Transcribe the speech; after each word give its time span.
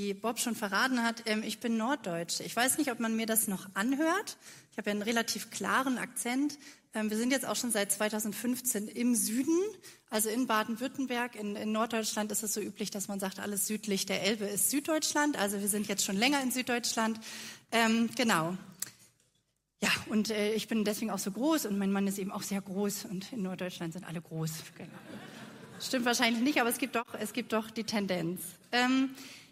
wie 0.00 0.14
Bob 0.14 0.38
schon 0.38 0.54
verraten 0.54 1.02
hat, 1.02 1.22
ähm, 1.26 1.42
ich 1.44 1.60
bin 1.60 1.76
Norddeutsche. 1.76 2.42
Ich 2.42 2.56
weiß 2.56 2.78
nicht, 2.78 2.90
ob 2.90 3.00
man 3.00 3.16
mir 3.16 3.26
das 3.26 3.48
noch 3.48 3.68
anhört. 3.74 4.38
Ich 4.72 4.78
habe 4.78 4.88
ja 4.88 4.92
einen 4.92 5.02
relativ 5.02 5.50
klaren 5.50 5.98
Akzent. 5.98 6.58
Ähm, 6.94 7.10
wir 7.10 7.18
sind 7.18 7.32
jetzt 7.32 7.44
auch 7.46 7.56
schon 7.56 7.70
seit 7.70 7.92
2015 7.92 8.88
im 8.88 9.14
Süden, 9.14 9.58
also 10.08 10.30
in 10.30 10.46
Baden-Württemberg. 10.46 11.36
In, 11.36 11.54
in, 11.54 11.72
Norddeutschland 11.72 12.32
ist 12.32 12.42
es 12.42 12.54
so 12.54 12.60
üblich, 12.60 12.90
dass 12.90 13.08
man 13.08 13.20
sagt, 13.20 13.40
alles 13.40 13.66
südlich 13.66 14.06
der 14.06 14.22
Elbe 14.22 14.46
ist 14.46 14.70
Süddeutschland. 14.70 15.38
Also 15.38 15.60
wir 15.60 15.68
sind 15.68 15.86
jetzt 15.86 16.04
schon 16.04 16.16
länger 16.16 16.42
in 16.42 16.50
Süddeutschland. 16.50 17.20
Ähm, 17.70 18.08
genau. 18.16 18.56
Ja, 19.82 19.90
und 20.06 20.30
äh, 20.30 20.54
ich 20.54 20.66
bin 20.66 20.84
deswegen 20.84 21.10
auch 21.10 21.18
so 21.18 21.30
groß 21.30 21.66
und 21.66 21.78
mein 21.78 21.92
Mann 21.92 22.06
ist 22.06 22.18
eben 22.18 22.32
auch 22.32 22.42
sehr 22.42 22.62
groß 22.62 23.04
und 23.04 23.32
in 23.32 23.42
Norddeutschland 23.42 23.92
sind 23.92 24.06
alle 24.06 24.22
groß. 24.22 24.50
Genau. 24.78 24.90
Stimmt 25.78 26.06
wahrscheinlich 26.06 26.42
nicht, 26.42 26.60
aber 26.60 26.70
es 26.70 26.78
gibt 26.78 26.96
doch, 26.96 27.06
es 27.18 27.32
gibt 27.34 27.52
doch 27.52 27.70
die 27.70 27.84
Tendenz. 27.84 28.40
Ähm, 28.72 29.10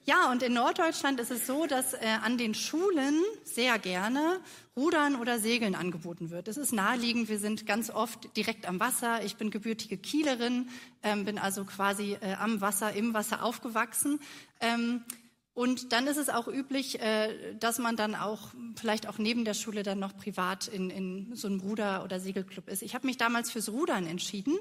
ja, 0.09 0.31
und 0.31 0.43
in 0.43 0.55
Norddeutschland 0.55 1.21
ist 1.21 1.31
es 1.31 1.47
so, 1.47 1.67
dass 1.67 1.93
äh, 1.93 1.99
an 2.23 2.39
den 2.39 2.55
Schulen 2.55 3.23
sehr 3.45 3.79
gerne 3.79 4.41
Rudern 4.75 5.17
oder 5.17 5.39
Segeln 5.39 5.75
angeboten 5.75 6.31
wird. 6.31 6.49
Es 6.49 6.57
ist 6.57 6.73
naheliegend, 6.73 7.29
wir 7.29 7.39
sind 7.39 7.67
ganz 7.67 7.91
oft 7.91 8.35
direkt 8.35 8.67
am 8.67 8.81
Wasser. 8.81 9.23
Ich 9.23 9.37
bin 9.37 9.51
gebürtige 9.51 9.99
Kielerin, 9.99 10.71
ähm, 11.03 11.27
bin 11.27 11.39
also 11.39 11.67
quasi 11.67 12.17
äh, 12.23 12.37
am 12.41 12.63
Wasser, 12.63 12.95
im 12.95 13.13
Wasser 13.13 13.45
aufgewachsen. 13.45 14.19
Ähm, 14.61 15.05
und 15.53 15.93
dann 15.93 16.07
ist 16.07 16.17
es 16.17 16.31
auch 16.31 16.49
üblich, 16.49 17.03
äh, 17.03 17.55
dass 17.61 17.79
man 17.79 17.95
dann 17.95 18.15
auch 18.15 18.49
vielleicht 18.77 19.09
auch 19.09 19.19
neben 19.19 19.45
der 19.45 19.53
Schule 19.53 19.83
dann 19.83 19.99
noch 19.99 20.17
privat 20.17 20.69
in, 20.69 20.89
in 20.89 21.37
so 21.37 21.49
einem 21.49 21.61
Ruder- 21.61 22.03
oder 22.03 22.19
Segelclub 22.19 22.69
ist. 22.71 22.81
Ich 22.81 22.95
habe 22.95 23.07
mich 23.07 23.19
damals 23.19 23.51
fürs 23.51 23.69
Rudern 23.69 24.07
entschieden. 24.07 24.59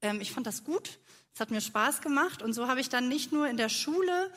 Ähm, 0.00 0.22
ich 0.22 0.32
fand 0.32 0.46
das 0.46 0.64
gut, 0.64 1.00
es 1.34 1.40
hat 1.40 1.50
mir 1.50 1.60
Spaß 1.60 2.00
gemacht 2.00 2.40
und 2.40 2.54
so 2.54 2.66
habe 2.66 2.80
ich 2.80 2.88
dann 2.88 3.08
nicht 3.08 3.30
nur 3.30 3.46
in 3.46 3.58
der 3.58 3.68
Schule 3.68 4.30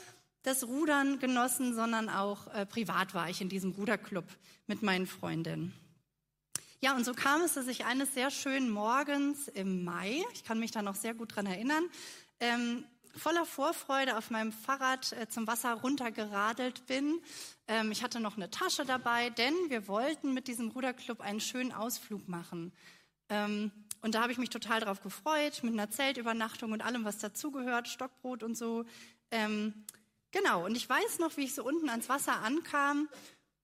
das 0.44 0.64
Rudern 0.64 1.20
genossen, 1.20 1.76
sondern 1.76 2.10
auch 2.10 2.48
äh, 2.54 2.66
privat 2.66 3.14
war 3.14 3.30
ich 3.30 3.42
in 3.42 3.50
diesem 3.50 3.72
Ruderclub 3.72 4.26
mit 4.68 4.82
meinen 4.84 5.08
Freundinnen. 5.08 5.74
Ja, 6.82 6.96
und 6.96 7.04
so 7.04 7.14
kam 7.14 7.42
es, 7.42 7.56
dass 7.56 7.68
ich 7.68 7.86
eines 7.86 8.14
sehr 8.14 8.32
schönen 8.32 8.70
Morgens 8.70 9.50
im 9.50 9.84
Mai, 9.84 10.24
ich 10.34 10.46
kann 10.46 10.60
mich 10.60 10.72
da 10.72 10.82
noch 10.82 10.96
sehr 10.96 11.14
gut 11.14 11.36
dran 11.36 11.46
erinnern, 11.46 11.84
ähm, 12.40 12.86
voller 13.18 13.46
Vorfreude 13.46 14.18
auf 14.18 14.30
meinem 14.30 14.54
Fahrrad 14.54 15.12
äh, 15.14 15.28
zum 15.28 15.46
Wasser 15.46 15.74
runtergeradelt 15.74 16.86
bin. 16.86 17.20
Ähm, 17.68 17.92
ich 17.92 18.02
hatte 18.02 18.22
noch 18.22 18.38
eine 18.38 18.50
Tasche 18.50 18.86
dabei, 18.86 19.30
denn 19.32 19.54
wir 19.68 19.88
wollten 19.88 20.34
mit 20.34 20.48
diesem 20.48 20.70
Ruderclub 20.70 21.20
einen 21.20 21.42
schönen 21.42 21.74
Ausflug 21.74 22.30
machen. 22.30 22.72
Ähm, 23.28 23.72
und 24.02 24.16
da 24.16 24.22
habe 24.22 24.32
ich 24.32 24.38
mich 24.38 24.50
total 24.50 24.80
drauf 24.80 25.02
gefreut, 25.02 25.62
mit 25.64 25.74
einer 25.74 25.90
Zeltübernachtung 25.90 26.72
und 26.72 26.82
allem, 26.82 27.04
was 27.04 27.18
dazugehört, 27.18 27.90
Stockbrot 27.90 28.44
und 28.44 28.56
so. 28.56 28.86
Ähm, 29.32 29.74
genau, 30.32 30.66
und 30.66 30.76
ich 30.76 30.88
weiß 30.88 31.20
noch, 31.20 31.38
wie 31.38 31.46
ich 31.46 31.54
so 31.54 31.64
unten 31.64 31.90
ans 31.90 32.10
Wasser 32.10 32.42
ankam 32.42 33.10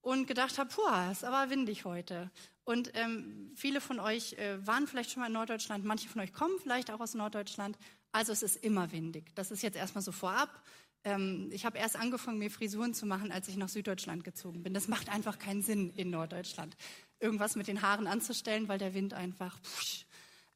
und 0.02 0.28
gedacht 0.28 0.58
habe, 0.58 0.70
puh, 0.70 1.12
ist 1.12 1.24
aber 1.24 1.50
windig 1.50 1.86
heute. 1.86 2.30
Und 2.64 2.92
ähm, 2.96 3.52
viele 3.56 3.80
von 3.80 4.00
euch 4.00 4.34
äh, 4.34 4.66
waren 4.66 4.88
vielleicht 4.88 5.12
schon 5.12 5.22
mal 5.22 5.28
in 5.28 5.34
Norddeutschland, 5.34 5.86
manche 5.86 6.10
von 6.10 6.22
euch 6.22 6.34
kommen 6.34 6.58
vielleicht 6.62 6.92
auch 6.92 7.00
aus 7.00 7.14
Norddeutschland. 7.14 7.78
Also 8.12 8.32
es 8.32 8.44
ist 8.44 8.64
immer 8.64 8.92
windig. 8.92 9.36
Das 9.36 9.52
ist 9.52 9.62
jetzt 9.62 9.76
erstmal 9.76 10.04
so 10.04 10.12
vorab. 10.12 10.64
Ähm, 11.04 11.50
ich 11.52 11.66
habe 11.66 11.78
erst 11.78 11.96
angefangen, 11.96 12.40
mir 12.40 12.50
Frisuren 12.50 12.94
zu 12.94 13.06
machen, 13.06 13.32
als 13.32 13.48
ich 13.48 13.56
nach 13.58 13.70
Süddeutschland 13.70 14.24
gezogen 14.24 14.64
bin. 14.64 14.74
Das 14.74 14.88
macht 14.88 15.10
einfach 15.10 15.38
keinen 15.38 15.62
Sinn 15.62 15.92
in 15.96 16.10
Norddeutschland, 16.10 16.76
irgendwas 17.20 17.56
mit 17.56 17.68
den 17.68 17.84
Haaren 17.84 18.08
anzustellen, 18.08 18.68
weil 18.68 18.80
der 18.80 18.96
Wind 18.96 19.14
einfach. 19.14 19.60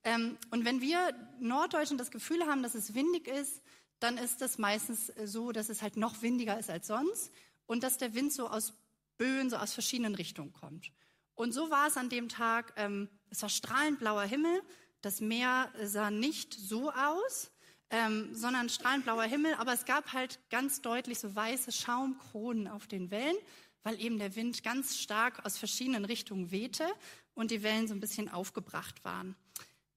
Ähm, 0.03 0.37
und 0.49 0.65
wenn 0.65 0.81
wir 0.81 1.13
Norddeutschen 1.39 1.97
das 1.97 2.09
Gefühl 2.09 2.45
haben, 2.47 2.63
dass 2.63 2.73
es 2.73 2.95
windig 2.95 3.27
ist, 3.27 3.61
dann 3.99 4.17
ist 4.17 4.41
das 4.41 4.57
meistens 4.57 5.07
so, 5.23 5.51
dass 5.51 5.69
es 5.69 5.81
halt 5.81 5.97
noch 5.97 6.21
windiger 6.21 6.57
ist 6.57 6.69
als 6.69 6.87
sonst 6.87 7.31
und 7.65 7.83
dass 7.83 7.97
der 7.97 8.13
Wind 8.15 8.33
so 8.33 8.47
aus 8.47 8.73
Böen, 9.17 9.49
so 9.49 9.57
aus 9.57 9.73
verschiedenen 9.73 10.15
Richtungen 10.15 10.53
kommt. 10.53 10.91
Und 11.35 11.53
so 11.53 11.69
war 11.69 11.87
es 11.87 11.97
an 11.97 12.09
dem 12.09 12.27
Tag. 12.29 12.73
Ähm, 12.77 13.09
es 13.29 13.41
war 13.41 13.49
strahlend 13.49 13.99
blauer 13.99 14.23
Himmel. 14.23 14.61
Das 15.01 15.21
Meer 15.21 15.71
sah 15.83 16.11
nicht 16.11 16.53
so 16.53 16.91
aus, 16.91 17.51
ähm, 17.89 18.33
sondern 18.33 18.69
strahlend 18.69 19.05
blauer 19.05 19.23
Himmel. 19.23 19.53
Aber 19.55 19.73
es 19.73 19.85
gab 19.85 20.13
halt 20.13 20.39
ganz 20.49 20.81
deutlich 20.81 21.19
so 21.19 21.35
weiße 21.35 21.71
Schaumkronen 21.71 22.67
auf 22.67 22.87
den 22.87 23.11
Wellen, 23.11 23.37
weil 23.83 24.01
eben 24.01 24.19
der 24.19 24.35
Wind 24.35 24.63
ganz 24.63 24.97
stark 24.97 25.45
aus 25.45 25.57
verschiedenen 25.57 26.05
Richtungen 26.05 26.51
wehte 26.51 26.85
und 27.33 27.51
die 27.51 27.63
Wellen 27.63 27.87
so 27.87 27.93
ein 27.93 28.01
bisschen 28.01 28.29
aufgebracht 28.29 29.03
waren. 29.05 29.35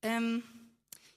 Ähm, 0.02 0.42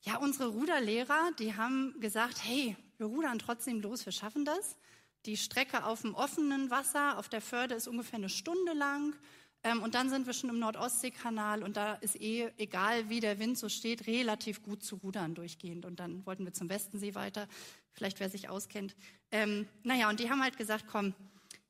ja, 0.05 0.17
unsere 0.17 0.49
Ruderlehrer, 0.49 1.31
die 1.39 1.55
haben 1.55 1.99
gesagt, 1.99 2.43
hey, 2.43 2.77
wir 2.97 3.07
rudern 3.07 3.39
trotzdem 3.39 3.81
los, 3.81 4.05
wir 4.05 4.13
schaffen 4.13 4.45
das. 4.45 4.77
Die 5.25 5.35
Strecke 5.35 5.83
auf 5.85 6.01
dem 6.01 6.13
offenen 6.13 6.69
Wasser, 6.69 7.17
auf 7.17 7.27
der 7.27 7.41
Förde 7.41 7.73
ist 7.73 7.87
ungefähr 7.87 8.17
eine 8.17 8.29
Stunde 8.29 8.73
lang. 8.73 9.15
Ähm, 9.63 9.81
und 9.81 9.95
dann 9.95 10.11
sind 10.11 10.27
wir 10.27 10.33
schon 10.33 10.51
im 10.51 10.59
Nordostseekanal 10.59 11.63
und 11.63 11.75
da 11.75 11.95
ist 11.95 12.21
eh, 12.21 12.51
egal 12.57 13.09
wie 13.09 13.19
der 13.19 13.39
Wind 13.39 13.57
so 13.57 13.67
steht, 13.67 14.05
relativ 14.05 14.61
gut 14.61 14.83
zu 14.83 14.97
rudern 14.97 15.33
durchgehend. 15.33 15.85
Und 15.85 15.99
dann 15.99 16.23
wollten 16.27 16.45
wir 16.45 16.53
zum 16.53 16.69
Westensee 16.69 17.15
weiter, 17.15 17.47
vielleicht 17.91 18.19
wer 18.19 18.29
sich 18.29 18.47
auskennt. 18.47 18.95
Ähm, 19.31 19.67
naja, 19.81 20.07
und 20.09 20.19
die 20.19 20.29
haben 20.29 20.43
halt 20.43 20.57
gesagt, 20.57 20.85
komm, 20.87 21.15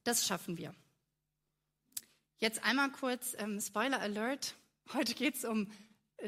das 0.03 0.27
schaffen 0.27 0.57
wir. 0.57 0.75
Jetzt 2.37 2.65
einmal 2.65 2.91
kurz 2.91 3.33
ähm, 3.37 3.61
Spoiler 3.61 4.01
Alert. 4.01 4.55
Heute 4.93 5.13
geht's 5.13 5.45
um 5.45 5.71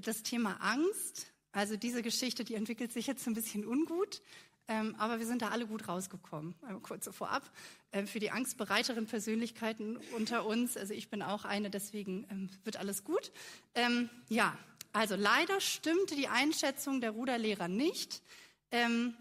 das 0.03 0.23
Thema 0.23 0.55
Angst. 0.61 1.33
Also 1.51 1.77
diese 1.77 2.03
Geschichte, 2.03 2.43
die 2.43 2.55
entwickelt 2.55 2.91
sich 2.91 3.07
jetzt 3.07 3.27
ein 3.27 3.33
bisschen 3.33 3.65
ungut, 3.65 4.21
ähm, 4.67 4.95
aber 4.97 5.19
wir 5.19 5.25
sind 5.25 5.41
da 5.41 5.49
alle 5.49 5.65
gut 5.65 5.87
rausgekommen. 5.87 6.55
Einmal 6.61 6.81
kurz 6.81 7.07
vorab. 7.15 7.49
Ähm, 7.93 8.05
für 8.05 8.19
die 8.19 8.31
angstbereiteren 8.31 9.05
Persönlichkeiten 9.05 9.97
unter 10.15 10.45
uns, 10.45 10.75
also 10.75 10.93
ich 10.93 11.09
bin 11.09 11.21
auch 11.21 11.45
eine, 11.45 11.69
deswegen 11.69 12.27
ähm, 12.29 12.49
wird 12.63 12.77
alles 12.77 13.03
gut. 13.03 13.31
Ähm, 13.75 14.09
ja, 14.27 14.57
also 14.91 15.15
leider 15.15 15.61
stimmte 15.61 16.15
die 16.15 16.27
Einschätzung 16.27 16.99
der 16.99 17.11
Ruderlehrer 17.11 17.67
nicht. 17.67 18.21
Ähm, 18.71 19.15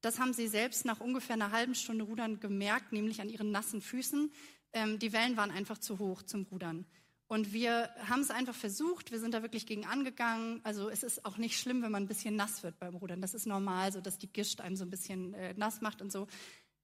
das 0.00 0.18
haben 0.18 0.32
sie 0.32 0.48
selbst 0.48 0.84
nach 0.84 1.00
ungefähr 1.00 1.34
einer 1.34 1.52
halben 1.52 1.74
Stunde 1.74 2.04
Rudern 2.04 2.40
gemerkt, 2.40 2.92
nämlich 2.92 3.20
an 3.20 3.28
ihren 3.28 3.50
nassen 3.50 3.80
Füßen. 3.80 4.32
Ähm, 4.72 4.98
die 4.98 5.12
Wellen 5.12 5.36
waren 5.36 5.50
einfach 5.50 5.78
zu 5.78 5.98
hoch 5.98 6.22
zum 6.22 6.44
Rudern. 6.44 6.86
Und 7.30 7.52
wir 7.52 7.88
haben 8.08 8.22
es 8.22 8.32
einfach 8.32 8.56
versucht, 8.56 9.12
wir 9.12 9.20
sind 9.20 9.34
da 9.34 9.42
wirklich 9.42 9.64
gegen 9.64 9.86
angegangen. 9.86 10.60
Also 10.64 10.88
es 10.90 11.04
ist 11.04 11.24
auch 11.24 11.36
nicht 11.36 11.60
schlimm, 11.60 11.80
wenn 11.80 11.92
man 11.92 12.02
ein 12.02 12.08
bisschen 12.08 12.34
nass 12.34 12.64
wird 12.64 12.76
beim 12.80 12.96
Rudern. 12.96 13.20
Das 13.20 13.34
ist 13.34 13.46
normal, 13.46 13.92
so 13.92 14.00
dass 14.00 14.18
die 14.18 14.26
Gischt 14.26 14.60
einem 14.60 14.74
so 14.74 14.84
ein 14.84 14.90
bisschen 14.90 15.32
äh, 15.34 15.54
nass 15.56 15.80
macht 15.80 16.02
und 16.02 16.10
so. 16.10 16.26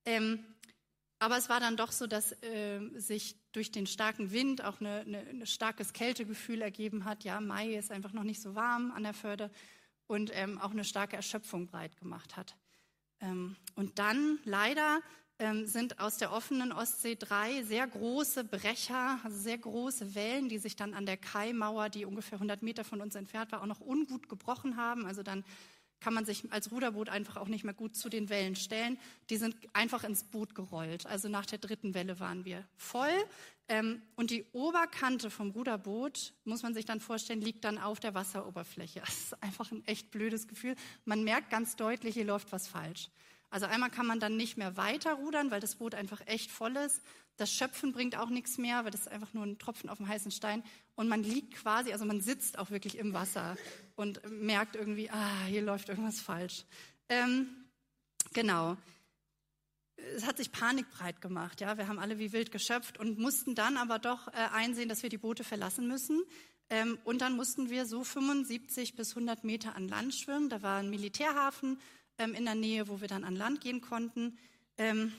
Ähm, 0.04 0.38
aber 1.18 1.36
es 1.36 1.48
war 1.48 1.58
dann 1.58 1.76
doch 1.76 1.90
so, 1.90 2.06
dass 2.06 2.30
äh, 2.44 2.78
sich 2.94 3.34
durch 3.50 3.72
den 3.72 3.88
starken 3.88 4.30
Wind 4.30 4.62
auch 4.62 4.80
ein 4.80 5.42
starkes 5.44 5.92
Kältegefühl 5.92 6.62
ergeben 6.62 7.04
hat. 7.06 7.24
Ja, 7.24 7.40
Mai 7.40 7.74
ist 7.74 7.90
einfach 7.90 8.12
noch 8.12 8.22
nicht 8.22 8.40
so 8.40 8.54
warm 8.54 8.92
an 8.92 9.02
der 9.02 9.14
Förde 9.14 9.50
und 10.06 10.30
ähm, 10.32 10.60
auch 10.60 10.70
eine 10.70 10.84
starke 10.84 11.16
Erschöpfung 11.16 11.66
breit 11.66 11.96
gemacht 11.96 12.36
hat. 12.36 12.54
Ähm, 13.18 13.56
und 13.74 13.98
dann 13.98 14.38
leider 14.44 15.00
sind 15.64 16.00
aus 16.00 16.16
der 16.16 16.32
offenen 16.32 16.72
Ostsee 16.72 17.14
drei 17.14 17.62
sehr 17.62 17.86
große 17.86 18.44
Brecher, 18.44 19.20
also 19.22 19.36
sehr 19.36 19.58
große 19.58 20.14
Wellen, 20.14 20.48
die 20.48 20.58
sich 20.58 20.76
dann 20.76 20.94
an 20.94 21.04
der 21.04 21.18
Kaimauer, 21.18 21.90
die 21.90 22.06
ungefähr 22.06 22.36
100 22.36 22.62
Meter 22.62 22.84
von 22.84 23.02
uns 23.02 23.14
entfernt 23.14 23.52
war, 23.52 23.60
auch 23.60 23.66
noch 23.66 23.80
ungut 23.80 24.28
gebrochen 24.30 24.76
haben. 24.76 25.04
Also 25.04 25.22
dann 25.22 25.44
kann 26.00 26.14
man 26.14 26.24
sich 26.24 26.50
als 26.52 26.70
Ruderboot 26.70 27.08
einfach 27.08 27.36
auch 27.36 27.48
nicht 27.48 27.64
mehr 27.64 27.74
gut 27.74 27.96
zu 27.96 28.08
den 28.08 28.28
Wellen 28.28 28.56
stellen. 28.56 28.98
Die 29.30 29.36
sind 29.36 29.56
einfach 29.72 30.04
ins 30.04 30.24
Boot 30.24 30.54
gerollt. 30.54 31.06
Also 31.06 31.28
nach 31.28 31.46
der 31.46 31.58
dritten 31.58 31.94
Welle 31.94 32.20
waren 32.20 32.44
wir 32.44 32.64
voll. 32.76 33.08
Ähm, 33.68 34.02
und 34.14 34.30
die 34.30 34.44
Oberkante 34.52 35.30
vom 35.30 35.50
Ruderboot, 35.50 36.34
muss 36.44 36.62
man 36.62 36.74
sich 36.74 36.84
dann 36.84 37.00
vorstellen, 37.00 37.40
liegt 37.40 37.64
dann 37.64 37.78
auf 37.78 38.00
der 38.00 38.14
Wasseroberfläche. 38.14 39.00
Das 39.06 39.18
ist 39.18 39.42
einfach 39.42 39.70
ein 39.72 39.84
echt 39.86 40.10
blödes 40.10 40.48
Gefühl. 40.48 40.76
Man 41.04 41.24
merkt 41.24 41.50
ganz 41.50 41.76
deutlich, 41.76 42.14
hier 42.14 42.24
läuft 42.24 42.52
was 42.52 42.68
falsch. 42.68 43.10
Also 43.50 43.66
einmal 43.66 43.90
kann 43.90 44.06
man 44.06 44.20
dann 44.20 44.36
nicht 44.36 44.56
mehr 44.56 44.76
weiter 44.76 45.14
rudern, 45.14 45.50
weil 45.50 45.60
das 45.60 45.76
Boot 45.76 45.94
einfach 45.94 46.20
echt 46.26 46.50
voll 46.50 46.76
ist. 46.76 47.02
Das 47.36 47.52
Schöpfen 47.52 47.92
bringt 47.92 48.16
auch 48.16 48.30
nichts 48.30 48.56
mehr, 48.56 48.84
weil 48.84 48.90
das 48.90 49.02
ist 49.02 49.08
einfach 49.08 49.34
nur 49.34 49.44
ein 49.44 49.58
Tropfen 49.58 49.90
auf 49.90 49.98
dem 49.98 50.08
heißen 50.08 50.30
Stein. 50.30 50.62
Und 50.94 51.08
man 51.08 51.22
liegt 51.22 51.54
quasi, 51.54 51.92
also 51.92 52.04
man 52.04 52.20
sitzt 52.20 52.58
auch 52.58 52.70
wirklich 52.70 52.96
im 52.96 53.12
Wasser 53.12 53.56
und 53.94 54.20
merkt 54.30 54.74
irgendwie, 54.74 55.10
ah, 55.10 55.44
hier 55.46 55.62
läuft 55.62 55.88
irgendwas 55.88 56.20
falsch. 56.20 56.64
Ähm, 57.08 57.48
genau. 58.32 58.76
Es 60.16 60.26
hat 60.26 60.38
sich 60.38 60.50
Panik 60.52 60.90
breit 60.90 61.20
gemacht, 61.20 61.60
ja. 61.60 61.76
Wir 61.78 61.88
haben 61.88 61.98
alle 61.98 62.18
wie 62.18 62.32
wild 62.32 62.52
geschöpft 62.52 62.98
und 62.98 63.18
mussten 63.18 63.54
dann 63.54 63.76
aber 63.76 63.98
doch 63.98 64.28
äh, 64.28 64.48
einsehen, 64.52 64.88
dass 64.88 65.02
wir 65.02 65.10
die 65.10 65.18
Boote 65.18 65.44
verlassen 65.44 65.86
müssen. 65.88 66.22
Ähm, 66.68 66.98
und 67.04 67.20
dann 67.20 67.36
mussten 67.36 67.70
wir 67.70 67.86
so 67.86 68.02
75 68.02 68.96
bis 68.96 69.10
100 69.10 69.44
Meter 69.44 69.76
an 69.76 69.88
Land 69.88 70.14
schwimmen. 70.14 70.48
Da 70.48 70.62
war 70.62 70.78
ein 70.78 70.90
Militärhafen 70.90 71.78
ähm, 72.18 72.34
in 72.34 72.44
der 72.44 72.54
Nähe, 72.54 72.88
wo 72.88 73.00
wir 73.00 73.08
dann 73.08 73.24
an 73.24 73.36
Land 73.36 73.60
gehen 73.60 73.80
konnten. 73.80 74.38
Ähm, 74.78 75.12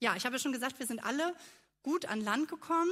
ja, 0.00 0.16
ich 0.16 0.26
habe 0.26 0.38
schon 0.38 0.52
gesagt, 0.52 0.78
wir 0.78 0.86
sind 0.86 1.04
alle 1.04 1.34
gut 1.82 2.06
an 2.06 2.20
Land 2.20 2.48
gekommen. 2.48 2.90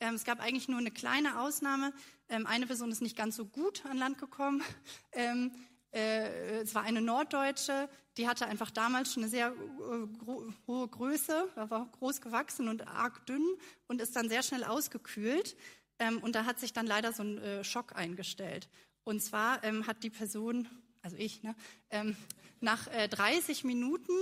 Ähm, 0.00 0.14
es 0.14 0.24
gab 0.24 0.40
eigentlich 0.40 0.68
nur 0.68 0.78
eine 0.78 0.90
kleine 0.90 1.40
Ausnahme. 1.40 1.92
Ähm, 2.28 2.46
eine 2.46 2.66
Person 2.66 2.90
ist 2.90 3.02
nicht 3.02 3.16
ganz 3.16 3.36
so 3.36 3.44
gut 3.44 3.84
an 3.86 3.98
Land 3.98 4.18
gekommen. 4.18 4.62
Ähm, 5.14 5.52
äh, 5.92 6.62
es 6.62 6.74
war 6.74 6.84
eine 6.84 7.02
Norddeutsche, 7.02 7.86
die 8.16 8.26
hatte 8.26 8.46
einfach 8.46 8.70
damals 8.70 9.12
schon 9.12 9.24
eine 9.24 9.30
sehr 9.30 9.48
äh, 9.48 10.46
hohe 10.66 10.88
Größe, 10.88 11.48
war 11.54 11.86
groß 11.98 12.22
gewachsen 12.22 12.68
und 12.68 12.88
arg 12.88 13.26
dünn 13.26 13.46
und 13.88 14.00
ist 14.00 14.16
dann 14.16 14.30
sehr 14.30 14.42
schnell 14.42 14.64
ausgekühlt. 14.64 15.54
Ähm, 15.98 16.18
und 16.18 16.34
da 16.34 16.46
hat 16.46 16.58
sich 16.58 16.72
dann 16.72 16.86
leider 16.86 17.12
so 17.12 17.22
ein 17.22 17.38
äh, 17.38 17.62
Schock 17.62 17.94
eingestellt. 17.94 18.70
Und 19.04 19.22
zwar 19.22 19.62
ähm, 19.64 19.86
hat 19.86 20.02
die 20.02 20.10
Person, 20.10 20.66
also 21.02 21.16
ich, 21.16 21.42
ne, 21.42 21.54
ähm, 21.90 22.16
nach 22.60 22.86
äh, 22.88 23.08
30 23.08 23.64
Minuten 23.64 24.12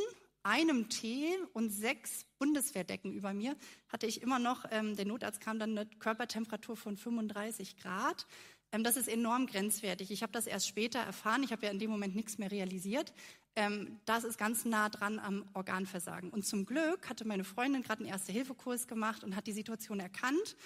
einem 0.42 0.88
Tee 0.88 1.28
und 1.52 1.70
sechs 1.70 2.24
Bundeswehrdecken 2.38 3.12
über 3.12 3.34
mir 3.34 3.56
hatte 3.88 4.06
ich 4.06 4.22
immer 4.22 4.38
noch, 4.38 4.64
ähm, 4.70 4.96
der 4.96 5.04
Notarzt 5.04 5.40
kam 5.40 5.58
dann 5.58 5.76
eine 5.76 5.86
Körpertemperatur 5.86 6.76
von 6.76 6.96
35 6.96 7.76
Grad. 7.76 8.26
Ähm, 8.72 8.84
das 8.84 8.96
ist 8.96 9.08
enorm 9.08 9.46
grenzwertig. 9.46 10.10
Ich 10.10 10.22
habe 10.22 10.32
das 10.32 10.46
erst 10.46 10.66
später 10.68 11.00
erfahren. 11.00 11.42
Ich 11.42 11.52
habe 11.52 11.66
ja 11.66 11.72
in 11.72 11.78
dem 11.78 11.90
Moment 11.90 12.14
nichts 12.14 12.38
mehr 12.38 12.50
realisiert. 12.50 13.12
Ähm, 13.56 14.00
das 14.04 14.24
ist 14.24 14.38
ganz 14.38 14.64
nah 14.64 14.88
dran 14.88 15.18
am 15.18 15.44
Organversagen. 15.54 16.30
Und 16.30 16.46
zum 16.46 16.64
Glück 16.64 17.08
hatte 17.08 17.26
meine 17.26 17.44
Freundin 17.44 17.82
gerade 17.82 18.00
einen 18.00 18.12
Erste-Hilfe-Kurs 18.12 18.86
gemacht 18.86 19.24
und 19.24 19.36
hat 19.36 19.46
die 19.46 19.52
Situation 19.52 20.00
erkannt, 20.00 20.56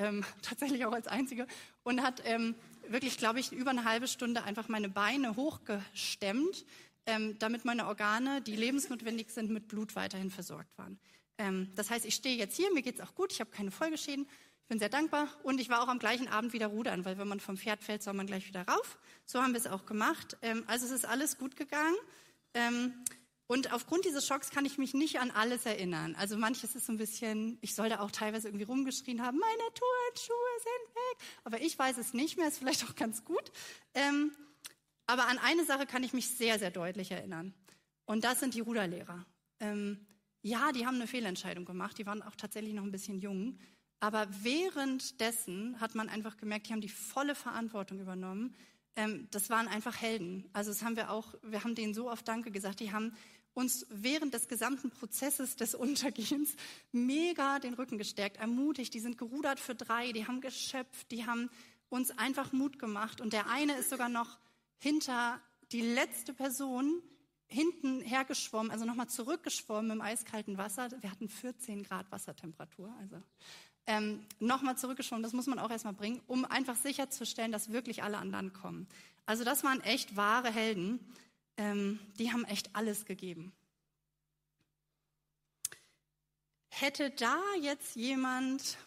ähm, 0.00 0.24
tatsächlich 0.42 0.84
auch 0.84 0.92
als 0.92 1.06
Einzige, 1.06 1.46
und 1.84 2.02
hat 2.02 2.22
ähm, 2.24 2.56
wirklich, 2.88 3.16
glaube 3.16 3.38
ich, 3.38 3.52
über 3.52 3.70
eine 3.70 3.84
halbe 3.84 4.08
Stunde 4.08 4.42
einfach 4.42 4.68
meine 4.68 4.88
Beine 4.88 5.36
hochgestemmt, 5.36 6.64
ähm, 7.06 7.38
damit 7.38 7.64
meine 7.64 7.86
Organe, 7.86 8.42
die 8.42 8.56
lebensnotwendig 8.56 9.30
sind, 9.30 9.50
mit 9.50 9.68
Blut 9.68 9.94
weiterhin 9.94 10.30
versorgt 10.30 10.76
waren. 10.76 10.98
Ähm, 11.38 11.70
das 11.76 11.90
heißt, 11.90 12.04
ich 12.04 12.14
stehe 12.14 12.36
jetzt 12.36 12.56
hier, 12.56 12.72
mir 12.74 12.82
geht 12.82 12.96
es 12.96 13.00
auch 13.00 13.14
gut, 13.14 13.32
ich 13.32 13.40
habe 13.40 13.50
keine 13.50 13.70
Folgeschäden 13.70 14.26
bin 14.70 14.78
sehr 14.78 14.88
dankbar 14.88 15.26
und 15.42 15.60
ich 15.60 15.68
war 15.68 15.82
auch 15.82 15.88
am 15.88 15.98
gleichen 15.98 16.28
Abend 16.28 16.52
wieder 16.52 16.68
rudern, 16.68 17.04
weil 17.04 17.18
wenn 17.18 17.26
man 17.26 17.40
vom 17.40 17.56
Pferd 17.56 17.82
fällt, 17.82 18.04
soll 18.04 18.14
man 18.14 18.28
gleich 18.28 18.46
wieder 18.46 18.62
rauf. 18.62 18.98
So 19.26 19.42
haben 19.42 19.52
wir 19.52 19.58
es 19.58 19.66
auch 19.66 19.84
gemacht. 19.84 20.38
Ähm, 20.42 20.62
also 20.68 20.86
es 20.86 20.92
ist 20.92 21.04
alles 21.04 21.38
gut 21.38 21.56
gegangen. 21.56 21.96
Ähm, 23.50 23.56
und 23.56 23.72
aufgrund 23.72 24.04
dieses 24.04 24.26
Schocks 24.26 24.50
kann 24.50 24.64
ich 24.64 24.78
mich 24.78 24.94
nicht 24.94 25.18
an 25.18 25.30
alles 25.30 25.66
erinnern. 25.66 26.14
Also 26.16 26.36
manches 26.36 26.74
ist 26.76 26.86
so 26.86 26.92
ein 26.92 26.98
bisschen, 26.98 27.58
ich 27.60 27.74
soll 27.74 27.88
da 27.88 28.00
auch 28.00 28.10
teilweise 28.10 28.48
irgendwie 28.48 28.64
rumgeschrien 28.64 29.22
haben, 29.22 29.38
meine 29.38 29.68
Turnschuhe 29.74 30.36
sind 30.58 30.94
weg. 30.94 31.18
Aber 31.44 31.60
ich 31.60 31.78
weiß 31.78 31.98
es 31.98 32.14
nicht 32.14 32.38
mehr, 32.38 32.48
ist 32.48 32.58
vielleicht 32.58 32.84
auch 32.84 32.94
ganz 32.94 33.24
gut. 33.24 33.52
Ähm, 33.94 34.32
aber 35.06 35.26
an 35.26 35.38
eine 35.38 35.64
Sache 35.64 35.86
kann 35.86 36.04
ich 36.04 36.12
mich 36.12 36.28
sehr, 36.28 36.58
sehr 36.58 36.70
deutlich 36.70 37.10
erinnern. 37.10 37.52
Und 38.04 38.24
das 38.24 38.40
sind 38.40 38.54
die 38.54 38.60
Ruderlehrer. 38.60 39.24
ja, 40.42 40.72
die 40.72 40.86
haben 40.86 40.94
eine 40.94 41.06
Fehlentscheidung 41.06 41.64
gemacht. 41.64 41.98
Die 41.98 42.06
waren 42.06 42.22
auch 42.22 42.34
tatsächlich 42.34 42.72
noch 42.72 42.82
ein 42.82 42.90
bisschen 42.90 43.18
jung. 43.20 43.58
Aber 44.00 44.26
währenddessen 44.42 45.78
hat 45.80 45.94
man 45.94 46.08
einfach 46.08 46.38
gemerkt, 46.38 46.68
die 46.68 46.72
haben 46.72 46.80
die 46.80 46.88
volle 46.88 47.34
Verantwortung 47.34 48.00
übernommen. 48.00 48.54
Ähm, 48.96 49.28
das 49.30 49.50
waren 49.50 49.68
einfach 49.68 50.00
Helden. 50.00 50.48
Also 50.52 50.70
das 50.70 50.82
haben 50.82 50.96
wir 50.96 51.10
auch, 51.10 51.34
wir 51.42 51.62
haben 51.62 51.74
denen 51.74 51.94
so 51.94 52.10
oft 52.10 52.26
Danke 52.26 52.50
gesagt. 52.50 52.80
Die 52.80 52.92
haben 52.92 53.14
uns 53.54 53.86
während 53.90 54.34
des 54.34 54.48
gesamten 54.48 54.90
Prozesses 54.90 55.56
des 55.56 55.74
Untergehens 55.74 56.54
mega 56.92 57.58
den 57.58 57.74
Rücken 57.74 57.98
gestärkt, 57.98 58.36
ermutigt. 58.36 58.94
Die 58.94 59.00
sind 59.00 59.18
gerudert 59.18 59.60
für 59.60 59.74
drei, 59.74 60.12
die 60.12 60.26
haben 60.26 60.40
geschöpft, 60.40 61.10
die 61.10 61.26
haben 61.26 61.50
uns 61.88 62.16
einfach 62.16 62.52
Mut 62.52 62.78
gemacht. 62.78 63.20
Und 63.20 63.32
der 63.32 63.48
eine 63.48 63.76
ist 63.76 63.90
sogar 63.90 64.08
noch 64.08 64.38
hinter 64.78 65.40
die 65.72 65.82
letzte 65.82 66.32
Person 66.32 67.02
hinten 67.46 68.00
hergeschwommen, 68.00 68.70
also 68.70 68.84
nochmal 68.84 69.08
zurückgeschwommen 69.08 69.90
im 69.90 70.00
eiskalten 70.00 70.56
Wasser. 70.56 70.88
Wir 71.00 71.10
hatten 71.10 71.28
14 71.28 71.82
Grad 71.82 72.10
Wassertemperatur. 72.12 72.94
Also 73.00 73.20
ähm, 73.86 74.24
nochmal 74.38 74.78
zurückgeschwommen, 74.78 75.24
das 75.24 75.32
muss 75.32 75.48
man 75.48 75.58
auch 75.58 75.70
erstmal 75.70 75.94
bringen, 75.94 76.20
um 76.28 76.44
einfach 76.44 76.76
sicherzustellen, 76.76 77.50
dass 77.50 77.72
wirklich 77.72 78.04
alle 78.04 78.18
an 78.18 78.30
Land 78.30 78.54
kommen. 78.54 78.86
Also 79.26 79.42
das 79.42 79.64
waren 79.64 79.80
echt 79.80 80.16
wahre 80.16 80.52
Helden, 80.52 81.00
ähm, 81.60 82.00
die 82.18 82.32
haben 82.32 82.44
echt 82.46 82.74
alles 82.74 83.04
gegeben. 83.04 83.52
Hätte 86.70 87.10
da 87.10 87.38
jetzt 87.60 87.96
jemand, 87.96 88.78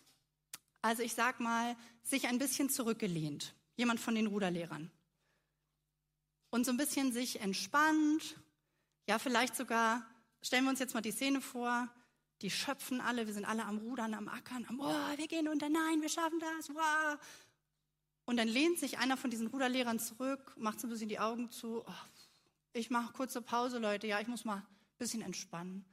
also 0.81 1.03
ich 1.03 1.13
sag 1.13 1.39
mal, 1.39 1.77
sich 2.01 2.27
ein 2.27 2.39
bisschen 2.39 2.71
zurückgelehnt, 2.71 3.53
jemand 3.75 3.99
von 3.99 4.15
den 4.15 4.25
Ruderlehrern, 4.25 4.91
und 6.49 6.65
so 6.65 6.71
ein 6.71 6.77
bisschen 6.77 7.11
sich 7.11 7.41
entspannt, 7.41 8.39
ja, 9.07 9.19
vielleicht 9.19 9.55
sogar, 9.55 10.03
stellen 10.41 10.63
wir 10.63 10.71
uns 10.71 10.79
jetzt 10.79 10.95
mal 10.95 11.01
die 11.01 11.11
Szene 11.11 11.41
vor, 11.41 11.87
die 12.41 12.49
schöpfen 12.49 13.01
alle, 13.01 13.27
wir 13.27 13.33
sind 13.33 13.45
alle 13.45 13.65
am 13.65 13.77
Rudern, 13.77 14.15
am 14.15 14.27
Ackern, 14.27 14.65
am, 14.67 14.79
oh, 14.79 15.17
wir 15.17 15.27
gehen 15.27 15.47
unter, 15.47 15.69
nein, 15.69 16.01
wir 16.01 16.09
schaffen 16.09 16.39
das, 16.39 16.69
wow. 16.69 17.19
Und 18.25 18.37
dann 18.37 18.47
lehnt 18.47 18.79
sich 18.79 18.97
einer 18.97 19.17
von 19.17 19.29
diesen 19.29 19.47
Ruderlehrern 19.47 19.99
zurück, 19.99 20.55
macht 20.57 20.79
so 20.79 20.87
ein 20.87 20.89
bisschen 20.89 21.09
die 21.09 21.19
Augen 21.19 21.51
zu, 21.51 21.83
oh, 21.85 21.93
ich 22.73 22.89
mache 22.89 23.13
kurze 23.13 23.41
Pause, 23.41 23.77
Leute, 23.77 24.07
ja, 24.07 24.19
ich 24.19 24.27
muss 24.27 24.45
mal 24.45 24.57
ein 24.57 24.67
bisschen 24.97 25.21
entspannen. 25.21 25.85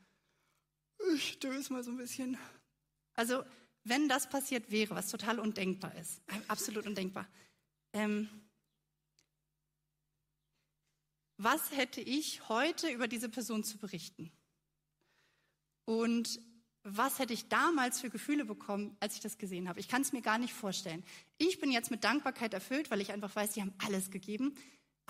Ich 1.15 1.33
stöße 1.33 1.73
mal 1.73 1.85
so 1.85 1.91
ein 1.91 1.97
bisschen. 1.97 2.37
Also, 3.15 3.45
wenn 3.85 4.09
das 4.09 4.29
passiert 4.29 4.71
wäre, 4.71 4.95
was 4.95 5.11
total 5.11 5.39
undenkbar 5.39 5.95
ist, 5.97 6.23
absolut 6.49 6.87
undenkbar, 6.87 7.27
ähm, 7.93 8.29
was 11.37 11.71
hätte 11.73 12.01
ich 12.01 12.49
heute 12.49 12.91
über 12.91 13.09
diese 13.09 13.31
Person 13.31 13.65
zu 13.65 13.79
berichten? 13.79 14.31
Und 15.87 16.41
was 16.83 17.19
hätte 17.19 17.33
ich 17.33 17.49
damals 17.49 18.01
für 18.01 18.11
Gefühle 18.11 18.45
bekommen, 18.45 18.97
als 19.01 19.15
ich 19.15 19.21
das 19.21 19.39
gesehen 19.39 19.69
habe? 19.69 19.81
Ich 19.81 19.89
kann 19.89 20.03
es 20.03 20.13
mir 20.13 20.23
gar 20.23 20.39
nicht 20.39 20.53
vorstellen. 20.53 21.05
Ich 21.39 21.59
bin 21.59 21.71
jetzt 21.71 21.91
mit 21.91 22.05
Dankbarkeit 22.05 22.55
erfüllt, 22.55 22.91
weil 22.91 23.01
ich 23.01 23.13
einfach 23.13 23.35
weiß, 23.35 23.53
die 23.53 23.63
haben 23.63 23.75
alles 23.79 24.11
gegeben. 24.11 24.55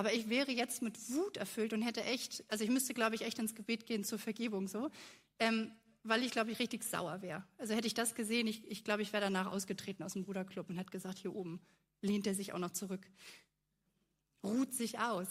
Aber 0.00 0.14
ich 0.14 0.30
wäre 0.30 0.50
jetzt 0.50 0.80
mit 0.80 0.96
Wut 1.10 1.36
erfüllt 1.36 1.74
und 1.74 1.82
hätte 1.82 2.02
echt, 2.04 2.42
also 2.48 2.64
ich 2.64 2.70
müsste, 2.70 2.94
glaube 2.94 3.16
ich, 3.16 3.20
echt 3.20 3.38
ins 3.38 3.54
Gebet 3.54 3.84
gehen 3.84 4.02
zur 4.02 4.18
Vergebung 4.18 4.66
so, 4.66 4.90
ähm, 5.38 5.72
weil 6.04 6.22
ich, 6.22 6.30
glaube 6.30 6.50
ich, 6.50 6.58
richtig 6.58 6.84
sauer 6.84 7.20
wäre. 7.20 7.44
Also 7.58 7.74
hätte 7.74 7.86
ich 7.86 7.92
das 7.92 8.14
gesehen, 8.14 8.46
ich, 8.46 8.66
ich 8.66 8.82
glaube, 8.82 9.02
ich 9.02 9.12
wäre 9.12 9.24
danach 9.24 9.48
ausgetreten 9.52 10.02
aus 10.02 10.14
dem 10.14 10.24
Bruderclub 10.24 10.70
und 10.70 10.78
hätte 10.78 10.90
gesagt, 10.90 11.18
hier 11.18 11.36
oben 11.36 11.60
lehnt 12.00 12.26
er 12.26 12.34
sich 12.34 12.54
auch 12.54 12.58
noch 12.58 12.70
zurück. 12.70 13.06
Ruht 14.42 14.72
sich 14.72 15.00
aus. 15.00 15.28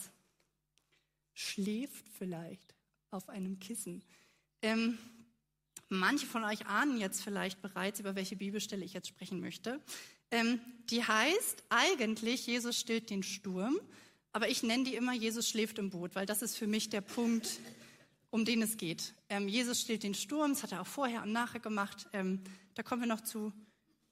Schläft 1.34 2.08
vielleicht 2.08 2.75
auf 3.10 3.27
einem 3.27 3.58
Kissen. 3.58 4.03
Ähm, 4.62 5.00
Manche 5.91 6.27
von 6.27 6.43
euch 6.43 6.67
ahnen 6.67 7.00
jetzt 7.00 7.24
vielleicht 7.24 7.63
bereits, 7.63 8.00
über 8.00 8.13
welche 8.13 8.36
Bibelstelle 8.36 8.86
ich 8.86 8.93
jetzt 8.93 9.08
sprechen 9.08 9.39
möchte. 9.39 9.82
Ähm, 10.29 10.62
die 10.91 11.03
heißt 11.03 11.63
eigentlich, 11.70 12.46
Jesus 12.46 12.79
stillt 12.79 13.10
den 13.10 13.24
Sturm, 13.24 13.79
aber 14.31 14.50
ich 14.50 14.63
nenne 14.63 14.83
die 14.83 14.95
immer, 14.95 15.13
Jesus 15.13 15.50
schläft 15.50 15.79
im 15.79 15.89
Boot, 15.89 16.15
weil 16.15 16.25
das 16.25 16.41
ist 16.41 16.57
für 16.57 16.67
mich 16.67 16.89
der 16.89 17.01
Punkt, 17.01 17.59
um 18.29 18.45
den 18.45 18.62
es 18.62 18.77
geht. 18.77 19.13
Ähm, 19.29 19.48
Jesus 19.48 19.81
stillt 19.81 20.03
den 20.03 20.13
Sturm, 20.13 20.51
das 20.51 20.63
hat 20.63 20.71
er 20.71 20.81
auch 20.81 20.88
vorher 20.88 21.24
und 21.24 21.31
nachher 21.31 21.59
gemacht. 21.59 22.07
Ähm, 22.13 22.41
da 22.75 22.83
kommen 22.83 23.01
wir 23.01 23.07
noch 23.07 23.21
zu, 23.21 23.51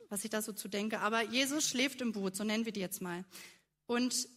was 0.09 0.24
ich 0.24 0.29
da 0.29 0.41
so 0.41 0.53
zu 0.53 0.67
denke. 0.67 1.00
Aber 1.00 1.24
Jesus 1.24 1.69
schläft 1.69 2.01
im 2.01 2.13
Boot, 2.13 2.36
so 2.36 2.43
nennen 2.43 2.65
wir 2.65 2.71
die 2.71 2.79
jetzt 2.79 3.01
mal. 3.01 3.25
Und 3.86 4.27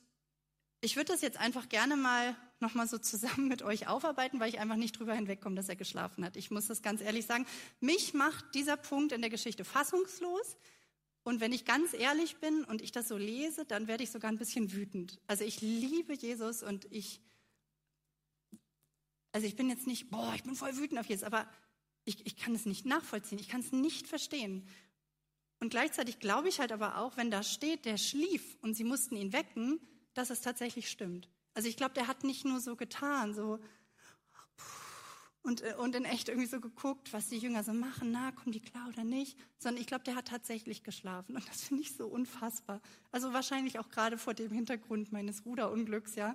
ich 0.83 0.97
würde 0.97 1.13
das 1.13 1.23
jetzt 1.23 1.39
einfach 1.39 1.69
gerne 1.69 1.97
mal 1.97 2.37
nochmal 2.61 2.89
so 2.89 2.99
zusammen 2.99 3.49
mit 3.49 3.63
euch 3.63 3.89
aufarbeiten, 3.89 4.39
weil 4.39 4.51
ich 4.51 4.61
einfach 4.61 4.77
nicht 4.77 4.99
drüber 4.99 5.15
hinwegkomme, 5.15 5.57
dass 5.57 5.69
er 5.69 5.77
geschlafen 5.77 6.25
hat. 6.25 6.37
Ich 6.37 6.51
muss 6.51 6.67
das 6.67 6.83
ganz 6.83 7.01
ehrlich 7.01 7.27
sagen. 7.27 7.47
Mich 7.81 8.13
macht 8.15 8.55
dieser 8.55 8.77
Punkt 8.77 9.13
in 9.13 9.21
der 9.23 9.31
Geschichte 9.31 9.65
fassungslos. 9.65 10.57
Und 11.23 11.41
wenn 11.41 11.53
ich 11.53 11.65
ganz 11.65 11.93
ehrlich 11.93 12.37
bin 12.39 12.65
und 12.65 12.81
ich 12.81 12.93
das 12.93 13.09
so 13.09 13.17
lese, 13.17 13.65
dann 13.65 13.87
werde 13.87 14.03
ich 14.03 14.11
sogar 14.11 14.31
ein 14.31 14.39
bisschen 14.39 14.73
wütend. 14.73 15.21
Also 15.27 15.45
ich 15.45 15.61
liebe 15.61 16.15
Jesus 16.15 16.63
und 16.63 16.87
ich, 16.91 17.21
also 19.33 19.47
ich 19.47 19.57
bin 19.57 19.69
jetzt 19.69 19.87
nicht, 19.87 20.11
boah, 20.11 20.33
ich 20.35 20.43
bin 20.43 20.55
voll 20.55 20.77
wütend 20.77 20.99
auf 20.99 21.07
Jesus, 21.07 21.25
aber 21.25 21.49
ich, 22.05 22.25
ich 22.27 22.37
kann 22.37 22.55
es 22.55 22.65
nicht 22.65 22.87
nachvollziehen, 22.87 23.39
ich 23.39 23.49
kann 23.49 23.61
es 23.61 23.73
nicht 23.73 24.09
verstehen. 24.09 24.67
Und 25.61 25.69
gleichzeitig 25.69 26.21
glaube 26.21 26.49
ich 26.49 26.59
halt 26.59 26.73
aber 26.73 26.97
auch, 26.97 27.19
wenn 27.19 27.31
da 27.31 27.43
steht, 27.43 27.85
der 27.85 27.99
schlief 27.99 28.57
und 28.63 28.75
sie 28.75 28.85
mussten 28.85 29.17
ihn 29.17 29.35
wecken, 29.35 29.79
dass 30.15 30.31
es 30.31 30.41
tatsächlich 30.41 30.91
stimmt. 30.91 31.29
Also 31.53 31.69
ich 31.69 31.77
glaube, 31.77 31.95
der 31.95 32.07
hat 32.07 32.25
nicht 32.25 32.47
nur 32.47 32.61
so 32.61 32.77
getan, 32.77 33.35
so 33.35 33.59
und, 35.43 35.63
äh, 35.63 35.75
und 35.79 35.95
in 35.95 36.05
echt 36.05 36.29
irgendwie 36.29 36.49
so 36.49 36.61
geguckt, 36.61 37.13
was 37.13 37.29
die 37.29 37.39
Jünger 37.39 37.65
so 37.65 37.73
machen, 37.73 38.11
na, 38.13 38.33
kommen 38.33 38.53
die 38.53 38.61
klar 38.61 38.89
oder 38.89 39.05
nicht, 39.05 39.39
sondern 39.59 39.81
ich 39.81 39.87
glaube, 39.87 40.05
der 40.05 40.15
hat 40.15 40.29
tatsächlich 40.29 40.83
geschlafen 40.83 41.37
und 41.37 41.49
das 41.49 41.63
finde 41.63 41.83
ich 41.83 41.95
so 41.95 42.07
unfassbar. 42.07 42.81
Also 43.11 43.33
wahrscheinlich 43.33 43.79
auch 43.79 43.89
gerade 43.89 44.19
vor 44.19 44.35
dem 44.35 44.51
Hintergrund 44.51 45.13
meines 45.13 45.45
Ruderunglücks, 45.45 46.15
ja. 46.15 46.35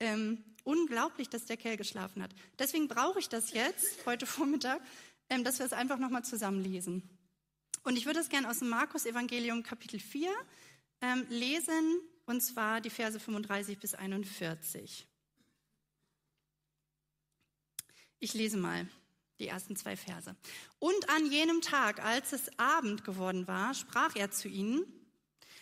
Ähm, 0.00 0.42
unglaublich, 0.64 1.28
dass 1.28 1.44
der 1.44 1.56
Kerl 1.56 1.76
geschlafen 1.76 2.22
hat. 2.22 2.34
Deswegen 2.58 2.88
brauche 2.88 3.20
ich 3.20 3.28
das 3.28 3.52
jetzt, 3.52 4.04
heute 4.06 4.26
Vormittag, 4.26 4.80
ähm, 5.28 5.44
dass 5.44 5.58
wir 5.58 5.66
es 5.66 5.72
einfach 5.72 5.98
nochmal 5.98 6.24
zusammenlesen. 6.24 7.08
Und 7.84 7.96
ich 7.96 8.06
würde 8.06 8.20
es 8.20 8.28
gerne 8.28 8.48
aus 8.48 8.58
dem 8.60 8.70
Markus-Evangelium 8.70 9.62
Kapitel 9.62 10.00
4 10.00 10.30
ähm, 11.00 11.26
lesen, 11.28 12.00
und 12.26 12.40
zwar 12.40 12.80
die 12.80 12.90
Verse 12.90 13.20
35 13.20 13.78
bis 13.78 13.94
41. 13.94 15.06
Ich 18.24 18.32
lese 18.32 18.56
mal 18.56 18.88
die 19.38 19.48
ersten 19.48 19.76
zwei 19.76 19.98
Verse. 19.98 20.34
Und 20.78 21.10
an 21.10 21.30
jenem 21.30 21.60
Tag, 21.60 22.02
als 22.02 22.32
es 22.32 22.58
Abend 22.58 23.04
geworden 23.04 23.46
war, 23.46 23.74
sprach 23.74 24.16
er 24.16 24.30
zu 24.30 24.48
ihnen, 24.48 24.82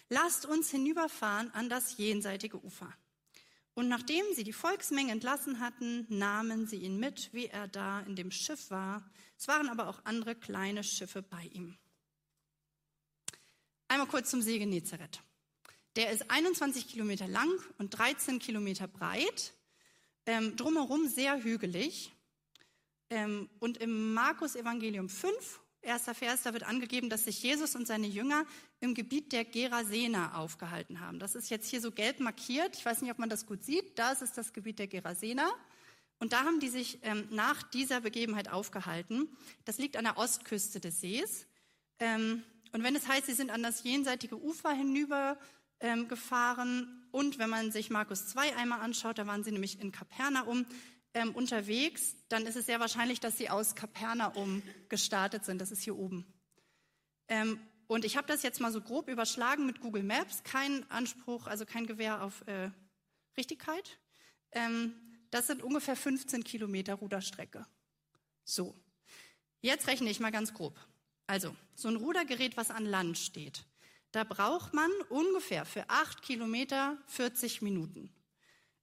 lasst 0.09 0.47
uns 0.47 0.71
hinüberfahren 0.71 1.53
an 1.55 1.69
das 1.69 1.97
jenseitige 1.97 2.65
Ufer. 2.65 2.95
Und 3.75 3.89
nachdem 3.89 4.25
sie 4.37 4.45
die 4.45 4.53
Volksmenge 4.53 5.11
entlassen 5.11 5.59
hatten, 5.59 6.07
nahmen 6.09 6.69
sie 6.69 6.77
ihn 6.77 7.01
mit, 7.01 7.33
wie 7.33 7.47
er 7.47 7.67
da 7.67 7.99
in 8.03 8.15
dem 8.15 8.31
Schiff 8.31 8.71
war. 8.71 9.11
Es 9.37 9.49
waren 9.49 9.69
aber 9.69 9.89
auch 9.89 10.05
andere 10.05 10.37
kleine 10.37 10.85
Schiffe 10.85 11.21
bei 11.21 11.43
ihm. 11.47 11.77
Einmal 13.89 14.07
kurz 14.07 14.31
zum 14.31 14.41
See 14.41 14.61
Genezareth. 14.61 15.21
Der 15.97 16.13
ist 16.13 16.31
21 16.31 16.87
Kilometer 16.87 17.27
lang 17.27 17.51
und 17.79 17.91
13 17.99 18.39
Kilometer 18.39 18.87
breit, 18.87 19.53
ähm, 20.27 20.55
drumherum 20.55 21.09
sehr 21.09 21.43
hügelig. 21.43 22.13
Ähm, 23.13 23.51
und 23.61 23.77
im 23.77 24.15
Markus 24.15 24.57
Evangelium 24.57 25.11
5, 25.11 25.61
erster 25.83 26.15
Vers, 26.15 26.45
da 26.45 26.55
wird 26.55 26.63
angegeben, 26.63 27.11
dass 27.11 27.25
sich 27.25 27.43
Jesus 27.43 27.77
und 27.77 27.87
seine 27.87 28.07
Jünger 28.07 28.47
im 28.81 28.95
Gebiet 28.95 29.33
der 29.33 29.45
Gerasener 29.45 30.39
aufgehalten 30.39 30.99
haben. 30.99 31.19
Das 31.19 31.35
ist 31.35 31.51
jetzt 31.51 31.69
hier 31.69 31.83
so 31.83 31.93
gelb 31.93 32.21
markiert. 32.21 32.75
Ich 32.75 32.87
weiß 32.87 33.03
nicht, 33.03 33.11
ob 33.11 33.19
man 33.19 33.29
das 33.29 33.45
gut 33.45 33.65
sieht. 33.65 33.99
Da 33.99 34.13
ist 34.13 34.39
das 34.39 34.55
Gebiet 34.55 34.79
der 34.79 34.87
Gerasener. 34.87 35.53
Und 36.21 36.33
da 36.33 36.45
haben 36.45 36.59
die 36.59 36.71
sich 36.71 37.01
ähm, 37.03 37.29
nach 37.31 37.63
dieser 37.63 38.01
Begebenheit 38.01 38.49
aufgehalten. 38.51 39.29
Das 39.67 39.77
liegt 39.77 39.99
an 39.99 40.05
der 40.05 40.17
Ostküste 40.17 40.81
des 40.81 41.03
Sees. 41.03 41.47
Ähm, 41.99 42.43
und 42.73 42.83
wenn 42.83 42.97
es 42.97 43.09
heißt, 43.09 43.27
sie 43.27 43.35
sind 43.35 43.51
an 43.51 43.63
das 43.63 43.83
jenseitige 43.83 44.43
Ufer 44.43 44.73
hinüber 44.73 45.37
ähm, 45.81 46.09
gefahren. 46.09 47.05
Und 47.11 47.39
wenn 47.39 47.51
man 47.51 47.73
sich 47.73 47.91
Markus 47.91 48.27
2 48.29 48.57
einmal 48.57 48.81
anschaut, 48.81 49.19
da 49.19 49.27
waren 49.27 49.45
sie 49.45 49.53
nämlich 49.53 49.83
in 49.83 49.93
Kapernaum 49.93 50.65
ähm, 51.15 51.35
unterwegs, 51.35 52.17
dann 52.29 52.47
ist 52.47 52.57
es 52.57 52.67
sehr 52.67 52.81
wahrscheinlich, 52.81 53.21
dass 53.21 53.37
sie 53.39 53.51
aus 53.51 53.75
Kapernaum 53.75 54.63
gestartet 54.89 55.45
sind. 55.45 55.61
Das 55.61 55.71
ist 55.71 55.83
hier 55.83 55.97
oben. 55.97 56.27
Ähm, 57.29 57.61
und 57.87 58.05
ich 58.05 58.17
habe 58.17 58.27
das 58.27 58.43
jetzt 58.43 58.61
mal 58.61 58.73
so 58.73 58.81
grob 58.81 59.09
überschlagen 59.09 59.67
mit 59.67 59.81
Google 59.81 60.03
Maps. 60.03 60.43
Kein 60.45 60.91
Anspruch, 60.91 61.47
also 61.47 61.67
kein 61.67 61.87
Gewehr 61.87 62.23
auf 62.23 62.47
äh, 62.47 62.71
Richtigkeit. 63.37 63.99
Ähm, 64.53 64.95
das 65.31 65.47
sind 65.47 65.63
ungefähr 65.63 65.97
15 65.97 66.45
Kilometer 66.45 66.95
Ruderstrecke. 66.95 67.67
So. 68.45 68.75
Jetzt 69.61 69.87
rechne 69.87 70.11
ich 70.11 70.21
mal 70.21 70.33
ganz 70.33 70.55
grob. 70.55 70.79
Also, 71.27 71.55
so 71.75 71.89
ein 71.89 71.97
Rudergerät, 71.97 72.57
was 72.57 72.71
an 72.71 72.85
Land 72.85 73.17
steht, 73.17 73.65
da 74.11 74.25
braucht 74.25 74.75
man 74.75 74.91
ungefähr 75.09 75.65
für 75.65 75.89
acht 75.89 76.23
Kilometer 76.23 76.99
40 77.07 77.63
Minuten. 77.63 78.13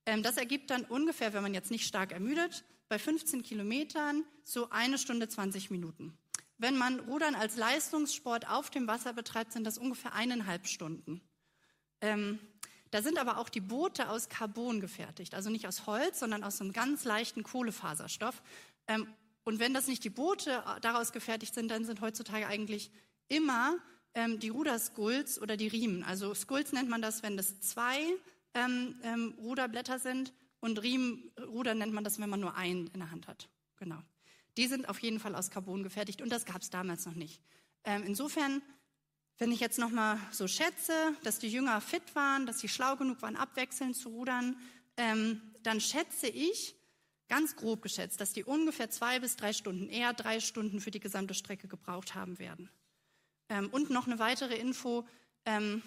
Ähm, 0.09 0.23
das 0.23 0.37
ergibt 0.37 0.71
dann 0.71 0.85
ungefähr, 0.85 1.33
wenn 1.33 1.43
man 1.43 1.53
jetzt 1.53 1.69
nicht 1.69 1.85
stark 1.85 2.11
ermüdet, 2.11 2.63
bei 2.87 2.97
15 2.97 3.43
Kilometern 3.43 4.25
so 4.43 4.71
eine 4.71 4.97
Stunde 4.97 5.29
20 5.29 5.69
Minuten. 5.69 6.17
Wenn 6.57 6.77
man 6.77 6.99
Rudern 7.01 7.35
als 7.35 7.57
Leistungssport 7.57 8.49
auf 8.49 8.71
dem 8.71 8.87
Wasser 8.87 9.13
betreibt, 9.13 9.53
sind 9.53 9.65
das 9.65 9.77
ungefähr 9.77 10.13
eineinhalb 10.13 10.65
Stunden. 10.65 11.21
Ähm, 12.01 12.39
da 12.89 13.03
sind 13.03 13.19
aber 13.19 13.37
auch 13.37 13.49
die 13.49 13.61
Boote 13.61 14.09
aus 14.09 14.29
Carbon 14.29 14.81
gefertigt, 14.81 15.35
also 15.35 15.51
nicht 15.51 15.67
aus 15.67 15.85
Holz, 15.85 16.19
sondern 16.19 16.43
aus 16.43 16.59
einem 16.59 16.73
ganz 16.73 17.05
leichten 17.05 17.43
Kohlefaserstoff. 17.43 18.41
Ähm, 18.87 19.07
und 19.43 19.59
wenn 19.59 19.75
das 19.75 19.87
nicht 19.87 20.03
die 20.03 20.09
Boote 20.09 20.63
daraus 20.81 21.11
gefertigt 21.11 21.53
sind, 21.53 21.69
dann 21.69 21.85
sind 21.85 22.01
heutzutage 22.01 22.47
eigentlich 22.47 22.89
immer 23.27 23.77
ähm, 24.15 24.39
die 24.39 24.49
Ruderskulls 24.49 25.39
oder 25.39 25.55
die 25.55 25.67
Riemen. 25.67 26.03
Also 26.03 26.33
Skulls 26.33 26.71
nennt 26.71 26.89
man 26.89 27.03
das, 27.03 27.21
wenn 27.21 27.37
das 27.37 27.61
zwei 27.61 27.99
ähm, 28.65 28.99
ähm, 29.03 29.35
Ruderblätter 29.37 29.99
sind 29.99 30.33
und 30.59 30.81
Riemenruder 30.81 31.75
nennt 31.75 31.93
man 31.93 32.03
das, 32.03 32.19
wenn 32.19 32.29
man 32.29 32.39
nur 32.39 32.55
einen 32.55 32.87
in 32.87 32.99
der 32.99 33.11
Hand 33.11 33.27
hat. 33.27 33.49
Genau. 33.77 34.01
Die 34.57 34.67
sind 34.67 34.89
auf 34.89 34.99
jeden 34.99 35.19
Fall 35.19 35.35
aus 35.35 35.51
Carbon 35.51 35.83
gefertigt 35.83 36.21
und 36.21 36.29
das 36.29 36.45
gab 36.45 36.61
es 36.61 36.69
damals 36.69 37.05
noch 37.05 37.15
nicht. 37.15 37.41
Ähm, 37.85 38.03
insofern, 38.05 38.61
wenn 39.37 39.51
ich 39.51 39.59
jetzt 39.59 39.79
noch 39.79 39.91
mal 39.91 40.19
so 40.31 40.47
schätze, 40.47 40.93
dass 41.23 41.39
die 41.39 41.49
Jünger 41.49 41.79
fit 41.79 42.15
waren, 42.15 42.45
dass 42.45 42.59
sie 42.59 42.67
schlau 42.67 42.95
genug 42.97 43.21
waren, 43.21 43.37
abwechselnd 43.37 43.95
zu 43.95 44.09
rudern, 44.09 44.57
ähm, 44.97 45.41
dann 45.63 45.79
schätze 45.79 46.27
ich, 46.27 46.75
ganz 47.29 47.55
grob 47.55 47.81
geschätzt, 47.81 48.19
dass 48.19 48.33
die 48.33 48.43
ungefähr 48.43 48.89
zwei 48.89 49.19
bis 49.19 49.35
drei 49.35 49.53
Stunden, 49.53 49.87
eher 49.87 50.13
drei 50.13 50.39
Stunden 50.39 50.81
für 50.81 50.91
die 50.91 50.99
gesamte 50.99 51.35
Strecke 51.35 51.67
gebraucht 51.67 52.15
haben 52.15 52.39
werden. 52.39 52.69
Ähm, 53.47 53.69
und 53.69 53.91
noch 53.91 54.07
eine 54.07 54.19
weitere 54.19 54.55
Info. 54.55 55.07
Ähm, 55.45 55.83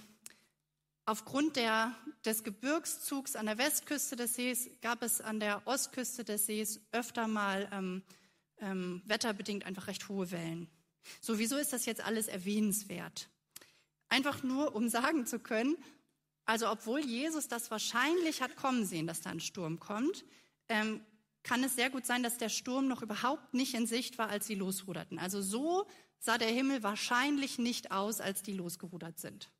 aufgrund 1.05 1.57
der, 1.57 1.95
des 2.25 2.45
Gebirgszugs 2.45 3.37
an 3.37 3.47
der 3.47 3.59
Westküste 3.59 4.17
des 4.17 4.35
Sees 4.35 4.71
gab 4.81 5.03
es 5.03 5.21
an 5.21 5.41
der 5.41 5.67
Ostküste 5.67 6.25
des 6.25 6.47
Sees 6.47 6.81
öfter 6.93 7.27
mal 7.27 7.69
ähm, 7.73 8.03
ähm, 8.59 9.03
wetterbedingt 9.07 9.67
einfach 9.67 9.89
recht 9.89 10.09
hohe 10.09 10.31
Wellen. 10.31 10.69
So, 11.21 11.39
wieso 11.39 11.57
ist 11.57 11.73
das 11.73 11.85
jetzt 11.85 12.05
alles 12.05 12.29
erwähnenswert? 12.29 13.29
Einfach 14.09 14.43
nur, 14.43 14.75
um 14.77 14.89
sagen 14.89 15.27
zu 15.27 15.39
können, 15.39 15.77
also 16.45 16.71
obwohl 16.71 17.01
Jesus 17.01 17.49
das 17.49 17.71
wahrscheinlich 17.71 18.43
hat 18.43 18.57
kommen 18.57 18.85
sehen, 18.85 19.07
dass 19.07 19.21
da 19.21 19.31
ein 19.31 19.41
Sturm 19.41 19.81
kommt, 19.81 20.25
ähm, 20.69 21.01
kann 21.43 21.65
es 21.65 21.75
sehr 21.75 21.91
gut 21.91 22.07
sein, 22.07 22.23
dass 22.23 22.39
der 22.39 22.49
Sturm 22.49 22.87
noch 22.87 23.03
überhaupt 23.03 23.53
nicht 23.55 23.75
in 23.75 23.87
Sicht 23.87 24.19
war, 24.19 24.29
als 24.29 24.47
sie 24.47 24.55
losruderten. 24.55 25.19
Also 25.19 25.43
so 25.43 25.87
sah 26.19 26.39
der 26.39 26.49
Himmel 26.49 26.83
wahrscheinlich 26.85 27.59
nicht 27.59 27.91
aus, 27.91 28.21
als 28.21 28.43
die 28.43 28.53
losgerudert 28.53 29.19
sind. 29.19 29.51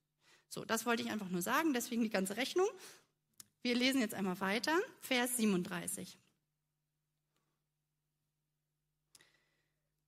So, 0.53 0.67
das 0.67 0.85
wollte 0.85 1.03
ich 1.03 1.11
einfach 1.11 1.31
nur 1.31 1.41
sagen, 1.41 1.73
deswegen 1.73 2.03
die 2.03 2.11
ganze 2.11 2.37
Rechnung. 2.37 2.69
Wir 3.63 3.75
lesen 3.75 4.03
jetzt 4.03 4.13
einmal 4.13 4.39
weiter, 4.41 4.79
Vers 5.01 5.39
37. 5.39 6.19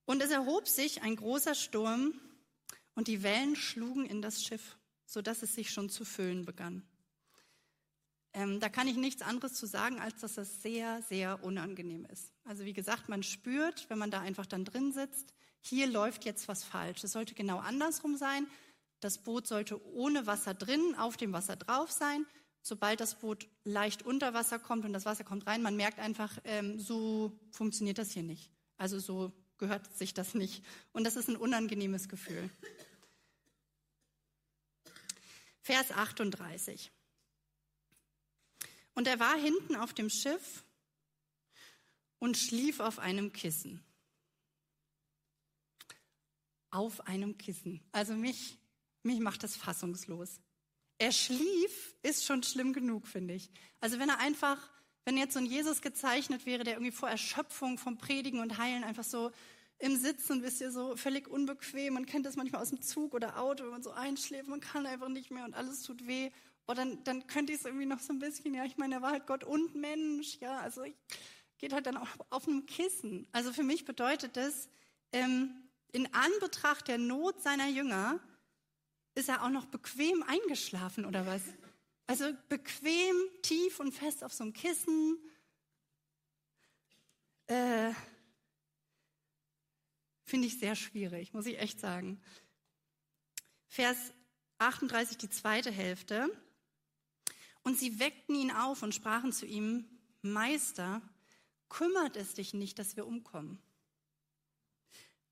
Und 0.05 0.23
es 0.23 0.31
erhob 0.31 0.69
sich 0.69 1.01
ein 1.01 1.17
großer 1.17 1.55
Sturm 1.55 2.13
und 2.95 3.09
die 3.09 3.23
Wellen 3.23 3.57
schlugen 3.57 4.05
in 4.05 4.21
das 4.21 4.45
Schiff, 4.45 4.77
so 5.07 5.23
dass 5.23 5.43
es 5.43 5.55
sich 5.55 5.71
schon 5.71 5.89
zu 5.89 6.05
füllen 6.05 6.45
begann. 6.45 6.87
Ähm, 8.35 8.61
da 8.61 8.69
kann 8.69 8.87
ich 8.87 8.97
nichts 8.97 9.23
anderes 9.23 9.55
zu 9.55 9.65
sagen, 9.65 9.99
als 9.99 10.21
dass 10.21 10.35
das 10.35 10.61
sehr, 10.61 11.01
sehr 11.09 11.43
unangenehm 11.43 12.05
ist. 12.05 12.35
Also 12.45 12.67
wie 12.67 12.75
gesagt, 12.75 13.09
man 13.09 13.23
spürt, 13.23 13.89
wenn 13.89 13.99
man 13.99 14.11
da 14.11 14.21
einfach 14.21 14.45
dann 14.45 14.67
drin 14.67 14.93
sitzt, 14.93 15.33
hier 15.63 15.87
läuft 15.87 16.27
jetzt 16.27 16.49
was 16.49 16.65
falsch. 16.65 17.03
Es 17.03 17.13
sollte 17.13 17.33
genau 17.33 17.61
andersrum 17.61 18.19
sein. 18.19 18.47
Das 19.05 19.19
Boot 19.19 19.47
sollte 19.47 19.87
ohne 19.93 20.27
Wasser 20.27 20.55
drin, 20.55 20.95
auf 20.95 21.19
dem 21.19 21.35
Wasser 21.35 21.57
drauf 21.57 21.93
sein. 21.93 22.25
Sobald 22.63 23.01
das 23.01 23.17
Boot 23.17 23.47
leicht 23.63 24.03
unter 24.03 24.33
Wasser 24.33 24.59
kommt 24.59 24.87
und 24.87 24.95
das 24.95 25.05
Wasser 25.05 25.25
kommt 25.25 25.47
rein, 25.47 25.61
man 25.61 25.77
merkt 25.77 25.99
einfach, 25.99 26.39
ähm, 26.45 26.81
so 26.81 27.39
funktioniert 27.51 27.99
das 27.99 28.13
hier 28.13 28.23
nicht. 28.23 28.51
Also 28.79 28.99
so 28.99 29.31
gehört 29.59 29.95
sich 29.95 30.15
das 30.15 30.33
nicht. 30.33 30.65
Und 30.93 31.05
das 31.05 31.17
ist 31.17 31.29
ein 31.29 31.37
unangenehmes 31.37 32.09
Gefühl. 32.09 32.49
Vers 35.61 35.93
38. 35.93 36.91
Und 38.95 39.07
er 39.07 39.21
war 39.21 39.37
hinten 39.37 39.77
auf 39.77 39.93
dem 39.93 40.09
Schiff 40.09 40.65
und 42.21 42.39
schlief 42.39 42.81
auf 42.81 42.99
einem 42.99 43.35
Kissen. 43.35 43.85
Auf 46.71 47.07
einem 47.07 47.37
Kissen. 47.37 47.87
Also 47.93 48.15
mich, 48.15 48.57
mich 49.05 49.21
macht 49.21 49.43
das 49.43 49.57
fassungslos. 49.57 50.41
Er 50.99 51.13
schlief, 51.13 51.95
ist 52.03 52.25
schon 52.25 52.43
schlimm 52.43 52.73
genug, 52.73 53.07
finde 53.07 53.35
ich. 53.35 53.51
Also 53.81 53.99
wenn 53.99 54.09
er 54.09 54.19
einfach, 54.19 54.59
wenn 55.05 55.17
jetzt 55.17 55.35
so 55.35 55.41
ein 55.41 55.47
Jesus 55.47 55.83
gezeichnet 55.83 56.47
wäre, 56.47 56.65
der 56.65 56.75
irgendwie 56.75 56.93
vor 56.93 57.09
Erschöpfung 57.09 57.79
vom 57.79 57.99
Predigen 57.99 58.41
und 58.41 58.59
Heilen 58.59 58.85
einfach 58.85 59.05
so 59.05 59.31
im 59.79 59.97
Sitzen, 59.97 60.43
wisst 60.43 60.61
ihr, 60.61 60.71
so 60.71 60.97
völlig 60.97 61.29
unbequem. 61.29 61.95
Man 61.95 62.07
kennt 62.07 62.27
das 62.27 62.37
manchmal 62.37 62.63
aus 62.63 62.71
dem 62.71 62.81
Zug 62.81 63.13
oder 63.13 63.41
Auto, 63.41 63.65
wenn 63.65 63.71
man 63.71 63.83
so 63.83 63.91
einschläft, 63.91 64.49
man 64.49 64.61
kann 64.61 64.87
einfach 64.87 65.09
nicht 65.09 65.31
mehr 65.31 65.45
und 65.45 65.55
alles 65.55 65.83
tut 65.83 66.07
weh. 66.07 66.31
Oh, 66.67 66.73
dann, 66.73 67.03
dann 67.05 67.27
könnte 67.27 67.53
ich 67.53 67.59
es 67.59 67.67
irgendwie 67.67 67.87
noch 67.87 68.01
so 68.01 68.13
ein 68.13 68.19
bisschen, 68.19 68.55
ja, 68.55 68.65
ich 68.65 68.79
meine, 68.79 68.95
er 68.95 69.03
war 69.03 69.11
halt 69.11 69.27
Gott 69.27 69.45
und 69.45 69.75
Mensch, 69.75 70.39
ja, 70.41 70.59
also 70.61 70.83
ich, 70.85 70.95
geht 71.59 71.73
halt 71.73 71.87
dann 71.87 71.97
auch 71.97 72.09
auf 72.31 72.49
einem 72.49 72.65
Kissen. 72.67 73.27
Also 73.33 73.53
für 73.53 73.63
mich 73.63 73.85
bedeutet 73.85 74.37
das, 74.37 74.69
ähm, 75.13 75.51
in 75.93 76.13
Anbetracht 76.13 76.89
der 76.89 76.99
Not 76.99 77.43
seiner 77.43 77.69
Jünger 77.69 78.19
ist 79.15 79.29
er 79.29 79.45
auch 79.45 79.51
noch 79.51 79.67
bequem 79.67 80.23
eingeschlafen 80.23 81.05
oder 81.05 81.27
was? 81.27 81.43
Also 82.07 82.33
bequem, 82.49 83.17
tief 83.43 83.81
und 83.81 83.93
fest 83.93 84.25
auf 84.25 84.33
so 84.33 84.45
einem 84.45 84.53
Kissen. 84.53 85.19
Äh, 87.47 87.93
Finde 90.25 90.47
ich 90.49 90.59
sehr 90.59 90.75
schwierig, 90.75 91.33
muss 91.33 91.47
ich 91.47 91.59
echt 91.59 91.81
sagen. 91.81 92.21
Vers 93.69 94.13
38, 94.59 95.19
die 95.19 95.31
zweite 95.31 95.71
Hälfte. 95.71 96.29
Und 97.63 97.79
sie 97.79 97.99
weckten 97.99 98.35
ihn 98.35 98.51
auf 98.51 98.83
und 98.83 98.95
sprachen 98.95 99.33
zu 99.33 99.47
ihm, 99.47 99.87
Meister, 100.23 101.03
kümmert 101.69 102.17
es 102.17 102.35
dich 102.35 102.55
nicht, 102.55 102.79
dass 102.79 102.97
wir 102.97 103.07
umkommen. 103.07 103.61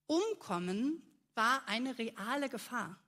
Umkommen 0.07 1.03
war 1.35 1.67
eine 1.67 1.99
reale 1.99 2.49
Gefahr. 2.49 3.02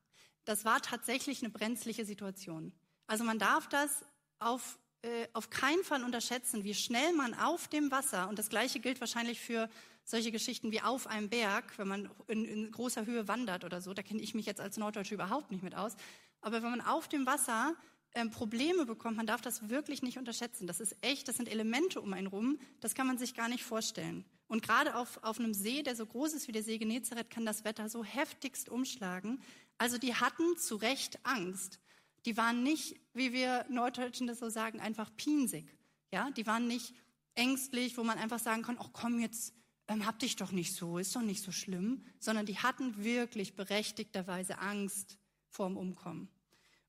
Das 0.45 0.65
war 0.65 0.81
tatsächlich 0.81 1.43
eine 1.43 1.51
brenzliche 1.51 2.05
Situation. 2.05 2.73
Also 3.07 3.25
man 3.25 3.39
darf 3.39 3.69
das 3.69 4.05
auf, 4.39 4.79
äh, 5.03 5.29
auf 5.33 5.51
keinen 5.51 5.85
Fall 5.85 6.05
unterschätzen, 6.05 6.65
wie 6.65 6.75
schnell 6.75 7.13
man 7.13 7.35
auf 7.35 7.69
dem 7.69 7.91
Wasser, 7.91 8.29
und 8.29 8.39
das 8.39 8.49
gleiche 8.49 8.81
gilt 8.81 9.01
wahrscheinlich 9.01 9.41
für 9.41 9.69
solche 10.05 10.33
Geschichten 10.33 10.71
wie 10.71 10.83
auf 10.83 11.07
einem 11.07 11.31
Berg, 11.31 11.79
wenn 11.79 11.89
man 11.89 12.11
in, 12.29 12.45
in 12.45 12.71
großer 12.71 13.07
Höhe 13.07 13.27
wandert 13.27 13.65
oder 13.65 13.81
so, 13.81 13.95
da 13.95 14.03
kenne 14.03 14.21
ich 14.21 14.35
mich 14.35 14.47
jetzt 14.47 14.61
als 14.61 14.77
Norddeutsche 14.77 15.15
überhaupt 15.15 15.51
nicht 15.51 15.63
mit 15.63 15.75
aus, 15.75 15.97
aber 16.41 16.63
wenn 16.63 16.71
man 16.71 16.83
auf 16.83 17.09
dem 17.09 17.25
Wasser 17.25 17.75
ähm, 18.15 18.31
Probleme 18.31 18.85
bekommt, 18.87 19.17
man 19.17 19.27
darf 19.27 19.41
das 19.41 19.69
wirklich 19.69 20.03
nicht 20.03 20.19
unterschätzen. 20.19 20.67
Das 20.67 20.79
ist 20.79 20.97
echt, 21.01 21.27
das 21.27 21.37
sind 21.37 21.49
Elemente 21.49 22.01
um 22.01 22.13
einen 22.13 22.27
rum, 22.27 22.59
das 22.81 22.95
kann 22.95 23.07
man 23.07 23.19
sich 23.19 23.35
gar 23.35 23.49
nicht 23.49 23.65
vorstellen. 23.65 24.25
Und 24.47 24.63
gerade 24.63 24.95
auf, 24.95 25.19
auf 25.23 25.41
einem 25.41 25.55
See, 25.55 25.83
der 25.83 25.97
so 25.97 26.07
groß 26.07 26.35
ist 26.35 26.47
wie 26.49 26.53
der 26.53 26.63
See 26.63 26.79
Genezareth, 26.79 27.31
kann 27.31 27.47
das 27.47 27.65
Wetter 27.65 27.89
so 27.89 28.05
heftigst 28.05 28.69
umschlagen. 28.69 29.43
Also 29.79 29.99
die 29.99 30.15
hatten 30.15 30.57
zu 30.57 30.77
Recht 30.77 31.19
Angst. 31.25 31.81
Die 32.27 32.37
waren 32.37 32.63
nicht, 32.63 33.01
wie 33.13 33.33
wir 33.33 33.67
Norddeutschen 33.69 34.27
das 34.27 34.39
so 34.39 34.49
sagen, 34.49 34.81
einfach 34.81 35.15
pinsig. 35.17 35.77
Ja, 36.13 36.31
die 36.31 36.47
waren 36.47 36.67
nicht 36.67 36.95
ängstlich, 37.35 37.97
wo 37.97 38.05
man 38.05 38.19
einfach 38.19 38.39
sagen 38.39 38.63
kann, 38.63 38.79
ach 38.81 38.91
komm 38.93 39.19
jetzt, 39.19 39.53
ähm, 39.89 40.07
hab 40.07 40.19
dich 40.19 40.37
doch 40.37 40.53
nicht 40.53 40.75
so, 40.75 40.99
ist 40.99 41.15
doch 41.15 41.23
nicht 41.23 41.43
so 41.43 41.53
schlimm, 41.53 42.05
sondern 42.19 42.47
die 42.47 42.59
hatten 42.59 43.05
wirklich 43.05 43.57
berechtigterweise 43.57 44.59
Angst 44.59 45.19
vorm 45.49 45.77
Umkommen. 45.77 46.29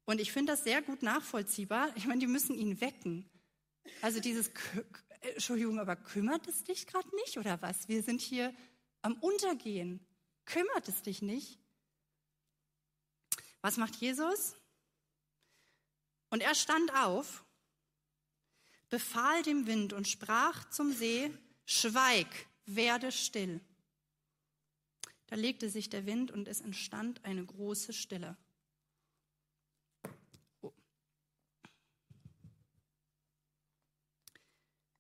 Und 0.06 0.22
ich 0.22 0.32
finde 0.32 0.54
das 0.54 0.64
sehr 0.64 0.82
gut 0.82 1.02
nachvollziehbar. 1.02 1.90
Ich 1.96 2.06
meine, 2.06 2.20
die 2.20 2.28
müssen 2.28 2.56
ihn 2.56 2.80
wecken. 2.80 3.28
Also 4.02 4.20
dieses, 4.20 4.52
Entschuldigung, 5.22 5.80
aber 5.80 5.96
kümmert 5.96 6.48
es 6.48 6.64
dich 6.64 6.86
gerade 6.86 7.14
nicht 7.16 7.38
oder 7.38 7.62
was? 7.62 7.88
Wir 7.88 8.04
sind 8.04 8.22
hier 8.22 8.54
am 9.02 9.14
Untergehen. 9.16 10.06
Kümmert 10.46 10.88
es 10.88 11.02
dich 11.02 11.22
nicht? 11.22 11.60
Was 13.66 13.78
macht 13.78 13.96
Jesus? 13.96 14.54
Und 16.30 16.44
er 16.44 16.54
stand 16.54 16.94
auf, 16.94 17.44
befahl 18.92 19.42
dem 19.42 19.66
Wind 19.66 19.92
und 19.92 20.08
sprach 20.08 20.70
zum 20.70 20.94
See, 20.94 21.36
Schweig, 21.66 22.28
werde 22.68 23.12
still. 23.12 23.60
Da 25.26 25.36
legte 25.36 25.68
sich 25.72 25.90
der 25.90 26.06
Wind 26.06 26.30
und 26.30 26.48
es 26.48 26.62
entstand 26.62 27.26
eine 27.26 27.44
große 27.44 27.92
Stille. 27.92 28.38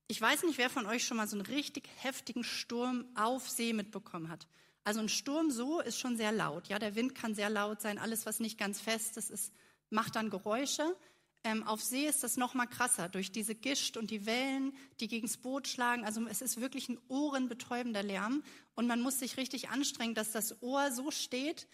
Ich 0.07 0.19
weiß 0.19 0.41
nicht, 0.41 0.57
wer 0.57 0.71
von 0.71 0.87
euch 0.87 1.05
schon 1.05 1.17
mal 1.17 1.27
so 1.27 1.35
einen 1.35 1.45
richtig 1.45 1.87
heftigen 1.97 2.43
Sturm 2.43 3.05
auf 3.13 3.47
See 3.47 3.73
mitbekommen 3.73 4.29
hat. 4.29 4.47
Also 4.85 5.01
ein 5.01 5.09
Sturm 5.09 5.51
so 5.51 5.81
ist 5.81 5.99
schon 5.99 6.15
sehr 6.15 6.31
laut. 6.31 6.67
Ja, 6.67 6.79
der 6.79 6.95
Wind 6.95 7.15
kann 7.15 7.35
sehr 7.35 7.49
laut 7.49 7.81
sein. 7.81 7.97
Alles, 7.97 8.25
was 8.25 8.39
nicht 8.39 8.57
ganz 8.57 8.79
fest 8.79 9.17
ist, 9.17 9.29
ist 9.29 9.51
macht 9.89 10.15
dann 10.15 10.29
Geräusche. 10.29 10.95
Ähm, 11.43 11.63
auf 11.63 11.81
See 11.81 12.07
ist 12.07 12.23
das 12.23 12.37
noch 12.37 12.53
mal 12.53 12.65
krasser 12.65 13.09
durch 13.09 13.31
diese 13.31 13.53
Gischt 13.53 13.97
und 13.97 14.09
die 14.09 14.25
Wellen, 14.25 14.75
die 14.99 15.07
gegens 15.07 15.37
Boot 15.37 15.67
schlagen. 15.67 16.03
Also 16.03 16.25
es 16.27 16.41
ist 16.41 16.59
wirklich 16.59 16.89
ein 16.89 16.99
ohrenbetäubender 17.07 18.03
Lärm 18.03 18.43
und 18.73 18.87
man 18.87 19.01
muss 19.01 19.19
sich 19.19 19.37
richtig 19.37 19.69
anstrengen, 19.69 20.15
dass 20.15 20.31
das 20.31 20.61
Ohr 20.63 20.91
so 20.91 21.11
steht 21.11 21.67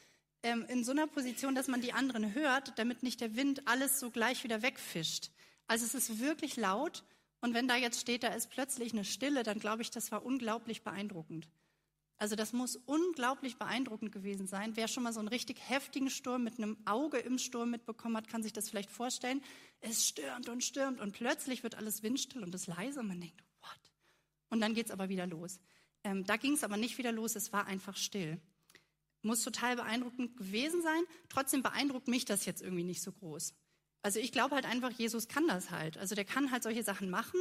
ähm, 0.44 0.66
in 0.68 0.84
so 0.84 0.92
einer 0.92 1.08
Position, 1.08 1.56
dass 1.56 1.68
man 1.68 1.82
die 1.82 1.94
anderen 1.94 2.34
hört, 2.34 2.78
damit 2.80 3.04
nicht 3.04 3.22
der 3.22 3.36
Wind 3.36 3.68
alles 3.68 4.00
so 4.00 4.10
gleich 4.10 4.44
wieder 4.44 4.62
wegfischt. 4.62 5.32
Also 5.68 5.86
es 5.86 5.96
ist 5.96 6.20
wirklich 6.20 6.58
laut 6.58 7.04
und 7.40 7.54
wenn 7.54 7.70
da 7.70 7.78
jetzt 7.78 8.02
steht, 8.02 8.24
da 8.24 8.30
ist 8.30 8.50
plötzlich 8.50 8.92
eine 8.92 9.06
Stille, 9.06 9.44
dann 9.44 9.60
glaube 9.60 9.84
ich, 9.84 9.90
das 9.90 10.12
war 10.12 10.26
unglaublich 10.26 10.84
beeindruckend. 10.84 11.48
Also 12.22 12.36
das 12.36 12.54
muss 12.54 12.76
unglaublich 12.76 13.58
beeindruckend 13.58 14.12
gewesen 14.12 14.46
sein. 14.46 14.76
Wer 14.76 14.88
schon 14.88 15.02
mal 15.02 15.12
so 15.12 15.18
einen 15.18 15.28
richtig 15.28 15.58
heftigen 15.68 16.12
Sturm 16.12 16.44
mit 16.44 16.60
einem 16.60 16.78
Auge 16.86 17.18
im 17.18 17.40
Sturm 17.40 17.72
mitbekommen 17.72 18.16
hat, 18.16 18.28
kann 18.28 18.44
sich 18.44 18.54
das 18.54 18.70
vielleicht 18.70 18.92
vorstellen. 18.92 19.42
Es 19.80 20.08
stürmt 20.08 20.48
und 20.48 20.64
stürmt 20.64 21.00
und 21.00 21.14
plötzlich 21.14 21.64
wird 21.64 21.74
alles 21.74 22.04
windstill 22.04 22.44
und 22.44 22.54
es 22.54 22.68
leise 22.68 23.00
und 23.00 23.08
man 23.08 23.20
denkt, 23.20 23.44
what? 23.62 23.92
Und 24.50 24.62
dann 24.62 24.76
geht's 24.76 24.92
aber 24.92 25.10
wieder 25.10 25.26
los. 25.26 25.60
Ähm, 26.04 26.24
da 26.24 26.36
es 26.36 26.64
aber 26.64 26.78
nicht 26.78 27.00
wieder 27.00 27.12
los, 27.12 27.36
es 27.36 27.52
war 27.54 27.66
einfach 27.66 27.98
still. 27.98 28.40
Muss 29.24 29.42
total 29.42 29.78
beeindruckend 29.78 30.38
gewesen 30.38 30.84
sein. 30.84 31.02
Trotzdem 31.28 31.64
beeindruckt 31.64 32.08
mich 32.08 32.26
das 32.26 32.46
jetzt 32.46 32.62
irgendwie 32.62 32.84
nicht 32.84 33.02
so 33.02 33.12
groß. 33.14 33.56
Also 34.04 34.20
ich 34.20 34.32
glaube 34.32 34.54
halt 34.54 34.66
einfach, 34.66 34.92
Jesus 34.92 35.28
kann 35.28 35.48
das 35.48 35.72
halt. 35.72 35.98
Also 35.98 36.14
der 36.14 36.26
kann 36.26 36.52
halt 36.52 36.62
solche 36.62 36.84
Sachen 36.84 37.10
machen. 37.10 37.40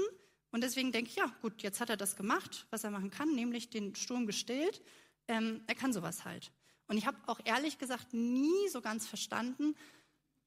Und 0.52 0.62
deswegen 0.62 0.92
denke 0.92 1.10
ich, 1.10 1.16
ja 1.16 1.26
gut, 1.42 1.62
jetzt 1.62 1.80
hat 1.80 1.90
er 1.90 1.96
das 1.96 2.16
gemacht, 2.16 2.66
was 2.70 2.84
er 2.84 2.90
machen 2.90 3.10
kann, 3.10 3.34
nämlich 3.34 3.70
den 3.70 3.94
Sturm 3.94 4.26
gestillt. 4.26 4.82
Ähm, 5.28 5.62
er 5.66 5.74
kann 5.74 5.92
sowas 5.92 6.24
halt. 6.24 6.50
Und 6.88 6.96
ich 6.96 7.06
habe 7.06 7.16
auch 7.26 7.40
ehrlich 7.44 7.78
gesagt 7.78 8.12
nie 8.14 8.68
so 8.68 8.80
ganz 8.80 9.06
verstanden, 9.06 9.76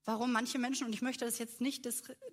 warum 0.05 0.33
manche 0.33 0.59
Menschen, 0.59 0.85
und 0.85 0.93
ich 0.93 1.01
möchte 1.01 1.23
das 1.23 1.39
jetzt 1.39 1.61
nicht 1.61 1.85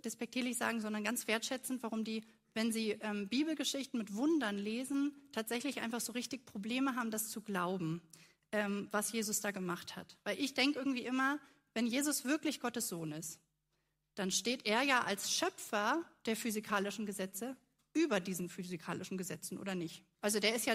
despektierlich 0.04 0.56
sagen, 0.56 0.80
sondern 0.80 1.04
ganz 1.04 1.28
wertschätzend, 1.28 1.82
warum 1.82 2.02
die, 2.02 2.24
wenn 2.54 2.72
sie 2.72 2.92
ähm, 3.02 3.28
Bibelgeschichten 3.28 3.98
mit 3.98 4.14
Wundern 4.16 4.58
lesen, 4.58 5.12
tatsächlich 5.30 5.80
einfach 5.80 6.00
so 6.00 6.12
richtig 6.12 6.46
Probleme 6.46 6.96
haben, 6.96 7.12
das 7.12 7.28
zu 7.28 7.40
glauben, 7.40 8.02
ähm, 8.50 8.88
was 8.90 9.12
Jesus 9.12 9.40
da 9.40 9.52
gemacht 9.52 9.94
hat. 9.94 10.16
Weil 10.24 10.40
ich 10.40 10.54
denke 10.54 10.80
irgendwie 10.80 11.04
immer, 11.04 11.38
wenn 11.74 11.86
Jesus 11.86 12.24
wirklich 12.24 12.58
Gottes 12.58 12.88
Sohn 12.88 13.12
ist, 13.12 13.38
dann 14.14 14.30
steht 14.30 14.66
er 14.66 14.82
ja 14.82 15.02
als 15.02 15.32
Schöpfer 15.32 16.04
der 16.26 16.36
physikalischen 16.36 17.06
Gesetze 17.06 17.56
über 17.92 18.20
diesen 18.20 18.48
physikalischen 18.48 19.18
Gesetzen, 19.18 19.58
oder 19.58 19.74
nicht? 19.74 20.04
Also 20.20 20.40
der 20.40 20.54
ist 20.54 20.66
ja 20.66 20.74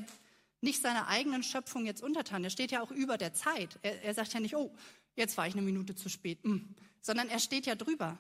nicht 0.62 0.82
seiner 0.82 1.08
eigenen 1.08 1.44
Schöpfung 1.44 1.86
jetzt 1.86 2.02
untertan. 2.02 2.44
Er 2.44 2.50
steht 2.50 2.72
ja 2.72 2.82
auch 2.82 2.92
über 2.92 3.18
der 3.18 3.34
Zeit. 3.34 3.80
Er, 3.82 4.04
er 4.04 4.14
sagt 4.14 4.34
ja 4.34 4.40
nicht, 4.40 4.56
oh, 4.56 4.74
jetzt 5.16 5.38
war 5.38 5.48
ich 5.48 5.54
eine 5.54 5.62
Minute 5.62 5.96
zu 5.96 6.10
spät, 6.10 6.44
hm. 6.44 6.76
sondern 7.02 7.30
er 7.30 7.40
steht 7.40 7.66
ja 7.66 7.76
drüber. 7.76 8.18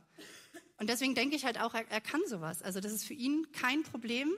Und 0.77 0.89
deswegen 0.89 1.15
denke 1.15 1.35
ich 1.35 1.45
halt 1.45 1.59
auch, 1.59 1.73
er, 1.73 1.89
er 1.89 2.01
kann 2.01 2.21
sowas. 2.27 2.61
Also 2.61 2.79
das 2.79 2.91
ist 2.91 3.05
für 3.05 3.13
ihn 3.13 3.51
kein 3.51 3.83
Problem. 3.83 4.33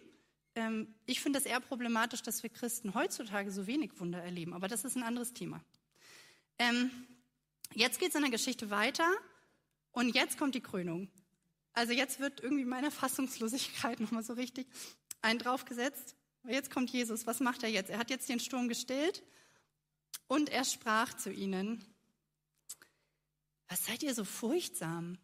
Ähm, 0.55 0.95
ich 1.05 1.19
finde 1.19 1.39
es 1.39 1.45
eher 1.45 1.59
problematisch, 1.59 2.21
dass 2.21 2.43
wir 2.43 2.49
Christen 2.49 2.93
heutzutage 2.93 3.51
so 3.51 3.67
wenig 3.67 3.99
Wunder 3.99 4.21
erleben. 4.21 4.53
Aber 4.53 4.67
das 4.67 4.85
ist 4.85 4.95
ein 4.95 5.03
anderes 5.03 5.33
Thema. 5.33 5.63
Ähm, 6.59 6.91
jetzt 7.73 7.99
geht 7.99 8.09
es 8.09 8.15
in 8.15 8.21
der 8.21 8.31
Geschichte 8.31 8.69
weiter. 8.69 9.09
Und 9.97 10.13
jetzt 10.13 10.38
kommt 10.38 10.53
die 10.53 10.62
Krönung. 10.62 11.10
Also 11.73 11.91
jetzt 11.91 12.19
wird 12.19 12.39
irgendwie 12.39 12.65
meine 12.65 12.91
Fassungslosigkeit 12.91 13.99
nochmal 13.99 14.21
so 14.21 14.33
richtig 14.33 14.67
einen 15.23 15.39
draufgesetzt. 15.39 16.15
Jetzt 16.47 16.69
kommt 16.69 16.91
Jesus. 16.91 17.25
Was 17.25 17.39
macht 17.39 17.63
er 17.63 17.69
jetzt? 17.69 17.89
Er 17.89 17.97
hat 17.97 18.12
jetzt 18.12 18.29
den 18.29 18.39
Sturm 18.39 18.67
gestillt 18.67 19.23
und 20.27 20.49
er 20.49 20.65
sprach 20.65 21.15
zu 21.15 21.31
ihnen, 21.31 21.83
was 23.69 23.88
seid 23.88 24.03
ihr 24.03 24.13
so 24.13 24.23
furchtsam? 24.23 25.17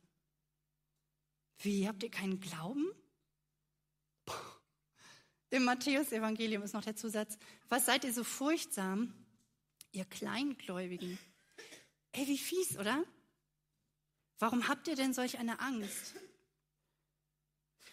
Wie, 1.59 1.88
habt 1.88 2.01
ihr 2.01 2.09
keinen 2.09 2.39
Glauben? 2.39 2.88
Im 5.51 5.65
Matthäus-Evangelium 5.65 6.63
ist 6.63 6.73
noch 6.73 6.83
der 6.83 6.95
Zusatz, 6.95 7.38
was 7.69 7.86
seid 7.86 8.05
ihr 8.05 8.13
so 8.13 8.23
furchtsam, 8.23 9.13
ihr 9.91 10.05
Kleingläubigen? 10.05 11.19
Ey, 12.13 12.25
wie 12.25 12.39
fies, 12.39 12.75
oder? 12.79 13.05
Warum 14.43 14.67
habt 14.67 14.89
ihr 14.89 14.97
denn 14.97 15.13
solch 15.13 15.39
eine 15.39 15.62
Angst? 15.62 16.15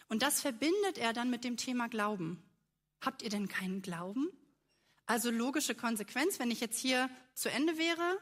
Und 0.08 0.22
das 0.22 0.40
verbindet 0.40 0.98
er 0.98 1.12
dann 1.12 1.30
mit 1.30 1.44
dem 1.44 1.56
Thema 1.56 1.88
Glauben. 1.88 2.42
Habt 3.00 3.22
ihr 3.22 3.30
denn 3.30 3.46
keinen 3.46 3.82
Glauben? 3.82 4.28
Also 5.06 5.30
logische 5.30 5.76
Konsequenz, 5.76 6.40
wenn 6.40 6.50
ich 6.50 6.58
jetzt 6.58 6.80
hier 6.80 7.08
zu 7.34 7.52
Ende 7.52 7.78
wäre, 7.78 8.18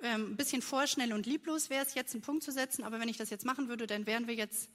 ähm, 0.00 0.32
ein 0.32 0.36
bisschen 0.36 0.60
vorschnell 0.60 1.12
und 1.12 1.26
lieblos 1.26 1.70
wäre 1.70 1.86
es, 1.86 1.94
jetzt 1.94 2.14
einen 2.14 2.22
Punkt 2.22 2.42
zu 2.42 2.50
setzen, 2.50 2.82
aber 2.82 2.98
wenn 2.98 3.08
ich 3.08 3.16
das 3.16 3.30
jetzt 3.30 3.46
machen 3.46 3.68
würde, 3.68 3.86
dann 3.86 4.06
wären 4.06 4.26
wir 4.26 4.34
jetzt 4.34 4.68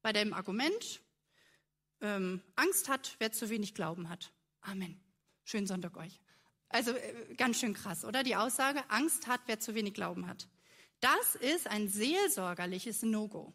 bei 0.00 0.14
dem 0.14 0.32
Argument, 0.32 1.02
ähm, 2.00 2.40
Angst 2.54 2.88
hat, 2.88 3.16
wer 3.18 3.32
zu 3.32 3.50
wenig 3.50 3.74
Glauben 3.74 4.08
hat. 4.08 4.32
Amen. 4.62 4.98
Schönen 5.44 5.66
Sonntag 5.66 5.94
euch. 5.98 6.22
Also 6.70 6.92
äh, 6.92 7.34
ganz 7.34 7.60
schön 7.60 7.74
krass, 7.74 8.06
oder? 8.06 8.22
Die 8.22 8.34
Aussage, 8.34 8.82
Angst 8.88 9.26
hat, 9.26 9.42
wer 9.44 9.60
zu 9.60 9.74
wenig 9.74 9.92
Glauben 9.92 10.26
hat. 10.26 10.48
Das 11.00 11.34
ist 11.36 11.66
ein 11.66 11.88
seelsorgerliches 11.88 13.02
No-Go. 13.02 13.52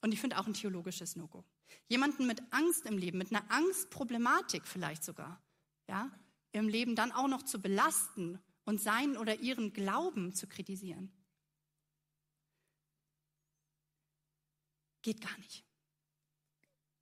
Und 0.00 0.12
ich 0.12 0.20
finde 0.20 0.38
auch 0.38 0.46
ein 0.46 0.54
theologisches 0.54 1.16
No-Go. 1.16 1.44
Jemanden 1.88 2.26
mit 2.26 2.40
Angst 2.52 2.86
im 2.86 2.98
Leben, 2.98 3.18
mit 3.18 3.32
einer 3.32 3.50
Angstproblematik 3.50 4.66
vielleicht 4.66 5.04
sogar, 5.04 5.42
ja, 5.88 6.10
im 6.52 6.68
Leben 6.68 6.94
dann 6.94 7.12
auch 7.12 7.28
noch 7.28 7.42
zu 7.42 7.60
belasten 7.60 8.38
und 8.64 8.80
seinen 8.80 9.16
oder 9.16 9.40
ihren 9.40 9.72
Glauben 9.72 10.34
zu 10.34 10.46
kritisieren. 10.46 11.12
Geht 15.02 15.20
gar 15.20 15.36
nicht. 15.38 15.64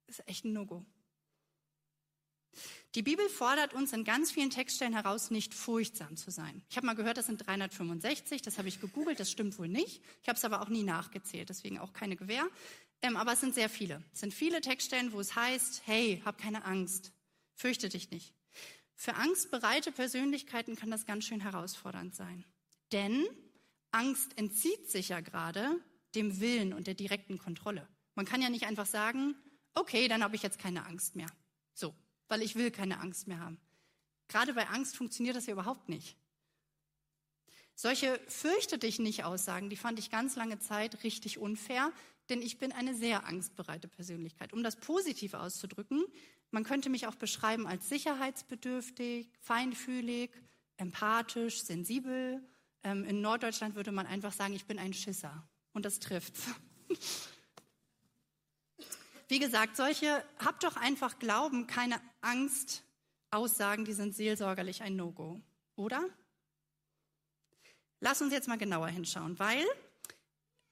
Ist 0.06 0.26
echt 0.28 0.44
ein 0.44 0.52
No-Go. 0.52 0.84
Die 2.94 3.02
Bibel 3.02 3.28
fordert 3.28 3.74
uns 3.74 3.92
in 3.92 4.04
ganz 4.04 4.30
vielen 4.30 4.50
Textstellen 4.50 4.94
heraus, 4.94 5.30
nicht 5.30 5.54
furchtsam 5.54 6.16
zu 6.16 6.30
sein. 6.30 6.62
Ich 6.68 6.76
habe 6.76 6.86
mal 6.86 6.94
gehört, 6.94 7.16
das 7.16 7.26
sind 7.26 7.46
365, 7.46 8.42
das 8.42 8.58
habe 8.58 8.68
ich 8.68 8.80
gegoogelt, 8.80 9.20
das 9.20 9.30
stimmt 9.30 9.58
wohl 9.58 9.68
nicht. 9.68 10.02
Ich 10.22 10.28
habe 10.28 10.36
es 10.36 10.44
aber 10.44 10.62
auch 10.62 10.68
nie 10.68 10.82
nachgezählt, 10.82 11.48
deswegen 11.48 11.78
auch 11.78 11.92
keine 11.92 12.16
Gewähr. 12.16 12.46
Ähm, 13.02 13.16
aber 13.16 13.32
es 13.32 13.40
sind 13.40 13.54
sehr 13.54 13.68
viele. 13.68 14.02
Es 14.12 14.20
sind 14.20 14.32
viele 14.32 14.60
Textstellen, 14.60 15.12
wo 15.12 15.20
es 15.20 15.36
heißt, 15.36 15.82
hey, 15.86 16.22
hab 16.24 16.38
keine 16.38 16.64
Angst, 16.64 17.12
fürchte 17.54 17.88
dich 17.88 18.10
nicht. 18.10 18.34
Für 18.94 19.14
angstbereite 19.14 19.92
Persönlichkeiten 19.92 20.74
kann 20.74 20.90
das 20.90 21.04
ganz 21.04 21.24
schön 21.24 21.40
herausfordernd 21.40 22.14
sein. 22.14 22.44
Denn 22.92 23.26
Angst 23.90 24.38
entzieht 24.38 24.90
sich 24.90 25.10
ja 25.10 25.20
gerade 25.20 25.78
dem 26.14 26.40
Willen 26.40 26.72
und 26.72 26.86
der 26.86 26.94
direkten 26.94 27.38
Kontrolle. 27.38 27.86
Man 28.14 28.24
kann 28.24 28.40
ja 28.40 28.48
nicht 28.48 28.64
einfach 28.64 28.86
sagen, 28.86 29.34
okay, 29.74 30.08
dann 30.08 30.24
habe 30.24 30.34
ich 30.34 30.42
jetzt 30.42 30.58
keine 30.58 30.86
Angst 30.86 31.14
mehr. 31.14 31.28
So, 31.74 31.94
weil 32.28 32.42
ich 32.42 32.54
will 32.56 32.70
keine 32.70 33.00
Angst 33.00 33.28
mehr 33.28 33.40
haben. 33.40 33.58
Gerade 34.28 34.54
bei 34.54 34.66
Angst 34.68 34.96
funktioniert 34.96 35.36
das 35.36 35.46
ja 35.46 35.52
überhaupt 35.52 35.88
nicht. 35.88 36.16
Solche 37.74 38.18
fürchte 38.26 38.78
dich 38.78 38.98
nicht 38.98 39.24
Aussagen, 39.24 39.68
die 39.68 39.76
fand 39.76 39.98
ich 39.98 40.10
ganz 40.10 40.34
lange 40.36 40.58
Zeit 40.58 41.04
richtig 41.04 41.38
unfair, 41.38 41.92
denn 42.28 42.40
ich 42.40 42.58
bin 42.58 42.72
eine 42.72 42.94
sehr 42.94 43.26
angstbereite 43.26 43.86
Persönlichkeit. 43.86 44.52
Um 44.52 44.62
das 44.62 44.76
positiv 44.76 45.34
auszudrücken, 45.34 46.04
man 46.50 46.64
könnte 46.64 46.88
mich 46.88 47.06
auch 47.06 47.14
beschreiben 47.14 47.66
als 47.66 47.88
sicherheitsbedürftig, 47.88 49.28
feinfühlig, 49.40 50.30
empathisch, 50.78 51.62
sensibel. 51.62 52.42
Ähm, 52.82 53.04
in 53.04 53.20
Norddeutschland 53.20 53.74
würde 53.74 53.92
man 53.92 54.06
einfach 54.06 54.32
sagen, 54.32 54.54
ich 54.54 54.64
bin 54.64 54.78
ein 54.78 54.94
Schisser. 54.94 55.46
Und 55.72 55.84
das 55.84 55.98
trifft's. 56.00 56.46
Wie 59.28 59.38
gesagt, 59.38 59.76
solche, 59.76 60.24
habt 60.38 60.62
doch 60.62 60.76
einfach 60.76 61.18
Glauben, 61.18 61.66
keine 61.66 62.00
Angst, 62.20 62.84
Aussagen, 63.30 63.84
die 63.84 63.92
sind 63.92 64.14
seelsorgerlich 64.14 64.82
ein 64.82 64.96
No-Go, 64.96 65.40
oder? 65.74 66.08
Lass 68.00 68.22
uns 68.22 68.32
jetzt 68.32 68.46
mal 68.46 68.58
genauer 68.58 68.88
hinschauen, 68.88 69.38
weil 69.38 69.64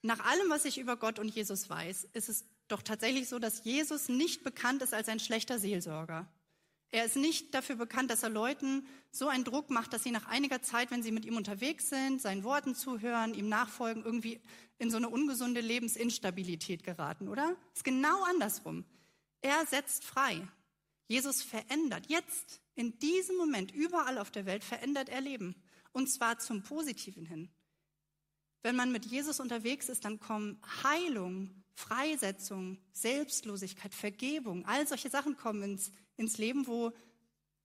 nach 0.02 0.20
allem, 0.20 0.50
was 0.50 0.64
ich 0.64 0.78
über 0.78 0.96
Gott 0.96 1.18
und 1.18 1.28
Jesus 1.28 1.68
weiß, 1.68 2.04
ist 2.12 2.28
es 2.28 2.44
doch 2.68 2.82
tatsächlich 2.82 3.28
so, 3.28 3.38
dass 3.38 3.64
Jesus 3.64 4.08
nicht 4.08 4.44
bekannt 4.44 4.82
ist 4.82 4.94
als 4.94 5.08
ein 5.08 5.20
schlechter 5.20 5.58
Seelsorger. 5.58 6.28
Er 6.94 7.04
ist 7.04 7.16
nicht 7.16 7.52
dafür 7.54 7.74
bekannt, 7.74 8.12
dass 8.12 8.22
er 8.22 8.28
Leuten 8.28 8.86
so 9.10 9.26
einen 9.26 9.42
Druck 9.42 9.68
macht, 9.68 9.92
dass 9.92 10.04
sie 10.04 10.12
nach 10.12 10.26
einiger 10.26 10.62
Zeit, 10.62 10.92
wenn 10.92 11.02
sie 11.02 11.10
mit 11.10 11.24
ihm 11.24 11.36
unterwegs 11.36 11.88
sind, 11.88 12.22
seinen 12.22 12.44
Worten 12.44 12.76
zuhören, 12.76 13.34
ihm 13.34 13.48
nachfolgen, 13.48 14.04
irgendwie 14.04 14.40
in 14.78 14.92
so 14.92 14.98
eine 14.98 15.08
ungesunde 15.08 15.60
Lebensinstabilität 15.60 16.84
geraten, 16.84 17.26
oder? 17.26 17.56
Es 17.72 17.80
ist 17.80 17.84
genau 17.84 18.22
andersrum. 18.22 18.84
Er 19.40 19.66
setzt 19.66 20.04
frei. 20.04 20.46
Jesus 21.08 21.42
verändert. 21.42 22.06
Jetzt, 22.06 22.60
in 22.76 22.96
diesem 23.00 23.38
Moment, 23.38 23.72
überall 23.72 24.18
auf 24.18 24.30
der 24.30 24.46
Welt 24.46 24.62
verändert 24.62 25.08
er 25.08 25.20
Leben. 25.20 25.56
Und 25.90 26.08
zwar 26.12 26.38
zum 26.38 26.62
Positiven 26.62 27.24
hin. 27.24 27.50
Wenn 28.62 28.76
man 28.76 28.92
mit 28.92 29.04
Jesus 29.04 29.40
unterwegs 29.40 29.88
ist, 29.88 30.04
dann 30.04 30.20
kommen 30.20 30.62
Heilung, 30.84 31.63
Freisetzung, 31.74 32.78
Selbstlosigkeit, 32.92 33.94
Vergebung, 33.94 34.64
all 34.64 34.86
solche 34.86 35.10
Sachen 35.10 35.36
kommen 35.36 35.62
ins, 35.62 35.90
ins 36.16 36.38
Leben, 36.38 36.66
wo, 36.66 36.92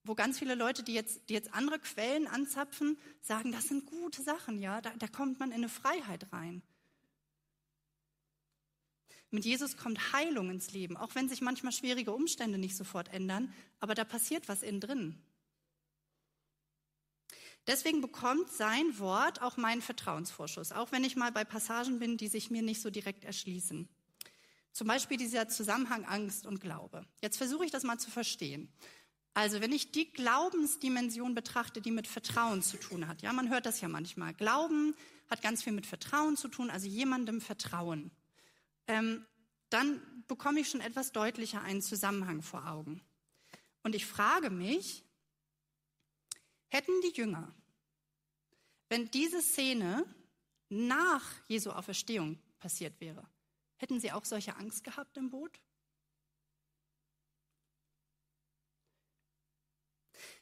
wo 0.04 0.16
ganz 0.16 0.40
viele 0.40 0.56
Leute, 0.56 0.84
die 0.84 0.94
jetzt, 0.94 1.30
die 1.30 1.34
jetzt 1.34 1.54
andere 1.54 1.80
Quellen 1.80 2.28
anzapfen, 2.28 2.98
sagen, 3.22 3.52
das 3.52 3.68
sind 3.68 3.86
gute 3.86 4.22
Sachen, 4.24 4.60
ja, 4.60 4.82
da, 4.82 4.92
da 4.98 5.08
kommt 5.08 5.40
man 5.40 5.50
in 5.50 5.58
eine 5.58 5.70
Freiheit 5.70 6.32
rein. 6.34 6.64
Mit 9.32 9.46
Jesus 9.46 9.78
kommt 9.78 10.12
Heilung 10.12 10.50
ins 10.50 10.72
Leben, 10.72 10.98
auch 10.98 11.14
wenn 11.14 11.30
sich 11.30 11.42
manchmal 11.42 11.72
schwierige 11.72 12.14
Umstände 12.14 12.58
nicht 12.58 12.76
sofort 12.76 13.14
ändern, 13.14 13.54
aber 13.80 13.94
da 13.94 14.04
passiert 14.04 14.48
was 14.48 14.64
innen 14.64 14.82
drin. 14.82 15.22
Deswegen 17.68 18.02
bekommt 18.02 18.52
sein 18.52 18.98
Wort 18.98 19.44
auch 19.44 19.56
meinen 19.56 19.84
Vertrauensvorschuss, 19.84 20.72
auch 20.72 20.92
wenn 20.92 21.04
ich 21.04 21.16
mal 21.16 21.32
bei 21.32 21.44
Passagen 21.44 22.00
bin, 22.00 22.18
die 22.18 22.28
sich 22.28 22.50
mir 22.50 22.64
nicht 22.64 22.82
so 22.82 22.90
direkt 22.90 23.24
erschließen. 23.24 23.88
Zum 24.72 24.88
Beispiel 24.88 25.18
dieser 25.18 25.48
Zusammenhang 25.50 26.06
Angst 26.06 26.46
und 26.46 26.62
Glaube. 26.62 27.06
Jetzt 27.22 27.38
versuche 27.38 27.66
ich 27.66 27.72
das 27.72 27.84
mal 27.84 27.98
zu 27.98 28.10
verstehen. 28.10 28.72
Also 29.34 29.62
wenn 29.62 29.72
ich 29.72 29.92
die 29.92 30.12
Glaubensdimension 30.12 31.36
betrachte, 31.36 31.82
die 31.82 31.92
mit 31.92 32.08
Vertrauen 32.08 32.62
zu 32.62 32.78
tun 32.78 33.08
hat, 33.08 33.22
ja, 33.22 33.32
man 33.32 33.50
hört 33.50 33.66
das 33.66 33.82
ja 33.82 33.88
manchmal. 33.88 34.34
Glauben 34.34 34.96
hat 35.30 35.42
ganz 35.42 35.64
viel 35.64 35.74
mit 35.74 35.86
Vertrauen 35.86 36.36
zu 36.36 36.48
tun, 36.48 36.70
also 36.70 36.88
jemandem 36.88 37.40
vertrauen. 37.40 38.12
Ähm, 38.88 39.26
dann 39.70 40.02
bekomme 40.28 40.60
ich 40.60 40.70
schon 40.70 40.82
etwas 40.82 41.12
deutlicher 41.12 41.62
einen 41.62 41.82
Zusammenhang 41.82 42.42
vor 42.42 42.68
Augen. 42.68 43.02
Und 43.84 43.96
ich 43.96 44.06
frage 44.06 44.50
mich, 44.50 45.04
hätten 46.68 46.92
die 47.02 47.16
Jünger, 47.16 47.54
wenn 48.90 49.10
diese 49.12 49.42
Szene 49.42 50.06
nach 50.70 51.24
Jesu 51.48 51.72
Auferstehung 51.72 52.40
passiert 52.60 53.00
wäre, 53.00 53.28
Hätten 53.80 54.00
Sie 54.00 54.12
auch 54.12 54.26
solche 54.26 54.56
Angst 54.58 54.84
gehabt 54.84 55.18
im 55.18 55.30
Boot? 55.30 55.60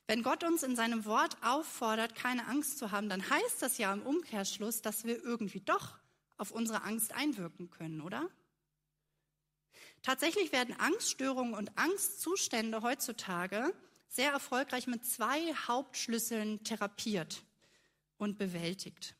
Wenn 0.08 0.24
Gott 0.24 0.44
uns 0.44 0.64
in 0.64 0.76
seinem 0.76 1.06
Wort 1.06 1.38
auffordert, 1.44 2.16
keine 2.16 2.48
Angst 2.48 2.80
zu 2.80 2.92
haben, 2.92 3.10
dann 3.10 3.30
heißt 3.30 3.62
das 3.62 3.78
ja 3.78 3.94
im 3.94 4.02
Umkehrschluss, 4.02 4.82
dass 4.82 5.04
wir 5.04 5.24
irgendwie 5.24 5.60
doch 5.60 6.00
auf 6.38 6.52
unsere 6.52 6.84
Angst 6.84 7.14
einwirken 7.14 7.70
können, 7.70 8.02
oder? 8.02 8.30
Tatsächlich 10.02 10.52
werden 10.52 10.80
Angststörungen 10.80 11.54
und 11.54 11.78
Angstzustände 11.78 12.82
heutzutage 12.82 13.74
sehr 14.08 14.32
erfolgreich 14.32 14.88
mit 14.88 15.06
zwei 15.06 15.54
Hauptschlüsseln 15.68 16.64
therapiert 16.64 17.44
und 18.18 18.38
bewältigt. 18.38 19.16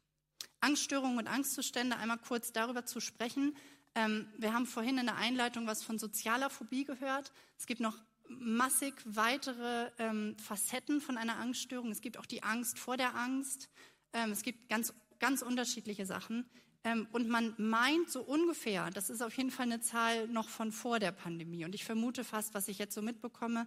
Angststörungen 0.60 1.20
und 1.20 1.28
Angstzustände, 1.28 1.98
einmal 1.98 2.18
kurz 2.18 2.52
darüber 2.52 2.86
zu 2.86 3.00
sprechen, 3.00 3.56
ähm, 3.98 4.28
wir 4.38 4.54
haben 4.54 4.68
vorhin 4.68 5.00
in 5.00 5.08
der 5.08 5.18
Einleitung 5.18 5.66
was 5.66 5.82
von 5.82 5.98
sozialer 5.98 6.52
Phobie 6.52 6.86
gehört. 6.86 7.32
Es 7.58 7.66
gibt 7.66 7.82
noch 7.82 7.98
massig 8.30 8.94
weitere 9.06 9.90
ähm, 9.98 10.38
Facetten 10.38 11.02
von 11.02 11.18
einer 11.18 11.40
Angststörung. 11.40 11.90
Es 11.90 12.02
gibt 12.02 12.20
auch 12.20 12.28
die 12.28 12.44
Angst 12.44 12.78
vor 12.78 12.96
der 12.96 13.16
Angst. 13.16 13.70
Ähm, 14.14 14.32
es 14.32 14.44
gibt 14.44 14.70
ganz, 14.70 14.94
ganz 15.18 15.42
unterschiedliche 15.42 16.06
Sachen. 16.06 16.48
Ähm, 16.84 17.08
und 17.12 17.28
man 17.28 17.56
meint 17.58 18.12
so 18.12 18.22
ungefähr, 18.22 18.92
das 18.92 19.10
ist 19.10 19.24
auf 19.24 19.36
jeden 19.36 19.50
Fall 19.50 19.66
eine 19.66 19.82
Zahl 19.82 20.28
noch 20.28 20.48
von 20.48 20.72
vor 20.72 21.00
der 21.00 21.12
Pandemie. 21.12 21.66
Und 21.66 21.74
ich 21.74 21.84
vermute 21.84 22.24
fast, 22.24 22.54
was 22.54 22.68
ich 22.68 22.78
jetzt 22.78 22.94
so 22.94 23.02
mitbekomme, 23.02 23.66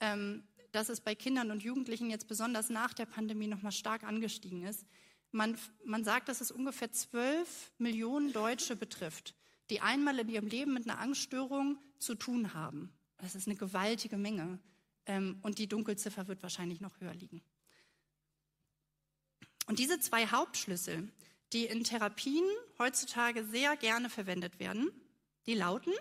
ähm, 0.00 0.42
dass 0.72 0.88
es 0.88 1.02
bei 1.02 1.14
Kindern 1.14 1.50
und 1.50 1.62
Jugendlichen 1.62 2.08
jetzt 2.08 2.28
besonders 2.28 2.70
nach 2.70 2.94
der 2.94 3.06
Pandemie 3.06 3.46
noch 3.46 3.60
mal 3.60 3.72
stark 3.72 4.04
angestiegen 4.04 4.62
ist. 4.62 4.86
Man, 5.32 5.58
man 5.84 6.02
sagt, 6.02 6.30
dass 6.30 6.40
es 6.40 6.50
ungefähr 6.50 6.92
zwölf 6.92 7.72
Millionen 7.76 8.32
Deutsche 8.32 8.74
betrifft 8.74 9.34
die 9.70 9.80
einmal 9.80 10.18
in 10.18 10.28
ihrem 10.28 10.46
Leben 10.46 10.74
mit 10.74 10.88
einer 10.88 11.00
Angststörung 11.00 11.78
zu 11.98 12.14
tun 12.14 12.54
haben. 12.54 12.92
Das 13.18 13.34
ist 13.34 13.46
eine 13.46 13.56
gewaltige 13.56 14.16
Menge. 14.16 14.58
Ähm, 15.06 15.38
und 15.42 15.58
die 15.58 15.68
Dunkelziffer 15.68 16.28
wird 16.28 16.42
wahrscheinlich 16.42 16.80
noch 16.80 17.00
höher 17.00 17.14
liegen. 17.14 17.42
Und 19.66 19.78
diese 19.78 19.98
zwei 19.98 20.26
Hauptschlüssel, 20.26 21.12
die 21.52 21.64
in 21.64 21.84
Therapien 21.84 22.44
heutzutage 22.78 23.44
sehr 23.44 23.76
gerne 23.76 24.10
verwendet 24.10 24.58
werden, 24.58 24.90
die 25.46 25.54
lauten 25.54 25.92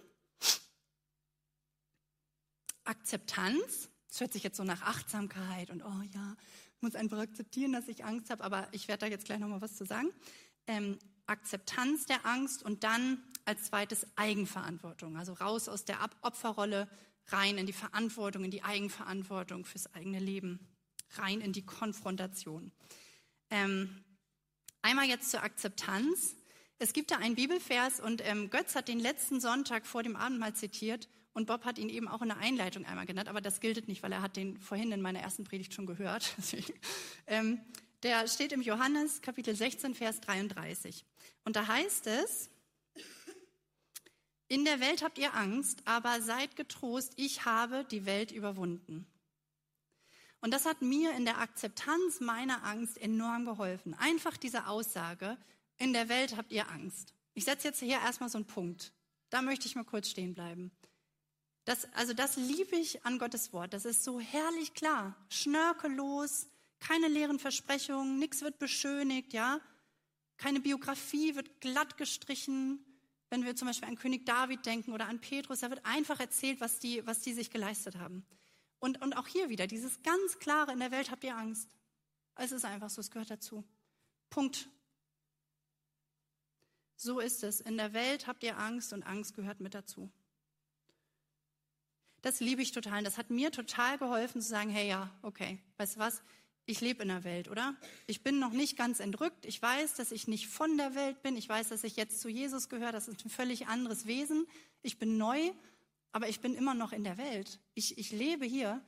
Akzeptanz. 2.84 3.90
Das 4.10 4.20
hört 4.20 4.34
sich 4.34 4.44
jetzt 4.44 4.58
so 4.58 4.64
nach 4.64 4.82
Achtsamkeit 4.84 5.72
und 5.72 5.84
oh 5.84 6.02
ja, 6.14 6.36
muss 6.82 6.96
einfach 6.96 7.20
akzeptieren, 7.20 7.74
dass 7.74 7.88
ich 7.88 8.06
Angst 8.06 8.30
habe, 8.30 8.44
aber 8.44 8.68
ich 8.72 8.88
werde 8.88 9.06
da 9.06 9.12
jetzt 9.12 9.26
gleich 9.26 9.40
nochmal 9.40 9.62
was 9.62 9.76
zu 9.76 9.86
sagen. 9.86 10.10
Ähm, 10.68 11.00
Akzeptanz 11.28 12.06
der 12.06 12.26
Angst 12.26 12.64
und 12.64 12.84
dann 12.84 13.24
als 13.46 13.64
zweites 13.64 14.06
Eigenverantwortung, 14.16 15.18
also 15.18 15.34
raus 15.34 15.70
aus 15.70 15.86
der 15.86 15.98
Opferrolle, 16.22 16.90
rein 17.28 17.58
in 17.58 17.66
die 17.66 17.74
Verantwortung, 17.74 18.44
in 18.44 18.52
die 18.52 18.64
Eigenverantwortung 18.64 19.66
fürs 19.66 19.94
eigene 19.94 20.20
Leben, 20.20 20.60
rein 21.18 21.42
in 21.42 21.54
die 21.54 21.66
Konfrontation. 21.66 22.72
Ähm, 23.50 24.04
einmal 24.82 25.06
jetzt 25.06 25.32
zur 25.32 25.44
Akzeptanz. 25.44 26.36
Es 26.78 26.94
gibt 26.94 27.12
da 27.12 27.18
einen 27.18 27.36
Bibelvers 27.36 28.00
und 28.00 28.22
ähm, 28.28 28.50
Götz 28.50 28.76
hat 28.76 28.88
den 28.88 29.00
letzten 29.00 29.40
Sonntag 29.40 29.86
vor 29.88 30.04
dem 30.04 30.16
Abendmahl 30.16 30.54
zitiert 30.54 31.08
und 31.34 31.48
Bob 31.48 31.66
hat 31.66 31.78
ihn 31.78 31.90
eben 31.90 32.08
auch 32.08 32.22
in 32.22 32.30
der 32.30 32.38
Einleitung 32.38 32.86
einmal 32.86 33.06
genannt, 33.06 33.30
aber 33.30 33.42
das 33.42 33.60
gilt 33.60 33.88
nicht, 33.88 34.04
weil 34.04 34.12
er 34.12 34.22
hat 34.22 34.36
den 34.36 34.58
vorhin 34.60 34.92
in 34.92 35.02
meiner 35.02 35.20
ersten 35.20 35.44
Predigt 35.44 35.74
schon 35.74 35.86
gehört. 35.86 36.34
ähm, 37.28 37.60
der 38.04 38.28
steht 38.28 38.52
im 38.52 38.62
Johannes 38.62 39.22
Kapitel 39.22 39.56
16, 39.56 39.96
Vers 39.96 40.22
33. 40.22 41.06
Und 41.44 41.56
da 41.56 41.68
heißt 41.68 42.08
es, 42.08 42.50
in 44.48 44.66
der 44.66 44.80
Welt 44.80 45.04
habt 45.04 45.18
ihr 45.18 45.34
Angst, 45.34 45.82
aber 45.86 46.22
seid 46.22 46.56
getrost, 46.56 47.14
ich 47.16 47.46
habe 47.46 47.86
die 47.86 48.06
Welt 48.06 48.32
überwunden. 48.32 49.08
Und 50.42 50.52
das 50.52 50.66
hat 50.66 50.82
mir 50.82 51.12
in 51.14 51.26
der 51.26 51.40
Akzeptanz 51.40 52.20
meiner 52.20 52.64
Angst 52.64 52.98
enorm 53.00 53.46
geholfen. 53.46 53.96
Einfach 53.96 54.38
diese 54.38 54.68
Aussage, 54.68 55.38
in 55.78 55.94
der 55.94 56.08
Welt 56.08 56.38
habt 56.38 56.52
ihr 56.52 56.70
Angst. 56.70 57.14
Ich 57.34 57.46
setze 57.46 57.68
jetzt 57.68 57.80
hier 57.80 58.00
erstmal 58.00 58.30
so 58.30 58.38
einen 58.38 58.46
Punkt. 58.46 58.94
Da 59.32 59.42
möchte 59.42 59.66
ich 59.66 59.76
mal 59.76 59.84
kurz 59.84 60.08
stehen 60.08 60.36
bleiben. 60.36 60.72
Das, 61.66 61.92
also 61.94 62.14
das 62.14 62.38
liebe 62.38 62.76
ich 62.76 63.04
an 63.06 63.18
Gottes 63.18 63.52
Wort. 63.52 63.74
Das 63.74 63.86
ist 63.86 64.04
so 64.04 64.20
herrlich 64.20 64.76
klar, 64.76 65.16
schnörkellos, 65.30 66.48
keine 66.80 67.08
leeren 67.08 67.40
Versprechungen, 67.40 68.20
nichts 68.20 68.42
wird 68.42 68.60
beschönigt, 68.60 69.34
ja. 69.34 69.60
Keine 70.38 70.60
Biografie 70.60 71.36
wird 71.36 71.60
glatt 71.62 71.98
gestrichen. 71.98 72.86
Wenn 73.36 73.44
wir 73.44 73.58
zum 73.58 73.68
Beispiel 73.68 73.90
an 73.90 73.98
König 73.98 74.26
David 74.26 74.66
denken 74.66 74.94
oder 74.94 75.10
an 75.10 75.20
Petrus, 75.20 75.60
da 75.60 75.70
wird 75.70 75.86
einfach 75.86 76.22
erzählt, 76.22 76.62
was 76.62 76.80
die, 76.80 77.06
was 77.06 77.20
die 77.20 77.34
sich 77.34 77.52
geleistet 77.52 77.98
haben. 77.98 78.26
Und, 78.80 79.02
und 79.02 79.18
auch 79.18 79.28
hier 79.28 79.50
wieder, 79.50 79.68
dieses 79.68 80.02
ganz 80.04 80.40
klare, 80.40 80.72
in 80.72 80.80
der 80.80 80.92
Welt 80.92 81.12
habt 81.12 81.22
ihr 81.26 81.36
Angst. 81.36 81.70
Es 82.36 82.54
ist 82.54 82.64
einfach 82.64 82.90
so, 82.90 83.02
es 83.02 83.12
gehört 83.12 83.30
dazu. 83.30 83.66
Punkt. 84.30 84.70
So 86.96 87.20
ist 87.20 87.44
es. 87.44 87.60
In 87.60 87.76
der 87.76 87.92
Welt 87.92 88.26
habt 88.26 88.42
ihr 88.42 88.58
Angst 88.58 88.94
und 88.94 89.04
Angst 89.04 89.36
gehört 89.36 89.60
mit 89.60 89.74
dazu. 89.74 90.10
Das 92.22 92.40
liebe 92.40 92.62
ich 92.62 92.72
total. 92.72 93.00
Und 93.00 93.04
das 93.04 93.18
hat 93.18 93.32
mir 93.32 93.52
total 93.52 93.98
geholfen 93.98 94.42
zu 94.42 94.48
sagen, 94.48 94.70
hey 94.70 94.88
ja, 94.88 95.12
okay, 95.24 95.60
weißt 95.76 95.98
du 95.98 96.00
was? 96.00 96.24
Ich 96.66 96.82
lebe 96.82 97.04
in 97.04 97.10
der 97.10 97.24
Welt, 97.24 97.50
oder? 97.50 97.76
Ich 98.08 98.24
bin 98.24 98.40
noch 98.40 98.52
nicht 98.52 98.78
ganz 98.78 99.00
entrückt. 99.00 99.46
Ich 99.46 99.62
weiß, 99.62 99.94
dass 99.96 100.12
ich 100.12 100.28
nicht 100.28 100.48
von 100.48 100.78
der 100.78 100.96
Welt 100.96 101.22
bin. 101.22 101.38
Ich 101.38 101.48
weiß, 101.48 101.70
dass 101.70 101.84
ich 101.84 101.96
jetzt 101.96 102.22
zu 102.22 102.30
Jesus 102.30 102.70
gehöre. 102.70 102.92
Das 102.92 103.08
ist 103.08 103.24
ein 103.24 103.30
völlig 103.30 103.68
anderes 103.68 104.08
Wesen. 104.08 104.48
Ich 104.82 104.98
bin 104.98 105.18
neu, 105.18 105.52
aber 106.12 106.28
ich 106.28 106.40
bin 106.40 106.56
immer 106.56 106.74
noch 106.74 106.92
in 106.92 107.04
der 107.04 107.18
Welt. 107.18 107.60
Ich, 107.76 107.98
ich 107.98 108.12
lebe 108.12 108.46
hier 108.46 108.82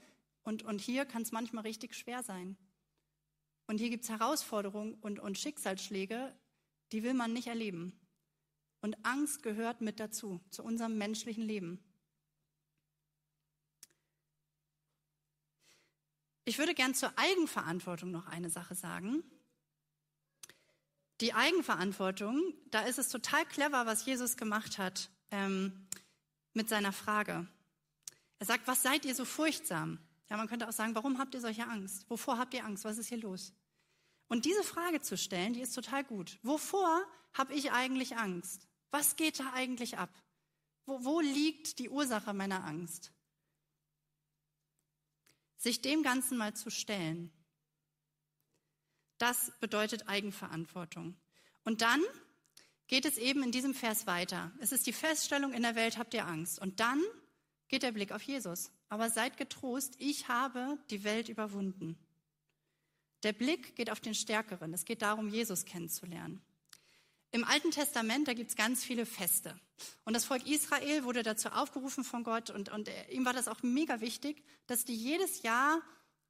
und, 0.44 0.64
und 0.64 0.82
hier 0.82 1.06
kann 1.06 1.22
es 1.22 1.32
manchmal 1.32 1.64
richtig 1.64 1.94
schwer 1.94 2.24
sein. 2.24 2.58
Und 3.68 3.80
hier 3.80 3.90
gibt 3.90 4.06
es 4.06 4.10
Herausforderungen 4.10 4.96
und, 5.02 5.20
und 5.20 5.38
Schicksalsschläge, 5.38 6.34
die 6.92 7.04
will 7.04 7.14
man 7.14 7.34
nicht 7.34 7.48
erleben. 7.48 8.00
Und 8.82 9.06
Angst 9.06 9.44
gehört 9.44 9.82
mit 9.82 10.00
dazu, 10.00 10.40
zu 10.50 10.64
unserem 10.64 10.98
menschlichen 10.98 11.44
Leben. 11.44 11.80
Ich 16.48 16.60
würde 16.60 16.74
gern 16.74 16.96
zur 16.96 17.12
Eigenverantwortung 17.20 18.10
noch 18.10 18.26
eine 18.28 18.50
Sache 18.50 18.74
sagen. 18.74 19.22
Die 21.20 21.34
Eigenverantwortung, 21.34 22.42
da 22.72 22.84
ist 22.84 22.98
es 22.98 23.10
total 23.10 23.46
clever, 23.46 23.86
was 23.86 24.06
Jesus 24.06 24.38
gemacht 24.38 24.78
hat 24.78 25.10
ähm, 25.30 25.90
mit 26.54 26.70
seiner 26.70 26.94
Frage. 26.94 27.46
Er 28.40 28.46
sagt, 28.46 28.66
was 28.66 28.82
seid 28.82 29.04
ihr 29.04 29.14
so 29.14 29.26
furchtsam? 29.26 30.00
Ja, 30.30 30.38
man 30.38 30.48
könnte 30.48 30.70
auch 30.70 30.72
sagen, 30.72 30.96
warum 30.96 31.18
habt 31.20 31.34
ihr 31.34 31.42
solche 31.42 31.68
Angst? 31.68 32.10
Wovor 32.10 32.38
habt 32.38 32.54
ihr 32.54 32.64
Angst? 32.64 32.86
Was 32.86 32.98
ist 32.98 33.10
hier 33.10 33.20
los? 33.20 33.52
Und 34.30 34.46
diese 34.46 34.64
Frage 34.64 35.02
zu 35.02 35.18
stellen, 35.18 35.52
die 35.52 35.62
ist 35.62 35.76
total 35.76 36.06
gut. 36.06 36.40
Wovor 36.44 37.04
habe 37.34 37.56
ich 37.56 37.74
eigentlich 37.74 38.16
Angst? 38.16 38.70
Was 38.90 39.18
geht 39.18 39.42
da 39.42 39.52
eigentlich 39.52 39.98
ab? 39.98 40.14
Wo, 40.86 41.04
wo 41.04 41.20
liegt 41.20 41.80
die 41.80 41.90
Ursache 41.90 42.34
meiner 42.34 42.64
Angst? 42.64 43.12
Sich 45.58 45.82
dem 45.82 46.04
Ganzen 46.04 46.38
mal 46.38 46.54
zu 46.54 46.70
stellen. 46.70 47.32
Das 49.18 49.52
bedeutet 49.60 50.08
Eigenverantwortung. 50.08 51.16
Und 51.64 51.82
dann 51.82 52.02
geht 52.88 53.06
es 53.06 53.18
eben 53.18 53.44
in 53.44 53.52
diesem 53.52 53.74
Vers 53.74 54.08
weiter. 54.08 54.52
Es 54.60 54.72
ist 54.72 54.88
die 54.88 54.94
Feststellung, 54.94 55.54
in 55.54 55.64
der 55.64 55.76
Welt 55.76 55.98
habt 55.98 56.14
ihr 56.14 56.26
Angst. 56.26 56.60
Und 56.60 56.80
dann 56.80 57.02
geht 57.68 57.84
der 57.84 57.92
Blick 57.92 58.12
auf 58.12 58.22
Jesus. 58.22 58.72
Aber 58.90 59.10
seid 59.10 59.38
getrost, 59.38 59.96
ich 60.00 60.28
habe 60.28 60.78
die 60.90 61.04
Welt 61.04 61.30
überwunden. 61.30 61.98
Der 63.24 63.34
Blick 63.34 63.76
geht 63.76 63.90
auf 63.90 64.00
den 64.00 64.14
Stärkeren. 64.14 64.74
Es 64.74 64.86
geht 64.86 65.02
darum, 65.02 65.30
Jesus 65.30 65.66
kennenzulernen. 65.66 66.42
Im 67.32 67.44
Alten 67.44 67.72
Testament, 67.72 68.28
da 68.28 68.34
gibt 68.34 68.50
es 68.52 68.56
ganz 68.56 68.84
viele 68.84 69.06
Feste. 69.06 69.60
Und 70.06 70.14
das 70.14 70.26
Volk 70.26 70.48
Israel 70.48 71.04
wurde 71.04 71.24
dazu 71.24 71.50
aufgerufen 71.50 72.04
von 72.04 72.24
Gott 72.24 72.50
und, 72.50 72.70
und 72.70 72.90
ihm 73.12 73.26
war 73.26 73.34
das 73.34 73.48
auch 73.48 73.62
mega 73.64 74.02
wichtig, 74.02 74.44
dass 74.66 74.86
die 74.86 74.96
jedes 74.96 75.44
Jahr 75.44 75.82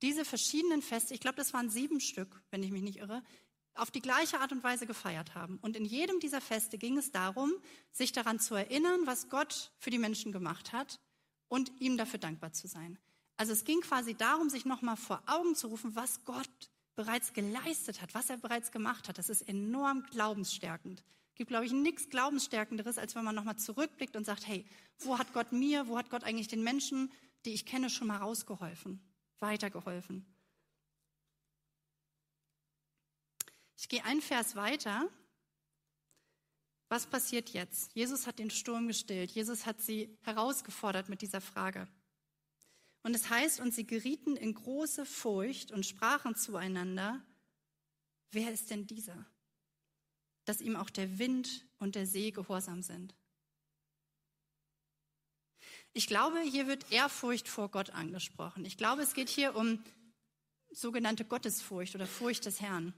diese 0.01 0.25
verschiedenen 0.25 0.81
Feste, 0.81 1.13
ich 1.13 1.19
glaube, 1.19 1.37
das 1.37 1.53
waren 1.53 1.69
sieben 1.69 1.99
Stück, 1.99 2.41
wenn 2.51 2.63
ich 2.63 2.71
mich 2.71 2.83
nicht 2.83 2.97
irre, 2.97 3.23
auf 3.75 3.91
die 3.91 4.01
gleiche 4.01 4.39
Art 4.39 4.51
und 4.51 4.63
Weise 4.63 4.87
gefeiert 4.87 5.35
haben. 5.35 5.59
Und 5.61 5.75
in 5.75 5.85
jedem 5.85 6.19
dieser 6.19 6.41
Feste 6.41 6.77
ging 6.77 6.97
es 6.97 7.11
darum, 7.11 7.53
sich 7.91 8.11
daran 8.11 8.39
zu 8.39 8.55
erinnern, 8.55 9.01
was 9.05 9.29
Gott 9.29 9.71
für 9.77 9.91
die 9.91 9.99
Menschen 9.99 10.31
gemacht 10.31 10.73
hat 10.73 10.99
und 11.47 11.71
ihm 11.79 11.97
dafür 11.97 12.19
dankbar 12.19 12.53
zu 12.53 12.67
sein. 12.67 12.97
Also 13.37 13.53
es 13.53 13.65
ging 13.65 13.81
quasi 13.81 14.15
darum, 14.15 14.49
sich 14.49 14.65
nochmal 14.65 14.97
vor 14.97 15.21
Augen 15.27 15.55
zu 15.55 15.67
rufen, 15.67 15.95
was 15.95 16.25
Gott 16.25 16.71
bereits 16.97 17.31
geleistet 17.31 18.01
hat, 18.01 18.13
was 18.13 18.29
er 18.29 18.37
bereits 18.37 18.71
gemacht 18.71 19.07
hat, 19.07 19.17
das 19.17 19.29
ist 19.29 19.47
enorm 19.47 20.03
glaubensstärkend. 20.11 21.03
Es 21.29 21.35
gibt, 21.35 21.49
glaube 21.49 21.65
ich, 21.65 21.71
nichts 21.71 22.09
glaubensstärkenderes, 22.09 22.97
als 22.97 23.15
wenn 23.15 23.23
man 23.23 23.35
nochmal 23.35 23.57
zurückblickt 23.57 24.15
und 24.15 24.25
sagt, 24.25 24.47
hey, 24.47 24.65
wo 24.99 25.17
hat 25.17 25.31
Gott 25.31 25.51
mir, 25.51 25.87
wo 25.87 25.97
hat 25.97 26.09
Gott 26.09 26.23
eigentlich 26.23 26.47
den 26.47 26.63
Menschen, 26.63 27.13
die 27.45 27.53
ich 27.53 27.67
kenne, 27.67 27.91
schon 27.91 28.07
mal 28.07 28.17
rausgeholfen, 28.17 28.99
weitergeholfen? 29.39 30.25
Ich 33.77 33.87
gehe 33.87 34.03
einen 34.03 34.21
Vers 34.21 34.55
weiter. 34.55 35.07
Was 36.89 37.05
passiert 37.05 37.49
jetzt? 37.49 37.93
Jesus 37.93 38.25
hat 38.25 38.39
den 38.39 38.49
Sturm 38.49 38.87
gestillt. 38.87 39.29
Jesus 39.29 39.67
hat 39.67 39.81
sie 39.81 40.17
herausgefordert 40.23 41.09
mit 41.09 41.21
dieser 41.21 41.41
Frage. 41.41 41.87
Und 43.03 43.15
es 43.15 43.29
heißt, 43.29 43.59
und 43.59 43.73
sie 43.73 43.85
gerieten 43.85 44.35
in 44.35 44.53
große 44.53 45.05
Furcht 45.05 45.71
und 45.71 45.85
sprachen 45.85 46.35
zueinander, 46.35 47.23
wer 48.31 48.51
ist 48.51 48.69
denn 48.69 48.85
dieser, 48.85 49.25
dass 50.45 50.61
ihm 50.61 50.75
auch 50.75 50.89
der 50.89 51.19
Wind 51.19 51.65
und 51.79 51.95
der 51.95 52.05
See 52.05 52.31
gehorsam 52.31 52.81
sind? 52.81 53.15
Ich 55.93 56.07
glaube, 56.07 56.39
hier 56.41 56.67
wird 56.67 56.91
Ehrfurcht 56.91 57.47
vor 57.47 57.69
Gott 57.69 57.89
angesprochen. 57.89 58.65
Ich 58.65 58.77
glaube, 58.77 59.01
es 59.01 59.13
geht 59.13 59.29
hier 59.29 59.55
um 59.55 59.83
sogenannte 60.69 61.25
Gottesfurcht 61.25 61.95
oder 61.95 62.05
Furcht 62.05 62.45
des 62.45 62.61
Herrn. 62.61 62.93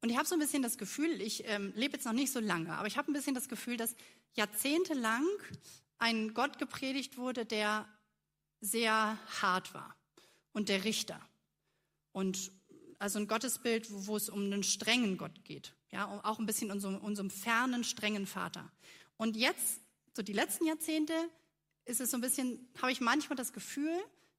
Und 0.00 0.10
ich 0.10 0.16
habe 0.16 0.26
so 0.26 0.34
ein 0.34 0.40
bisschen 0.40 0.62
das 0.62 0.78
Gefühl, 0.78 1.20
ich 1.20 1.44
ähm, 1.46 1.72
lebe 1.74 1.94
jetzt 1.94 2.04
noch 2.04 2.12
nicht 2.12 2.32
so 2.32 2.40
lange, 2.40 2.72
aber 2.76 2.86
ich 2.86 2.96
habe 2.96 3.10
ein 3.10 3.14
bisschen 3.14 3.34
das 3.34 3.48
Gefühl, 3.48 3.76
dass 3.76 3.94
jahrzehntelang 4.34 5.26
ein 5.98 6.34
Gott 6.34 6.58
gepredigt 6.58 7.16
wurde, 7.16 7.44
der 7.44 7.86
sehr 8.60 9.18
hart 9.40 9.74
war 9.74 9.96
und 10.52 10.68
der 10.68 10.84
Richter. 10.84 11.20
Und 12.12 12.50
also 12.98 13.18
ein 13.18 13.28
Gottesbild, 13.28 13.90
wo, 13.92 14.06
wo 14.06 14.16
es 14.16 14.28
um 14.28 14.44
einen 14.44 14.62
strengen 14.62 15.18
Gott 15.18 15.44
geht. 15.44 15.74
Ja, 15.90 16.20
auch 16.24 16.38
ein 16.38 16.46
bisschen 16.46 16.70
unserem, 16.70 16.96
unserem 16.98 17.30
fernen, 17.30 17.84
strengen 17.84 18.26
Vater. 18.26 18.70
Und 19.16 19.36
jetzt, 19.36 19.80
so 20.14 20.22
die 20.22 20.32
letzten 20.32 20.66
Jahrzehnte, 20.66 21.14
ist 21.84 22.00
es 22.00 22.10
so 22.10 22.16
ein 22.16 22.20
bisschen, 22.20 22.68
habe 22.80 22.92
ich 22.92 23.00
manchmal 23.00 23.36
das 23.36 23.52
Gefühl, 23.52 23.96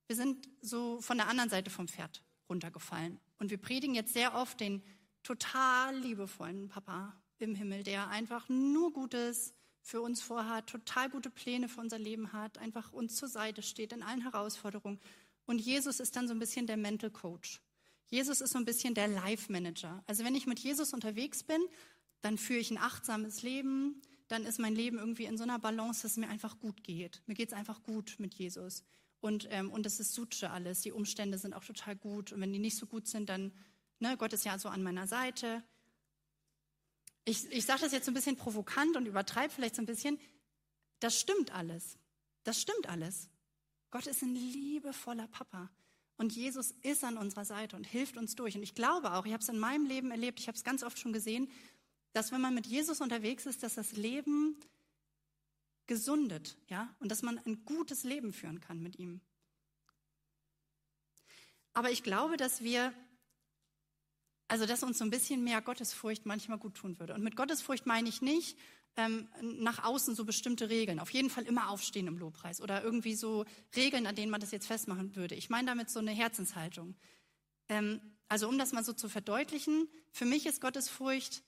wir 0.08 0.16
sind 0.16 0.48
so 0.62 1.02
von 1.02 1.18
der 1.18 1.28
anderen 1.28 1.50
Seite 1.50 1.70
vom 1.70 1.88
Pferd 1.88 2.24
runtergefallen. 2.50 3.20
Und 3.40 3.52
wir 3.52 3.58
predigen 3.58 3.96
jetzt 3.96 4.14
sehr 4.14 4.36
oft 4.36 4.60
den 4.60 4.82
total 5.24 5.98
liebevollen 5.98 6.70
Papa 6.70 7.14
im 7.40 7.56
Himmel, 7.56 7.84
der 7.84 8.08
einfach 8.10 8.48
nur 8.50 8.94
Gutes, 8.94 9.54
für 9.88 10.02
uns 10.02 10.22
vorhat, 10.22 10.68
total 10.68 11.10
gute 11.10 11.30
Pläne 11.30 11.70
für 11.70 11.80
unser 11.80 11.98
Leben 11.98 12.34
hat, 12.34 12.58
einfach 12.58 12.92
uns 12.92 13.16
zur 13.16 13.30
Seite 13.30 13.62
steht 13.64 13.94
in 13.94 14.04
allen 14.04 14.22
Herausforderungen. 14.22 15.00
Und 15.46 15.60
Jesus 15.60 16.02
ist 16.02 16.18
dann 16.18 16.28
so 16.28 16.34
ein 16.34 16.40
bisschen 16.40 16.68
der 16.68 16.76
Mental 16.76 17.10
Coach. 17.10 17.62
Jesus 18.08 18.42
ist 18.42 18.52
so 18.52 18.58
ein 18.58 18.66
bisschen 18.66 18.96
der 18.96 19.08
Life 19.08 19.50
Manager. 19.50 20.04
Also 20.06 20.26
wenn 20.26 20.36
ich 20.36 20.46
mit 20.46 20.60
Jesus 20.60 20.92
unterwegs 20.94 21.42
bin, 21.42 21.62
dann 22.20 22.38
führe 22.38 22.60
ich 22.60 22.70
ein 22.70 22.78
achtsames 22.78 23.44
Leben, 23.44 24.02
dann 24.28 24.44
ist 24.44 24.60
mein 24.60 24.76
Leben 24.76 24.98
irgendwie 24.98 25.24
in 25.24 25.38
so 25.38 25.44
einer 25.44 25.58
Balance, 25.58 26.02
dass 26.02 26.12
es 26.12 26.18
mir 26.18 26.28
einfach 26.28 26.60
gut 26.60 26.84
geht. 26.84 27.22
Mir 27.26 27.36
geht 27.36 27.48
es 27.48 27.54
einfach 27.54 27.82
gut 27.84 28.16
mit 28.18 28.34
Jesus. 28.34 28.84
Und, 29.22 29.48
ähm, 29.52 29.72
und 29.72 29.86
ist 29.86 30.14
Suche 30.14 30.50
alles. 30.50 30.82
Die 30.82 30.92
Umstände 30.92 31.38
sind 31.38 31.54
auch 31.54 31.64
total 31.64 31.96
gut. 31.96 32.34
Und 32.34 32.42
wenn 32.42 32.52
die 32.52 32.60
nicht 32.60 32.76
so 32.76 32.88
gut 32.88 33.08
sind, 33.08 33.30
dann, 33.30 33.54
ne, 34.00 34.18
Gott 34.18 34.34
ist 34.34 34.44
ja 34.44 34.60
so 34.60 34.68
an 34.68 34.84
meiner 34.84 35.08
Seite. 35.08 35.64
Ich, 37.28 37.52
ich 37.52 37.66
sage 37.66 37.82
das 37.82 37.92
jetzt 37.92 38.06
so 38.06 38.12
ein 38.12 38.14
bisschen 38.14 38.38
provokant 38.38 38.96
und 38.96 39.06
übertreibe 39.06 39.54
vielleicht 39.54 39.76
so 39.76 39.82
ein 39.82 39.86
bisschen. 39.86 40.18
Das 41.02 41.20
stimmt 41.20 41.52
alles. 41.52 41.98
Das 42.46 42.62
stimmt 42.62 42.88
alles. 42.88 43.28
Gott 43.92 44.08
ist 44.08 44.22
ein 44.22 44.34
liebevoller 44.34 45.28
Papa. 45.28 45.70
Und 46.16 46.32
Jesus 46.32 46.72
ist 46.84 47.04
an 47.04 47.18
unserer 47.18 47.44
Seite 47.44 47.76
und 47.76 47.84
hilft 47.84 48.16
uns 48.16 48.36
durch. 48.36 48.56
Und 48.56 48.64
ich 48.64 48.76
glaube 48.76 49.12
auch, 49.12 49.26
ich 49.26 49.34
habe 49.34 49.44
es 49.44 49.50
in 49.50 49.60
meinem 49.60 49.86
Leben 49.86 50.10
erlebt, 50.10 50.40
ich 50.40 50.48
habe 50.48 50.58
es 50.58 50.64
ganz 50.64 50.84
oft 50.84 50.98
schon 50.98 51.12
gesehen, 51.12 51.52
dass 52.14 52.32
wenn 52.32 52.40
man 52.40 52.56
mit 52.56 52.66
Jesus 52.66 53.02
unterwegs 53.02 53.46
ist, 53.46 53.62
dass 53.62 53.76
das 53.76 53.92
Leben 53.92 54.58
gesundet, 55.86 56.58
ja, 56.70 56.96
und 57.00 57.10
dass 57.10 57.24
man 57.24 57.40
ein 57.40 57.66
gutes 57.66 58.06
Leben 58.06 58.32
führen 58.32 58.62
kann 58.62 58.82
mit 58.82 58.98
ihm. 59.00 59.20
Aber 61.74 61.92
ich 61.92 62.04
glaube, 62.04 62.38
dass 62.38 62.64
wir 62.64 62.94
also, 64.48 64.66
dass 64.66 64.84
uns 64.84 64.98
so 64.98 65.04
ein 65.04 65.10
bisschen 65.10 65.44
mehr 65.44 65.62
Gottesfurcht 65.62 66.26
manchmal 66.26 66.58
gut 66.58 66.76
tun 66.76 67.00
würde. 67.00 67.14
Und 67.14 67.24
mit 67.24 67.36
Gottesfurcht 67.36 67.86
meine 67.86 68.08
ich 68.08 68.22
nicht 68.22 68.58
ähm, 68.96 69.28
nach 69.42 69.84
außen 69.84 70.16
so 70.16 70.26
bestimmte 70.26 70.70
Regeln. 70.70 71.00
Auf 71.00 71.10
jeden 71.12 71.30
Fall 71.30 71.46
immer 71.46 71.70
aufstehen 71.70 72.08
im 72.08 72.18
Lobpreis 72.18 72.62
oder 72.62 72.84
irgendwie 72.84 73.16
so 73.16 73.46
Regeln, 73.76 74.08
an 74.08 74.16
denen 74.16 74.32
man 74.32 74.40
das 74.40 74.52
jetzt 74.52 74.68
festmachen 74.68 75.16
würde. 75.16 75.36
Ich 75.36 75.50
meine 75.50 75.68
damit 75.68 75.90
so 75.90 76.00
eine 76.00 76.12
Herzenshaltung. 76.12 76.96
Ähm, 77.68 78.02
also, 78.30 78.48
um 78.48 78.58
das 78.58 78.72
mal 78.72 78.84
so 78.84 78.94
zu 78.94 79.10
verdeutlichen, 79.10 79.88
für 80.12 80.26
mich 80.26 80.46
ist 80.46 80.62
Gottesfurcht, 80.62 81.44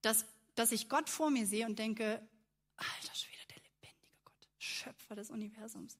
dass, 0.00 0.24
dass 0.54 0.72
ich 0.72 0.88
Gott 0.88 1.08
vor 1.08 1.30
mir 1.30 1.46
sehe 1.46 1.66
und 1.66 1.78
denke, 1.78 2.26
alter 2.76 3.14
Schwede, 3.14 3.46
der 3.50 3.56
lebendige 3.56 4.16
Gott, 4.24 4.48
Schöpfer 4.58 5.16
des 5.16 5.30
Universums. 5.30 5.98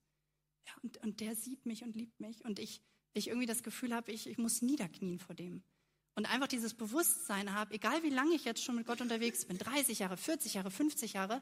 Ja, 0.66 0.72
und, 0.82 0.96
und 0.98 1.20
der 1.20 1.34
sieht 1.34 1.66
mich 1.66 1.82
und 1.82 1.96
liebt 1.96 2.20
mich 2.20 2.44
und 2.44 2.58
ich, 2.60 2.80
ich 3.12 3.28
irgendwie 3.28 3.46
das 3.46 3.62
Gefühl 3.62 3.94
habe, 3.94 4.12
ich, 4.12 4.28
ich 4.28 4.38
muss 4.38 4.62
niederknien 4.62 5.18
vor 5.18 5.34
dem 5.34 5.62
und 6.20 6.26
einfach 6.26 6.48
dieses 6.48 6.74
Bewusstsein 6.74 7.54
habe, 7.54 7.72
egal 7.72 8.02
wie 8.02 8.10
lange 8.10 8.34
ich 8.34 8.44
jetzt 8.44 8.62
schon 8.62 8.76
mit 8.76 8.86
Gott 8.86 9.00
unterwegs 9.00 9.46
bin, 9.46 9.56
30 9.56 10.00
Jahre, 10.00 10.18
40 10.18 10.52
Jahre, 10.52 10.70
50 10.70 11.14
Jahre, 11.14 11.40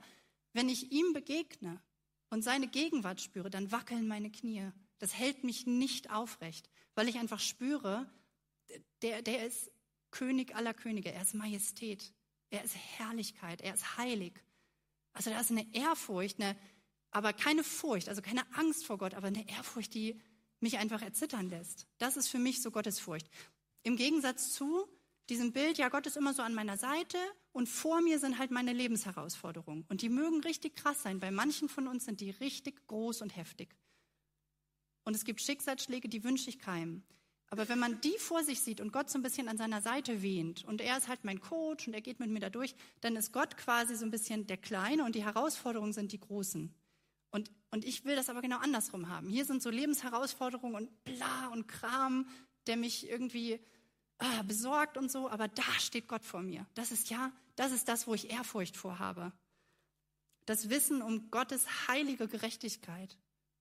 wenn 0.53 0.69
ich 0.69 0.93
ihm 0.93 1.12
begegne 1.12 1.83
und 2.31 2.43
seine 2.43 2.69
Gegenwart 2.69 3.21
spüre, 3.21 3.51
dann 3.51 3.73
wackeln 3.73 4.07
meine 4.07 4.31
Knie. 4.31 4.71
Das 5.01 5.19
hält 5.19 5.43
mich 5.43 5.67
nicht 5.67 6.11
aufrecht, 6.12 6.71
weil 6.95 7.09
ich 7.09 7.19
einfach 7.19 7.41
spüre, 7.41 8.09
der, 9.03 9.21
der 9.21 9.49
ist 9.49 9.73
König 10.12 10.55
aller 10.55 10.75
Könige, 10.75 11.11
er 11.11 11.23
ist 11.23 11.35
Majestät, 11.35 12.12
er 12.51 12.62
ist 12.62 12.77
Herrlichkeit, 12.77 13.61
er 13.61 13.75
ist 13.75 13.99
heilig. 13.99 14.35
Also 15.12 15.31
da 15.31 15.41
ist 15.41 15.51
eine 15.51 15.67
Ehrfurcht, 15.75 16.41
eine, 16.41 16.57
aber 17.11 17.33
keine 17.33 17.64
Furcht, 17.64 18.09
also 18.09 18.23
keine 18.23 18.47
Angst 18.55 18.87
vor 18.87 18.97
Gott, 18.97 19.14
aber 19.14 19.27
eine 19.27 19.49
Ehrfurcht, 19.49 19.93
die, 19.93 20.21
mich 20.61 20.79
einfach 20.79 21.03
erzittern 21.03 21.49
lässt. 21.49 21.87
Das 21.99 22.17
ist 22.17 22.29
für 22.29 22.38
mich 22.38 22.62
so 22.62 22.71
Gottesfurcht. 22.71 23.29
Im 23.83 23.97
Gegensatz 23.97 24.53
zu 24.53 24.87
diesem 25.29 25.53
Bild, 25.53 25.79
ja, 25.79 25.88
Gott 25.88 26.07
ist 26.07 26.17
immer 26.17 26.35
so 26.35 26.43
an 26.43 26.55
meiner 26.55 26.77
Seite 26.77 27.19
und 27.53 27.69
vor 27.69 28.01
mir 28.01 28.19
sind 28.19 28.38
halt 28.38 28.51
meine 28.51 28.73
Lebensherausforderungen. 28.73 29.85
Und 29.88 30.03
die 30.03 30.09
mögen 30.09 30.41
richtig 30.41 30.77
krass 30.77 31.03
sein. 31.03 31.21
Bei 31.21 31.31
manchen 31.31 31.69
von 31.69 31.87
uns 31.87 32.05
sind 32.05 32.21
die 32.21 32.31
richtig 32.31 32.87
groß 32.87 33.23
und 33.23 33.37
heftig. 33.37 33.75
Und 35.05 35.14
es 35.14 35.25
gibt 35.25 35.41
Schicksalsschläge, 35.41 36.09
die 36.09 36.25
wünsche 36.25 36.51
ich 36.51 36.59
keinem. 36.59 37.03
Aber 37.51 37.69
wenn 37.69 37.79
man 37.79 38.01
die 38.03 38.17
vor 38.19 38.45
sich 38.45 38.61
sieht 38.61 38.81
und 38.81 38.93
Gott 38.93 39.09
so 39.09 39.19
ein 39.19 39.23
bisschen 39.23 39.49
an 39.49 39.57
seiner 39.57 39.81
Seite 39.81 40.21
wehnt 40.21 40.64
und 40.64 40.83
er 40.83 40.99
ist 40.99 41.09
halt 41.09 41.25
mein 41.25 41.41
Coach 41.41 41.87
und 41.87 41.95
er 41.95 42.03
geht 42.03 42.21
mit 42.21 42.29
mir 42.29 42.41
da 42.41 42.51
durch, 42.51 42.75
dann 43.01 43.17
ist 43.17 43.33
Gott 43.33 43.57
quasi 43.57 43.97
so 43.97 44.05
ein 44.05 44.11
bisschen 44.11 44.47
der 44.47 44.59
Kleine 44.59 45.05
und 45.05 45.14
die 45.14 45.25
Herausforderungen 45.25 45.95
sind 45.95 46.12
die 46.12 46.21
Großen. 46.21 46.75
Und, 47.31 47.51
und 47.71 47.85
ich 47.85 48.05
will 48.05 48.17
das 48.17 48.29
aber 48.29 48.43
genau 48.43 48.59
andersrum 48.59 49.09
haben. 49.09 49.29
Hier 49.29 49.45
sind 49.45 49.62
so 49.62 49.71
Lebensherausforderungen 49.71 50.75
und 50.75 51.05
bla 51.05 51.49
und 51.49 51.69
Kram, 51.69 52.27
der 52.68 52.76
mich 52.76 53.09
irgendwie 53.09 53.61
ah, 54.18 54.42
besorgt 54.42 54.96
und 54.96 55.11
so, 55.11 55.28
aber 55.28 55.48
da 55.48 55.70
steht 55.78 56.09
Gott 56.09 56.24
vor 56.24 56.42
mir. 56.42 56.66
Das 56.74 56.92
ist 56.92 57.11
ja, 57.11 57.33
das 57.57 57.72
ist 57.72 57.88
das, 57.88 58.07
wo 58.07 58.14
ich 58.14 58.31
Ehrfurcht 58.31 58.76
vorhabe. 58.76 59.33
Das 60.46 60.70
Wissen 60.70 61.02
um 61.02 61.31
Gottes 61.31 61.66
heilige 61.88 62.28
Gerechtigkeit, 62.28 63.16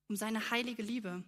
um 0.08 0.16
seine 0.16 0.52
heilige 0.52 0.84
Liebe. 0.84 1.24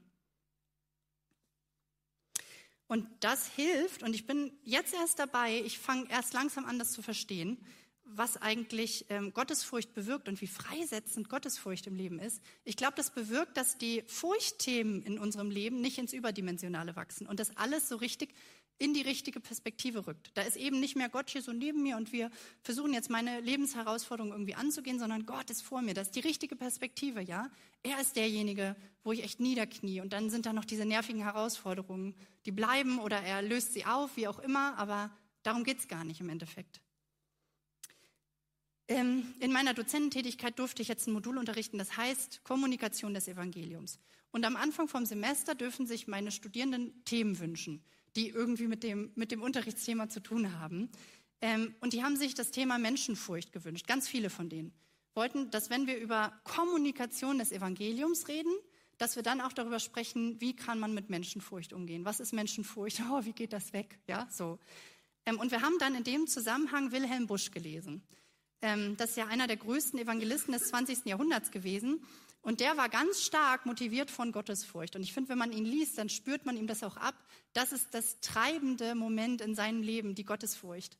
Und 2.87 3.07
das 3.19 3.47
hilft, 3.47 4.01
und 4.03 4.15
ich 4.15 4.25
bin 4.25 4.51
jetzt 4.63 4.93
erst 4.93 5.19
dabei, 5.19 5.61
ich 5.61 5.77
fange 5.77 6.09
erst 6.09 6.33
langsam 6.33 6.65
an, 6.65 6.79
das 6.79 6.91
zu 6.91 7.01
verstehen, 7.01 7.63
was 8.15 8.37
eigentlich 8.37 9.05
ähm, 9.09 9.33
Gottesfurcht 9.33 9.93
bewirkt 9.93 10.27
und 10.27 10.41
wie 10.41 10.47
freisetzend 10.47 11.29
Gottesfurcht 11.29 11.87
im 11.87 11.95
Leben 11.95 12.19
ist. 12.19 12.41
Ich 12.63 12.75
glaube, 12.75 12.93
das 12.95 13.11
bewirkt, 13.11 13.57
dass 13.57 13.77
die 13.77 14.03
Furchtthemen 14.07 15.03
in 15.03 15.19
unserem 15.19 15.51
Leben 15.51 15.81
nicht 15.81 15.97
ins 15.97 16.13
Überdimensionale 16.13 16.95
wachsen 16.95 17.27
und 17.27 17.39
dass 17.39 17.55
alles 17.57 17.89
so 17.89 17.95
richtig 17.97 18.33
in 18.79 18.93
die 18.93 19.01
richtige 19.01 19.41
Perspektive 19.41 20.07
rückt. 20.07 20.31
Da 20.35 20.41
ist 20.41 20.55
eben 20.55 20.79
nicht 20.79 20.95
mehr 20.95 21.09
Gott 21.09 21.29
hier 21.29 21.41
so 21.41 21.51
neben 21.51 21.83
mir 21.83 21.97
und 21.97 22.13
wir 22.13 22.31
versuchen 22.61 22.93
jetzt 22.93 23.09
meine 23.09 23.41
Lebensherausforderung 23.41 24.31
irgendwie 24.31 24.55
anzugehen, 24.55 24.99
sondern 24.99 25.25
Gott 25.25 25.49
ist 25.49 25.61
vor 25.61 25.81
mir. 25.81 25.93
Das 25.93 26.07
ist 26.07 26.15
die 26.15 26.21
richtige 26.21 26.55
Perspektive, 26.55 27.21
ja. 27.21 27.51
Er 27.83 27.99
ist 27.99 28.15
derjenige, 28.15 28.75
wo 29.03 29.11
ich 29.11 29.23
echt 29.23 29.41
niederknie. 29.41 29.99
Und 29.99 30.13
dann 30.13 30.29
sind 30.29 30.45
da 30.45 30.53
noch 30.53 30.65
diese 30.65 30.85
nervigen 30.85 31.21
Herausforderungen, 31.21 32.15
die 32.45 32.51
bleiben 32.51 32.99
oder 32.99 33.21
er 33.21 33.41
löst 33.41 33.73
sie 33.73 33.85
auf, 33.85 34.15
wie 34.15 34.29
auch 34.29 34.39
immer, 34.39 34.77
aber 34.77 35.11
darum 35.43 35.65
geht's 35.65 35.89
gar 35.89 36.05
nicht 36.05 36.21
im 36.21 36.29
Endeffekt. 36.29 36.81
Ähm, 38.89 39.33
in 39.39 39.53
meiner 39.53 39.73
Dozententätigkeit 39.73 40.59
durfte 40.59 40.81
ich 40.81 40.89
jetzt 40.89 41.07
ein 41.07 41.13
Modul 41.13 41.37
unterrichten, 41.37 41.77
das 41.77 41.95
heißt 41.95 42.43
Kommunikation 42.43 43.13
des 43.13 43.29
Evangeliums. 43.29 43.99
Und 44.31 44.45
am 44.45 44.57
Anfang 44.57 44.89
vom 44.89 45.05
Semester 45.05 45.55
dürfen 45.55 45.87
sich 45.87 46.07
meine 46.07 46.31
Studierenden 46.31 47.05
Themen 47.05 47.39
wünschen 47.39 47.83
die 48.15 48.29
irgendwie 48.29 48.67
mit 48.67 48.83
dem, 48.83 49.11
mit 49.15 49.31
dem 49.31 49.41
Unterrichtsthema 49.41 50.09
zu 50.09 50.19
tun 50.19 50.59
haben. 50.59 50.89
Ähm, 51.41 51.75
und 51.79 51.93
die 51.93 52.03
haben 52.03 52.17
sich 52.17 52.33
das 52.33 52.51
Thema 52.51 52.77
Menschenfurcht 52.77 53.51
gewünscht, 53.51 53.87
ganz 53.87 54.07
viele 54.07 54.29
von 54.29 54.49
denen. 54.49 54.73
Wollten, 55.13 55.49
dass 55.51 55.69
wenn 55.69 55.87
wir 55.87 55.97
über 55.97 56.33
Kommunikation 56.43 57.39
des 57.39 57.51
Evangeliums 57.51 58.27
reden, 58.27 58.51
dass 58.97 59.15
wir 59.15 59.23
dann 59.23 59.41
auch 59.41 59.53
darüber 59.53 59.79
sprechen, 59.79 60.39
wie 60.41 60.55
kann 60.55 60.79
man 60.79 60.93
mit 60.93 61.09
Menschenfurcht 61.09 61.71
umgehen? 61.71 62.05
Was 62.05 62.19
ist 62.19 62.33
Menschenfurcht? 62.33 63.01
Oh, 63.11 63.23
wie 63.23 63.33
geht 63.33 63.53
das 63.53 63.73
weg? 63.73 63.99
Ja, 64.07 64.27
so. 64.29 64.59
Ähm, 65.25 65.39
und 65.39 65.51
wir 65.51 65.61
haben 65.61 65.77
dann 65.79 65.95
in 65.95 66.03
dem 66.03 66.27
Zusammenhang 66.27 66.91
Wilhelm 66.91 67.27
Busch 67.27 67.51
gelesen. 67.51 68.03
Ähm, 68.61 68.97
das 68.97 69.11
ist 69.11 69.17
ja 69.17 69.27
einer 69.27 69.47
der 69.47 69.57
größten 69.57 69.99
Evangelisten 69.99 70.53
des 70.53 70.69
20. 70.69 71.05
Jahrhunderts 71.05 71.51
gewesen. 71.51 72.05
Und 72.41 72.61
der 72.61 72.77
war 72.77 72.89
ganz 72.89 73.21
stark 73.21 73.65
motiviert 73.65 74.09
von 74.09 74.31
Gottesfurcht. 74.31 74.95
Und 74.95 75.03
ich 75.03 75.13
finde, 75.13 75.29
wenn 75.29 75.37
man 75.37 75.51
ihn 75.51 75.65
liest, 75.65 75.97
dann 75.97 76.09
spürt 76.09 76.45
man 76.45 76.55
ihm 76.55 76.67
das 76.67 76.83
auch 76.83 76.97
ab. 76.97 77.15
Das 77.53 77.71
ist 77.73 77.93
das 77.93 78.21
treibende 78.21 78.95
Moment 78.95 79.41
in 79.41 79.55
seinem 79.55 79.81
Leben, 79.81 80.15
die 80.15 80.23
Gottesfurcht. 80.23 80.97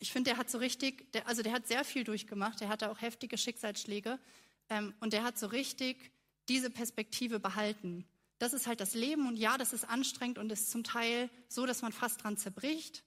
Ich 0.00 0.12
finde, 0.12 0.30
der 0.30 0.38
hat 0.38 0.50
so 0.50 0.58
richtig, 0.58 1.12
der, 1.12 1.26
also 1.26 1.42
der 1.42 1.52
hat 1.52 1.66
sehr 1.66 1.84
viel 1.84 2.04
durchgemacht. 2.04 2.60
Der 2.60 2.68
hatte 2.68 2.90
auch 2.90 3.00
heftige 3.00 3.38
Schicksalsschläge. 3.38 4.18
Ähm, 4.68 4.94
und 5.00 5.12
der 5.12 5.24
hat 5.24 5.38
so 5.38 5.46
richtig 5.46 6.12
diese 6.48 6.70
Perspektive 6.70 7.40
behalten. 7.40 8.06
Das 8.38 8.52
ist 8.52 8.66
halt 8.66 8.80
das 8.80 8.94
Leben. 8.94 9.26
Und 9.28 9.36
ja, 9.36 9.56
das 9.56 9.72
ist 9.72 9.84
anstrengend 9.88 10.38
und 10.38 10.52
ist 10.52 10.70
zum 10.70 10.84
Teil 10.84 11.30
so, 11.48 11.64
dass 11.64 11.82
man 11.82 11.92
fast 11.92 12.22
dran 12.22 12.36
zerbricht. 12.36 13.02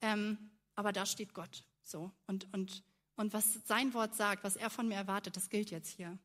Ähm, 0.00 0.50
aber 0.74 0.92
da 0.92 1.06
steht 1.06 1.32
Gott. 1.32 1.64
So. 1.86 2.10
Und, 2.26 2.52
und, 2.52 2.82
und 3.14 3.32
was 3.32 3.60
sein 3.64 3.94
Wort 3.94 4.14
sagt, 4.16 4.42
was 4.42 4.56
er 4.56 4.70
von 4.70 4.88
mir 4.88 4.96
erwartet, 4.96 5.36
das 5.36 5.48
gilt 5.48 5.70
jetzt 5.70 5.88
hier. 5.88 6.18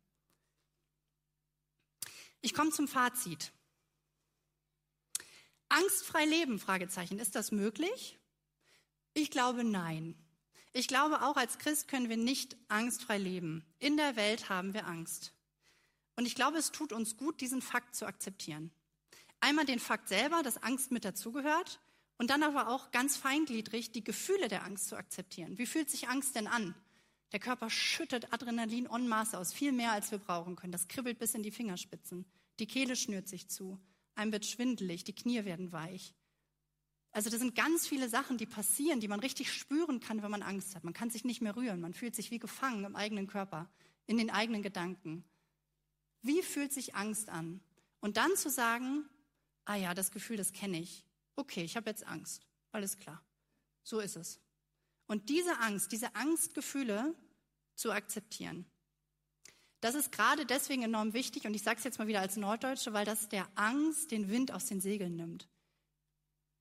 Ich 2.42 2.56
komme 2.56 2.72
zum 2.72 2.88
Fazit. 2.88 3.52
Angstfrei 5.70 6.26
leben, 6.26 6.60
Fragezeichen. 6.60 7.20
Ist 7.20 7.36
das 7.36 7.52
möglich? 7.52 8.18
Ich 9.14 9.30
glaube 9.30 9.64
nein. 9.64 10.16
Ich 10.74 10.88
glaube, 10.88 11.22
auch 11.22 11.38
als 11.38 11.60
Christ 11.60 11.88
können 11.88 12.10
wir 12.10 12.18
nicht 12.18 12.58
angstfrei 12.68 13.20
leben. 13.20 13.64
In 13.78 13.98
der 13.98 14.16
Welt 14.16 14.50
haben 14.50 14.74
wir 14.74 14.88
Angst. 14.88 15.34
Und 16.16 16.26
ich 16.26 16.34
glaube, 16.34 16.58
es 16.58 16.72
tut 16.72 16.92
uns 16.92 17.18
gut, 17.18 17.40
diesen 17.40 17.62
Fakt 17.62 17.96
zu 17.96 18.08
akzeptieren. 18.08 18.72
Einmal 19.42 19.66
den 19.66 19.80
Fakt 19.80 20.08
selber, 20.08 20.42
dass 20.42 20.64
Angst 20.64 20.92
mit 20.92 21.06
dazugehört 21.06 21.80
und 22.22 22.30
dann 22.30 22.44
aber 22.44 22.68
auch 22.68 22.92
ganz 22.92 23.18
feingliedrig 23.18 23.94
die 23.94 24.04
Gefühle 24.04 24.48
der 24.48 24.64
Angst 24.64 24.90
zu 24.90 24.96
akzeptieren. 24.96 25.58
Wie 25.58 25.66
fühlt 25.66 25.90
sich 25.90 26.08
Angst 26.08 26.36
denn 26.36 26.46
an? 26.46 26.76
Der 27.32 27.40
Körper 27.40 27.72
schüttet 27.72 28.32
Adrenalin 28.32 28.86
en 28.86 29.08
masse 29.08 29.40
aus, 29.40 29.52
viel 29.52 29.72
mehr 29.72 29.92
als 29.92 30.12
wir 30.12 30.20
brauchen 30.20 30.56
können. 30.56 30.72
Das 30.72 30.88
kribbelt 30.88 31.18
bis 31.18 31.34
in 31.34 31.42
die 31.42 31.50
Fingerspitzen. 31.50 32.28
Die 32.60 32.68
Kehle 32.68 32.96
schnürt 32.96 33.28
sich 33.28 33.48
zu. 33.48 33.80
Einem 34.14 34.32
wird 34.34 34.46
schwindelig, 34.46 35.04
die 35.04 35.16
Knie 35.16 35.46
werden 35.46 35.72
weich. 35.72 36.14
Also 37.12 37.32
das 37.32 37.40
sind 37.40 37.56
ganz 37.56 37.88
viele 37.88 38.08
Sachen, 38.08 38.38
die 38.38 38.46
passieren, 38.46 39.00
die 39.00 39.08
man 39.08 39.20
richtig 39.20 39.52
spüren 39.52 40.00
kann, 40.00 40.22
wenn 40.22 40.30
man 40.30 40.44
Angst 40.44 40.76
hat. 40.76 40.84
Man 40.84 40.94
kann 40.94 41.10
sich 41.10 41.26
nicht 41.26 41.42
mehr 41.42 41.56
rühren, 41.56 41.82
man 41.82 41.96
fühlt 41.96 42.16
sich 42.16 42.30
wie 42.30 42.38
gefangen 42.38 42.86
im 42.86 42.96
eigenen 42.96 43.26
Körper, 43.26 43.68
in 44.06 44.20
den 44.20 44.30
eigenen 44.30 44.62
Gedanken. 44.62 45.24
Wie 46.22 46.44
fühlt 46.44 46.72
sich 46.72 46.94
Angst 46.94 47.30
an? 47.30 47.62
Und 48.00 48.18
dann 48.18 48.36
zu 48.36 48.52
sagen, 48.52 49.10
ah 49.66 49.76
ja, 49.76 49.96
das 49.96 50.12
Gefühl, 50.12 50.38
das 50.38 50.54
kenne 50.54 50.80
ich. 50.80 51.04
Okay, 51.36 51.64
ich 51.64 51.76
habe 51.76 51.90
jetzt 51.90 52.06
Angst. 52.06 52.46
Alles 52.72 52.98
klar. 52.98 53.24
So 53.84 54.00
ist 54.00 54.16
es. 54.16 54.40
Und 55.08 55.30
diese 55.30 55.60
Angst, 55.60 55.92
diese 55.92 56.16
Angstgefühle 56.16 57.16
zu 57.76 57.92
akzeptieren. 57.92 58.66
Das 59.82 59.96
ist 59.96 60.12
gerade 60.12 60.46
deswegen 60.46 60.84
enorm 60.84 61.14
wichtig 61.14 61.46
und 61.46 61.56
ich 61.56 61.64
sage 61.64 61.80
es 61.80 61.84
jetzt 61.84 61.98
mal 61.98 62.08
wieder 62.08 62.22
als 62.22 62.38
Norddeutsche, 62.38 62.94
weil 62.94 63.06
das 63.06 63.28
der 63.30 63.48
Angst 63.56 64.12
den 64.12 64.30
Wind 64.30 64.52
aus 64.52 64.68
den 64.68 64.80
Segeln 64.80 65.16
nimmt. 65.16 65.50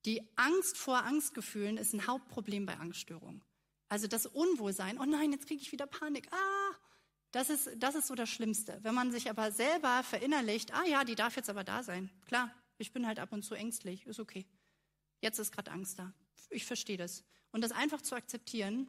Die 0.07 0.27
Angst 0.37 0.79
vor 0.79 1.05
Angstgefühlen 1.05 1.77
ist 1.77 1.93
ein 1.93 2.07
Hauptproblem 2.07 2.65
bei 2.65 2.79
Angststörungen. 2.79 3.45
Also 3.91 4.07
das 4.07 4.25
Unwohlsein, 4.25 4.99
oh 4.99 5.05
nein, 5.05 5.33
jetzt 5.33 5.47
kriege 5.47 5.61
ich 5.61 5.73
wieder 5.73 5.87
Panik, 5.87 6.33
ah, 6.33 6.77
das 7.33 7.51
ist, 7.51 7.71
das 7.77 7.95
ist 7.95 8.07
so 8.07 8.15
das 8.15 8.31
Schlimmste. 8.31 8.79
Wenn 8.83 8.95
man 8.95 9.13
sich 9.13 9.29
aber 9.29 9.53
selber 9.53 10.03
verinnerlicht, 10.03 10.73
ah 10.73 10.85
ja, 10.87 11.05
die 11.05 11.15
darf 11.15 11.37
jetzt 11.37 11.51
aber 11.51 11.65
da 11.65 11.83
sein. 11.83 12.11
Klar, 12.27 12.51
ich 12.79 12.93
bin 12.93 13.07
halt 13.07 13.19
ab 13.19 13.33
und 13.33 13.45
zu 13.45 13.55
ängstlich, 13.55 14.07
ist 14.07 14.19
okay. 14.19 14.47
Jetzt 15.21 15.39
ist 15.39 15.53
gerade 15.53 15.71
Angst 15.71 15.99
da. 15.99 16.13
Ich 16.49 16.65
verstehe 16.65 16.97
das. 16.97 17.25
Und 17.53 17.63
das 17.63 17.73
einfach 17.73 18.01
zu 18.01 18.15
akzeptieren, 18.15 18.87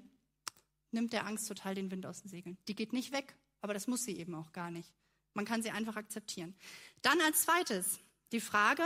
nimmt 0.92 1.14
der 1.14 1.26
Angst 1.26 1.48
total 1.48 1.76
den 1.76 1.92
Wind 1.92 2.06
aus 2.06 2.22
den 2.22 2.30
Segeln. 2.30 2.58
Die 2.68 2.76
geht 2.76 2.94
nicht 2.94 3.12
weg, 3.12 3.36
aber 3.62 3.74
das 3.74 3.88
muss 3.88 4.04
sie 4.04 4.18
eben 4.18 4.36
auch 4.36 4.52
gar 4.52 4.72
nicht. 4.72 4.94
Man 5.34 5.46
kann 5.46 5.64
sie 5.64 5.72
einfach 5.72 5.96
akzeptieren. 5.96 6.56
Dann 7.02 7.20
als 7.22 7.44
zweites 7.44 8.00
die 8.32 8.42
Frage, 8.42 8.84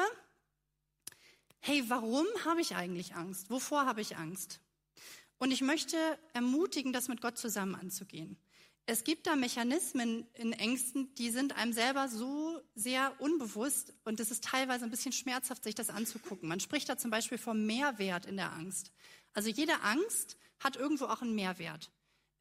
hey, 1.60 1.84
warum 1.88 2.26
habe 2.46 2.62
ich 2.62 2.76
eigentlich 2.76 3.16
Angst? 3.16 3.50
Wovor 3.50 3.86
habe 3.86 4.02
ich 4.02 4.18
Angst? 4.18 4.60
Und 5.38 5.52
ich 5.52 5.62
möchte 5.62 5.98
ermutigen, 6.34 6.94
das 6.94 7.08
mit 7.08 7.22
Gott 7.22 7.38
zusammen 7.38 7.76
anzugehen. 7.76 8.38
Es 8.88 9.04
gibt 9.04 9.26
da 9.26 9.36
Mechanismen 9.36 10.28
in 10.36 10.54
Ängsten, 10.54 11.14
die 11.16 11.32
sind 11.32 11.58
einem 11.58 11.74
selber 11.74 12.08
so 12.08 12.60
sehr 12.76 13.20
unbewusst 13.20 13.94
und 14.04 14.20
es 14.20 14.30
ist 14.30 14.44
teilweise 14.44 14.86
ein 14.86 14.92
bisschen 14.92 15.12
schmerzhaft, 15.12 15.64
sich 15.64 15.74
das 15.74 15.90
anzugucken. 15.90 16.48
Man 16.48 16.60
spricht 16.60 16.88
da 16.88 16.96
zum 16.96 17.10
Beispiel 17.10 17.40
vom 17.40 17.66
Mehrwert 17.66 18.28
in 18.28 18.38
der 18.38 18.54
Angst. 18.54 18.92
Also 19.34 19.50
jede 19.50 19.82
Angst 19.82 20.38
hat 20.60 20.76
irgendwo 20.76 21.06
auch 21.06 21.24
einen 21.24 21.34
Mehrwert. 21.34 21.92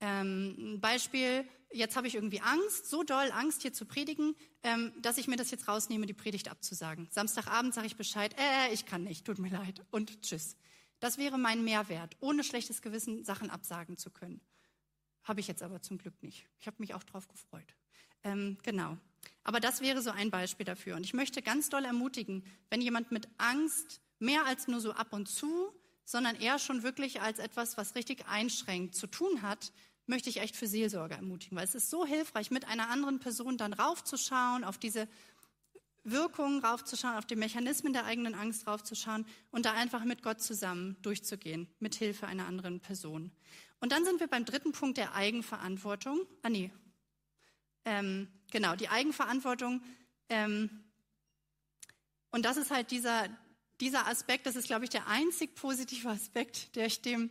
Ähm, 0.01 0.57
ein 0.59 0.80
Beispiel, 0.82 1.49
jetzt 1.72 1.97
habe 1.97 2.09
ich 2.09 2.14
irgendwie 2.14 2.42
Angst, 2.42 2.90
so 2.90 3.05
doll 3.05 3.30
Angst 3.32 3.62
hier 3.62 3.72
zu 3.72 3.86
predigen, 3.86 4.34
ähm, 4.62 4.92
dass 5.01 5.16
ich 5.16 5.28
mir 5.28 5.36
das 5.36 5.51
jetzt 5.51 5.66
rausnehme, 5.66 6.05
die 6.05 6.12
Predigt 6.12 6.51
abzusagen. 6.51 7.09
Samstagabend 7.11 7.72
sage 7.72 7.86
ich 7.86 7.97
Bescheid, 7.97 8.34
äh, 8.38 8.74
ich 8.74 8.84
kann 8.84 9.03
nicht, 9.03 9.24
tut 9.24 9.38
mir 9.38 9.51
leid 9.51 9.82
und 9.90 10.20
tschüss. 10.20 10.57
Das 11.01 11.16
wäre 11.16 11.38
mein 11.38 11.64
Mehrwert, 11.64 12.18
ohne 12.20 12.45
schlechtes 12.45 12.82
Gewissen 12.82 13.24
Sachen 13.24 13.49
absagen 13.49 13.97
zu 13.97 14.11
können. 14.11 14.42
Habe 15.25 15.41
ich 15.41 15.49
jetzt 15.49 15.62
aber 15.62 15.83
zum 15.83 15.99
Glück 15.99 16.22
nicht. 16.22 16.47
Ich 16.61 16.66
habe 16.66 16.77
mich 16.79 16.95
auch 16.95 17.03
drauf 17.03 17.29
gefreut. 17.29 17.75
Ähm, 18.22 18.59
genau. 18.62 18.97
Aber 19.43 19.61
das 19.61 19.81
wäre 19.81 20.01
so 20.03 20.11
ein 20.11 20.31
Beispiel 20.31 20.64
dafür. 20.64 20.97
Und 20.97 21.05
ich 21.05 21.14
möchte 21.14 21.43
ganz 21.43 21.68
doll 21.68 21.85
ermutigen, 21.85 22.45
wenn 22.70 22.81
jemand 22.81 23.11
mit 23.11 23.29
Angst 23.39 24.01
mehr 24.18 24.47
als 24.47 24.68
nur 24.68 24.81
so 24.81 24.93
ab 24.93 25.12
und 25.12 25.29
zu 25.29 25.72
sondern 26.05 26.37
eher 26.37 26.59
schon 26.59 26.83
wirklich 26.83 27.20
als 27.20 27.39
etwas, 27.39 27.77
was 27.77 27.95
richtig 27.95 28.27
einschränkt, 28.29 28.95
zu 28.95 29.07
tun 29.07 29.43
hat, 29.43 29.72
möchte 30.07 30.29
ich 30.29 30.41
echt 30.41 30.55
für 30.55 30.66
Seelsorge 30.66 31.14
ermutigen, 31.14 31.57
weil 31.57 31.64
es 31.64 31.75
ist 31.75 31.89
so 31.89 32.05
hilfreich, 32.05 32.51
mit 32.51 32.68
einer 32.68 32.91
anderen 32.91 33.20
Person 33.20 33.57
dann 33.57 33.72
raufzuschauen 33.72 34.64
auf 34.64 34.77
diese 34.77 35.09
Wirkungen 36.07 36.62
raufzuschauen, 36.62 37.16
auf 37.16 37.25
die 37.25 37.37
Mechanismen 37.37 37.95
der 37.95 38.05
eigenen 38.05 38.35
Angst 38.35 38.66
raufzuschauen 38.66 39.25
und 39.51 39.64
da 39.64 39.72
einfach 39.72 40.05
mit 40.05 40.22
Gott 40.22 40.43
zusammen 40.43 40.99
durchzugehen, 41.01 41.66
mit 41.79 41.95
Hilfe 41.95 42.27
einer 42.27 42.47
anderen 42.47 42.81
Person. 42.81 43.33
Und 43.85 43.93
dann 43.93 44.07
sind 44.07 44.18
wir 44.18 44.28
beim 44.28 44.47
dritten 44.47 44.72
Punkt 44.72 44.97
der 44.97 45.14
Eigenverantwortung. 45.14 46.18
Ah 46.41 46.49
nee, 46.49 46.72
ähm, 47.85 48.28
genau, 48.51 48.76
die 48.76 48.89
Eigenverantwortung. 48.89 49.82
Ähm, 50.30 50.70
und 52.30 52.47
das 52.47 52.57
ist 52.57 52.70
halt 52.70 52.91
dieser, 52.93 53.28
dieser 53.80 54.07
Aspekt, 54.07 54.47
das 54.47 54.57
ist, 54.57 54.68
glaube 54.68 54.85
ich, 54.85 54.91
der 54.91 55.07
einzig 55.07 55.55
positive 55.55 56.09
Aspekt, 56.09 56.76
der 56.76 56.87
ich 56.87 57.03
dem, 57.03 57.28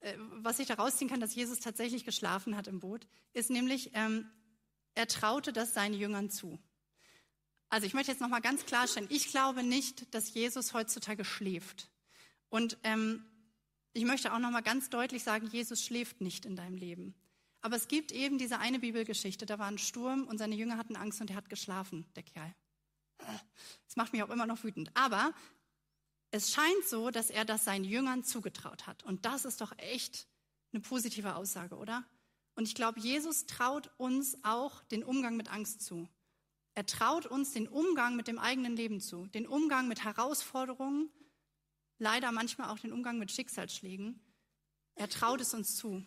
äh, 0.00 0.14
was 0.18 0.58
ich 0.58 0.66
da 0.66 0.74
rausziehen 0.74 1.08
kann, 1.08 1.20
dass 1.20 1.34
Jesus 1.34 1.60
tatsächlich 1.60 2.04
geschlafen 2.04 2.54
hat 2.54 2.66
im 2.66 2.80
Boot, 2.80 3.06
ist 3.32 3.48
nämlich, 3.48 3.92
ähm, 3.94 4.28
er 4.94 5.08
traute 5.08 5.54
das 5.54 5.72
seinen 5.72 5.94
Jüngern 5.94 6.28
zu. 6.28 6.58
Also 7.70 7.86
ich 7.86 7.94
möchte 7.94 8.12
jetzt 8.12 8.20
nochmal 8.20 8.42
ganz 8.42 8.66
klarstellen, 8.66 9.08
ich 9.10 9.30
glaube 9.30 9.62
nicht, 9.62 10.14
dass 10.14 10.34
Jesus 10.34 10.74
heutzutage 10.74 11.24
schläft. 11.24 11.88
Und 12.50 12.76
ähm, 12.82 13.24
ich 13.94 14.04
möchte 14.04 14.32
auch 14.34 14.38
nochmal 14.38 14.62
ganz 14.62 14.90
deutlich 14.90 15.22
sagen, 15.22 15.46
Jesus 15.46 15.82
schläft 15.82 16.20
nicht 16.20 16.44
in 16.44 16.56
deinem 16.56 16.76
Leben. 16.76 17.14
Aber 17.60 17.76
es 17.76 17.88
gibt 17.88 18.12
eben 18.12 18.36
diese 18.36 18.58
eine 18.58 18.78
Bibelgeschichte, 18.78 19.46
da 19.46 19.58
war 19.58 19.68
ein 19.68 19.78
Sturm 19.78 20.24
und 20.24 20.36
seine 20.36 20.54
Jünger 20.54 20.76
hatten 20.76 20.96
Angst 20.96 21.20
und 21.20 21.30
er 21.30 21.36
hat 21.36 21.48
geschlafen, 21.48 22.04
der 22.14 22.24
Kerl. 22.24 22.54
Das 23.86 23.96
macht 23.96 24.12
mich 24.12 24.22
auch 24.22 24.30
immer 24.30 24.46
noch 24.46 24.62
wütend. 24.64 24.90
Aber 24.94 25.32
es 26.30 26.52
scheint 26.52 26.84
so, 26.86 27.10
dass 27.10 27.30
er 27.30 27.44
das 27.44 27.64
seinen 27.64 27.84
Jüngern 27.84 28.24
zugetraut 28.24 28.86
hat. 28.86 29.02
Und 29.04 29.24
das 29.24 29.44
ist 29.44 29.60
doch 29.60 29.72
echt 29.78 30.26
eine 30.72 30.82
positive 30.82 31.36
Aussage, 31.36 31.76
oder? 31.76 32.04
Und 32.56 32.68
ich 32.68 32.74
glaube, 32.74 33.00
Jesus 33.00 33.46
traut 33.46 33.90
uns 33.96 34.36
auch 34.42 34.82
den 34.84 35.04
Umgang 35.04 35.36
mit 35.36 35.50
Angst 35.50 35.82
zu. 35.82 36.08
Er 36.74 36.86
traut 36.86 37.26
uns 37.26 37.52
den 37.52 37.68
Umgang 37.68 38.16
mit 38.16 38.26
dem 38.26 38.38
eigenen 38.38 38.76
Leben 38.76 39.00
zu, 39.00 39.26
den 39.28 39.46
Umgang 39.46 39.86
mit 39.86 40.04
Herausforderungen, 40.04 41.08
leider 42.04 42.30
manchmal 42.32 42.68
auch 42.68 42.78
den 42.78 42.92
Umgang 42.92 43.18
mit 43.18 43.32
Schicksalsschlägen. 43.32 44.20
Er 44.94 45.08
traut 45.08 45.40
es 45.40 45.54
uns 45.54 45.76
zu. 45.76 46.04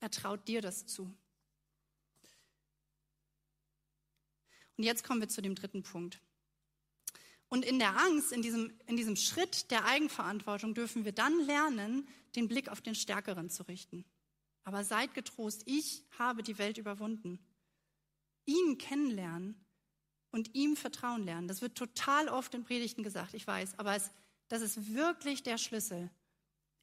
Er 0.00 0.10
traut 0.10 0.46
dir 0.48 0.62
das 0.62 0.86
zu. 0.86 1.14
Und 4.76 4.84
jetzt 4.84 5.04
kommen 5.04 5.20
wir 5.20 5.28
zu 5.28 5.42
dem 5.42 5.54
dritten 5.54 5.82
Punkt. 5.82 6.20
Und 7.48 7.64
in 7.64 7.78
der 7.78 7.96
Angst, 7.98 8.32
in 8.32 8.40
diesem, 8.40 8.72
in 8.86 8.96
diesem 8.96 9.16
Schritt 9.16 9.70
der 9.70 9.84
Eigenverantwortung 9.84 10.72
dürfen 10.72 11.04
wir 11.04 11.12
dann 11.12 11.38
lernen, 11.44 12.08
den 12.36 12.48
Blick 12.48 12.68
auf 12.68 12.80
den 12.80 12.94
Stärkeren 12.94 13.50
zu 13.50 13.64
richten. 13.64 14.06
Aber 14.64 14.84
seid 14.84 15.12
getrost, 15.12 15.62
ich 15.66 16.04
habe 16.18 16.42
die 16.42 16.56
Welt 16.56 16.78
überwunden 16.78 17.44
ihn 18.44 18.78
kennenlernen 18.78 19.64
und 20.32 20.54
ihm 20.54 20.76
vertrauen 20.76 21.24
lernen. 21.24 21.46
Das 21.46 21.62
wird 21.62 21.78
total 21.78 22.28
oft 22.28 22.52
in 22.54 22.64
Predigten 22.64 23.02
gesagt, 23.02 23.34
ich 23.34 23.46
weiß, 23.46 23.78
aber 23.78 23.94
es, 23.94 24.10
das 24.48 24.62
ist 24.62 24.94
wirklich 24.94 25.42
der 25.42 25.58
Schlüssel. 25.58 26.10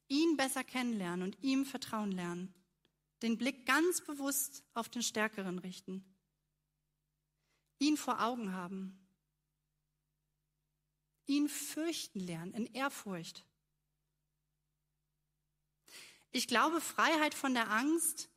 Ihn 0.08 0.36
besser 0.36 0.64
kennenlernen 0.64 1.22
und 1.22 1.42
ihm 1.42 1.66
vertrauen 1.66 2.10
lernen. 2.12 2.54
Den 3.22 3.36
Blick 3.36 3.66
ganz 3.66 4.00
bewusst 4.00 4.64
auf 4.72 4.88
den 4.88 5.02
Stärkeren 5.02 5.58
richten. 5.58 6.04
Ihn 7.78 7.96
vor 7.96 8.22
Augen 8.22 8.52
haben. 8.54 8.98
Ihn 11.26 11.48
fürchten 11.48 12.20
lernen 12.20 12.54
in 12.54 12.66
Ehrfurcht. 12.72 13.44
Ich 16.32 16.48
glaube, 16.48 16.80
Freiheit 16.80 17.34
von 17.34 17.54
der 17.54 17.70
Angst 17.70 18.30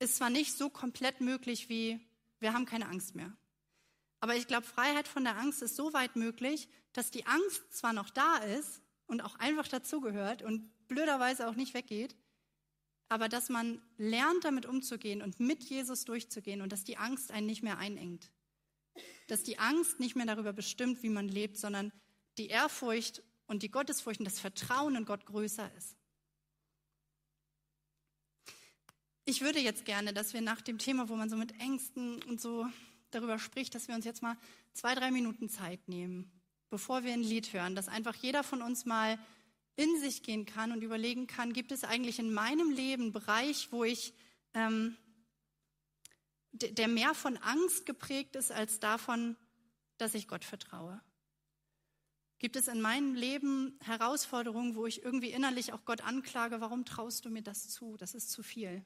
ist 0.00 0.16
zwar 0.16 0.30
nicht 0.30 0.56
so 0.56 0.68
komplett 0.68 1.20
möglich 1.20 1.68
wie 1.68 2.00
wir 2.40 2.52
haben 2.52 2.66
keine 2.66 2.88
Angst 2.88 3.14
mehr. 3.14 3.32
Aber 4.24 4.36
ich 4.36 4.46
glaube, 4.46 4.66
Freiheit 4.66 5.06
von 5.06 5.22
der 5.24 5.36
Angst 5.36 5.60
ist 5.60 5.76
so 5.76 5.92
weit 5.92 6.16
möglich, 6.16 6.70
dass 6.94 7.10
die 7.10 7.26
Angst 7.26 7.74
zwar 7.74 7.92
noch 7.92 8.08
da 8.08 8.38
ist 8.38 8.80
und 9.06 9.20
auch 9.20 9.34
einfach 9.34 9.68
dazugehört 9.68 10.40
und 10.40 10.70
blöderweise 10.88 11.46
auch 11.46 11.56
nicht 11.56 11.74
weggeht, 11.74 12.16
aber 13.10 13.28
dass 13.28 13.50
man 13.50 13.82
lernt, 13.98 14.44
damit 14.44 14.64
umzugehen 14.64 15.20
und 15.20 15.40
mit 15.40 15.62
Jesus 15.64 16.06
durchzugehen 16.06 16.62
und 16.62 16.72
dass 16.72 16.84
die 16.84 16.96
Angst 16.96 17.32
einen 17.32 17.46
nicht 17.46 17.62
mehr 17.62 17.76
einengt. 17.76 18.30
Dass 19.26 19.42
die 19.42 19.58
Angst 19.58 20.00
nicht 20.00 20.16
mehr 20.16 20.24
darüber 20.24 20.54
bestimmt, 20.54 21.02
wie 21.02 21.10
man 21.10 21.28
lebt, 21.28 21.58
sondern 21.58 21.92
die 22.38 22.46
Ehrfurcht 22.46 23.22
und 23.46 23.62
die 23.62 23.70
Gottesfurcht 23.70 24.20
und 24.20 24.24
das 24.24 24.40
Vertrauen 24.40 24.96
in 24.96 25.04
Gott 25.04 25.26
größer 25.26 25.70
ist. 25.76 25.98
Ich 29.26 29.42
würde 29.42 29.58
jetzt 29.58 29.84
gerne, 29.84 30.14
dass 30.14 30.32
wir 30.32 30.40
nach 30.40 30.62
dem 30.62 30.78
Thema, 30.78 31.10
wo 31.10 31.14
man 31.14 31.28
so 31.28 31.36
mit 31.36 31.60
Ängsten 31.60 32.22
und 32.22 32.40
so 32.40 32.66
darüber 33.14 33.38
spricht, 33.38 33.74
dass 33.74 33.88
wir 33.88 33.94
uns 33.94 34.04
jetzt 34.04 34.22
mal 34.22 34.36
zwei, 34.72 34.94
drei 34.94 35.10
Minuten 35.10 35.48
Zeit 35.48 35.88
nehmen, 35.88 36.30
bevor 36.70 37.04
wir 37.04 37.12
ein 37.12 37.22
Lied 37.22 37.52
hören, 37.52 37.74
dass 37.74 37.88
einfach 37.88 38.14
jeder 38.14 38.42
von 38.42 38.62
uns 38.62 38.84
mal 38.84 39.18
in 39.76 40.00
sich 40.00 40.22
gehen 40.22 40.46
kann 40.46 40.72
und 40.72 40.82
überlegen 40.82 41.26
kann, 41.26 41.52
gibt 41.52 41.72
es 41.72 41.84
eigentlich 41.84 42.18
in 42.18 42.32
meinem 42.32 42.70
Leben 42.70 43.04
einen 43.04 43.12
Bereich, 43.12 43.72
wo 43.72 43.84
ich, 43.84 44.14
ähm, 44.54 44.96
der 46.52 46.88
mehr 46.88 47.14
von 47.14 47.36
Angst 47.38 47.84
geprägt 47.86 48.36
ist 48.36 48.52
als 48.52 48.78
davon, 48.78 49.36
dass 49.98 50.14
ich 50.14 50.28
Gott 50.28 50.44
vertraue? 50.44 51.00
Gibt 52.38 52.56
es 52.56 52.68
in 52.68 52.80
meinem 52.80 53.14
Leben 53.14 53.78
Herausforderungen, 53.80 54.76
wo 54.76 54.86
ich 54.86 55.02
irgendwie 55.02 55.30
innerlich 55.30 55.72
auch 55.72 55.84
Gott 55.84 56.02
anklage, 56.02 56.60
warum 56.60 56.84
traust 56.84 57.24
du 57.24 57.30
mir 57.30 57.42
das 57.42 57.68
zu? 57.68 57.96
Das 57.96 58.14
ist 58.14 58.30
zu 58.30 58.42
viel. 58.42 58.84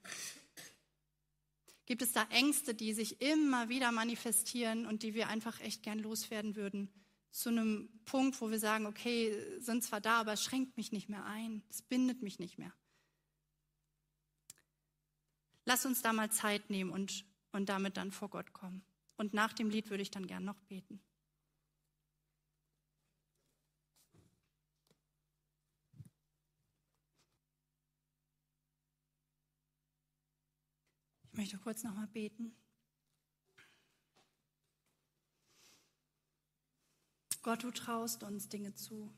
Gibt 1.88 2.02
es 2.02 2.12
da 2.12 2.26
Ängste, 2.28 2.74
die 2.74 2.92
sich 2.92 3.22
immer 3.22 3.70
wieder 3.70 3.92
manifestieren 3.92 4.84
und 4.84 5.02
die 5.02 5.14
wir 5.14 5.28
einfach 5.28 5.58
echt 5.60 5.82
gern 5.82 5.98
loswerden 5.98 6.54
würden? 6.54 6.92
Zu 7.30 7.48
einem 7.48 7.88
Punkt, 8.04 8.38
wo 8.42 8.50
wir 8.50 8.58
sagen, 8.58 8.84
okay, 8.84 9.34
sind 9.58 9.82
zwar 9.82 10.02
da, 10.02 10.20
aber 10.20 10.34
es 10.34 10.44
schränkt 10.44 10.76
mich 10.76 10.92
nicht 10.92 11.08
mehr 11.08 11.24
ein, 11.24 11.62
es 11.70 11.80
bindet 11.80 12.20
mich 12.20 12.38
nicht 12.38 12.58
mehr. 12.58 12.74
Lass 15.64 15.86
uns 15.86 16.02
da 16.02 16.12
mal 16.12 16.30
Zeit 16.30 16.68
nehmen 16.68 16.90
und, 16.90 17.24
und 17.52 17.70
damit 17.70 17.96
dann 17.96 18.12
vor 18.12 18.28
Gott 18.28 18.52
kommen. 18.52 18.84
Und 19.16 19.32
nach 19.32 19.54
dem 19.54 19.70
Lied 19.70 19.88
würde 19.88 20.02
ich 20.02 20.10
dann 20.10 20.26
gern 20.26 20.44
noch 20.44 20.60
beten. 20.60 21.00
Möchte 31.38 31.56
kurz 31.56 31.84
nochmal 31.84 32.08
beten. 32.08 32.52
Gott, 37.42 37.62
du 37.62 37.70
traust 37.70 38.24
uns 38.24 38.48
Dinge 38.48 38.74
zu. 38.74 39.14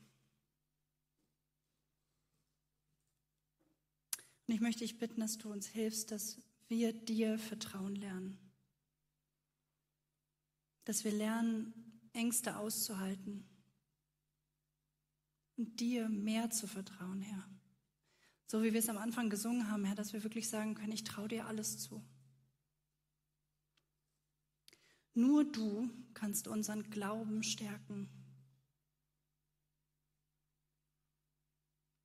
Und 4.47 4.53
ich 4.53 4.61
möchte 4.61 4.81
dich 4.81 4.99
bitten, 4.99 5.19
dass 5.19 5.39
du 5.39 5.51
uns 5.51 5.67
hilfst, 5.67 6.11
dass 6.11 6.39
wir 6.67 6.93
dir 6.93 7.39
vertrauen 7.39 7.95
lernen. 7.95 8.37
Dass 10.85 11.03
wir 11.03 11.11
lernen, 11.11 11.73
Ängste 12.13 12.57
auszuhalten 12.57 13.49
und 15.57 15.79
dir 15.79 16.07
mehr 16.07 16.51
zu 16.51 16.67
vertrauen, 16.67 17.21
Herr. 17.21 17.49
So 18.45 18.61
wie 18.61 18.73
wir 18.73 18.79
es 18.79 18.89
am 18.89 18.97
Anfang 18.97 19.29
gesungen 19.31 19.71
haben, 19.71 19.85
Herr, 19.85 19.95
dass 19.95 20.13
wir 20.13 20.23
wirklich 20.23 20.49
sagen 20.49 20.75
können, 20.75 20.91
ich 20.91 21.03
traue 21.03 21.27
dir 21.27 21.47
alles 21.47 21.79
zu. 21.79 22.05
Nur 25.13 25.43
du 25.43 25.89
kannst 26.13 26.47
unseren 26.47 26.89
Glauben 26.89 27.43
stärken. 27.43 28.09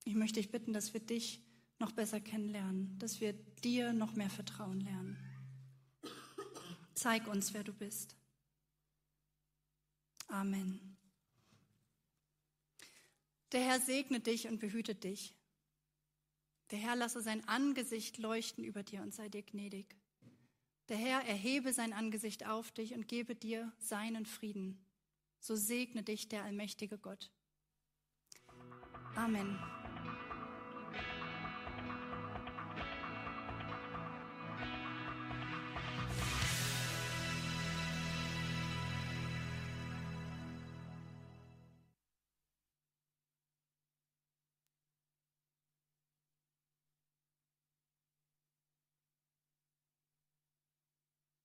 Ich 0.05 0.15
möchte 0.15 0.41
dich 0.41 0.51
bitten, 0.51 0.73
dass 0.73 0.93
wir 0.93 1.01
dich 1.01 1.43
noch 1.79 1.93
besser 1.93 2.21
kennenlernen, 2.21 2.99
dass 2.99 3.21
wir 3.21 3.33
dir 3.33 3.93
noch 3.93 4.15
mehr 4.15 4.31
vertrauen 4.31 4.81
lernen. 4.81 5.17
Zeig 6.95 7.27
uns, 7.27 7.53
wer 7.53 7.63
du 7.63 7.73
bist. 7.73 8.17
Amen. 10.29 10.97
Der 13.53 13.61
Herr 13.61 13.81
segne 13.81 14.21
dich 14.21 14.49
und 14.49 14.59
behüte 14.59 14.95
dich. 14.95 15.35
Der 16.71 16.79
Herr 16.79 16.97
lasse 16.97 17.21
sein 17.21 17.47
Angesicht 17.49 18.19
leuchten 18.19 18.65
über 18.65 18.83
dir 18.83 19.03
und 19.03 19.15
sei 19.15 19.29
dir 19.29 19.43
gnädig. 19.43 19.97
Der 20.89 20.97
Herr 20.97 21.25
erhebe 21.27 21.73
sein 21.73 21.93
Angesicht 21.93 22.47
auf 22.47 22.71
dich 22.71 22.95
und 22.95 23.09
gebe 23.09 23.35
dir 23.35 23.73
seinen 23.79 24.25
Frieden. 24.25 24.85
So 25.41 25.57
segne 25.57 26.03
dich 26.03 26.29
der 26.29 26.45
allmächtige 26.45 26.99
Gott. 26.99 27.31
Amen. 29.17 29.59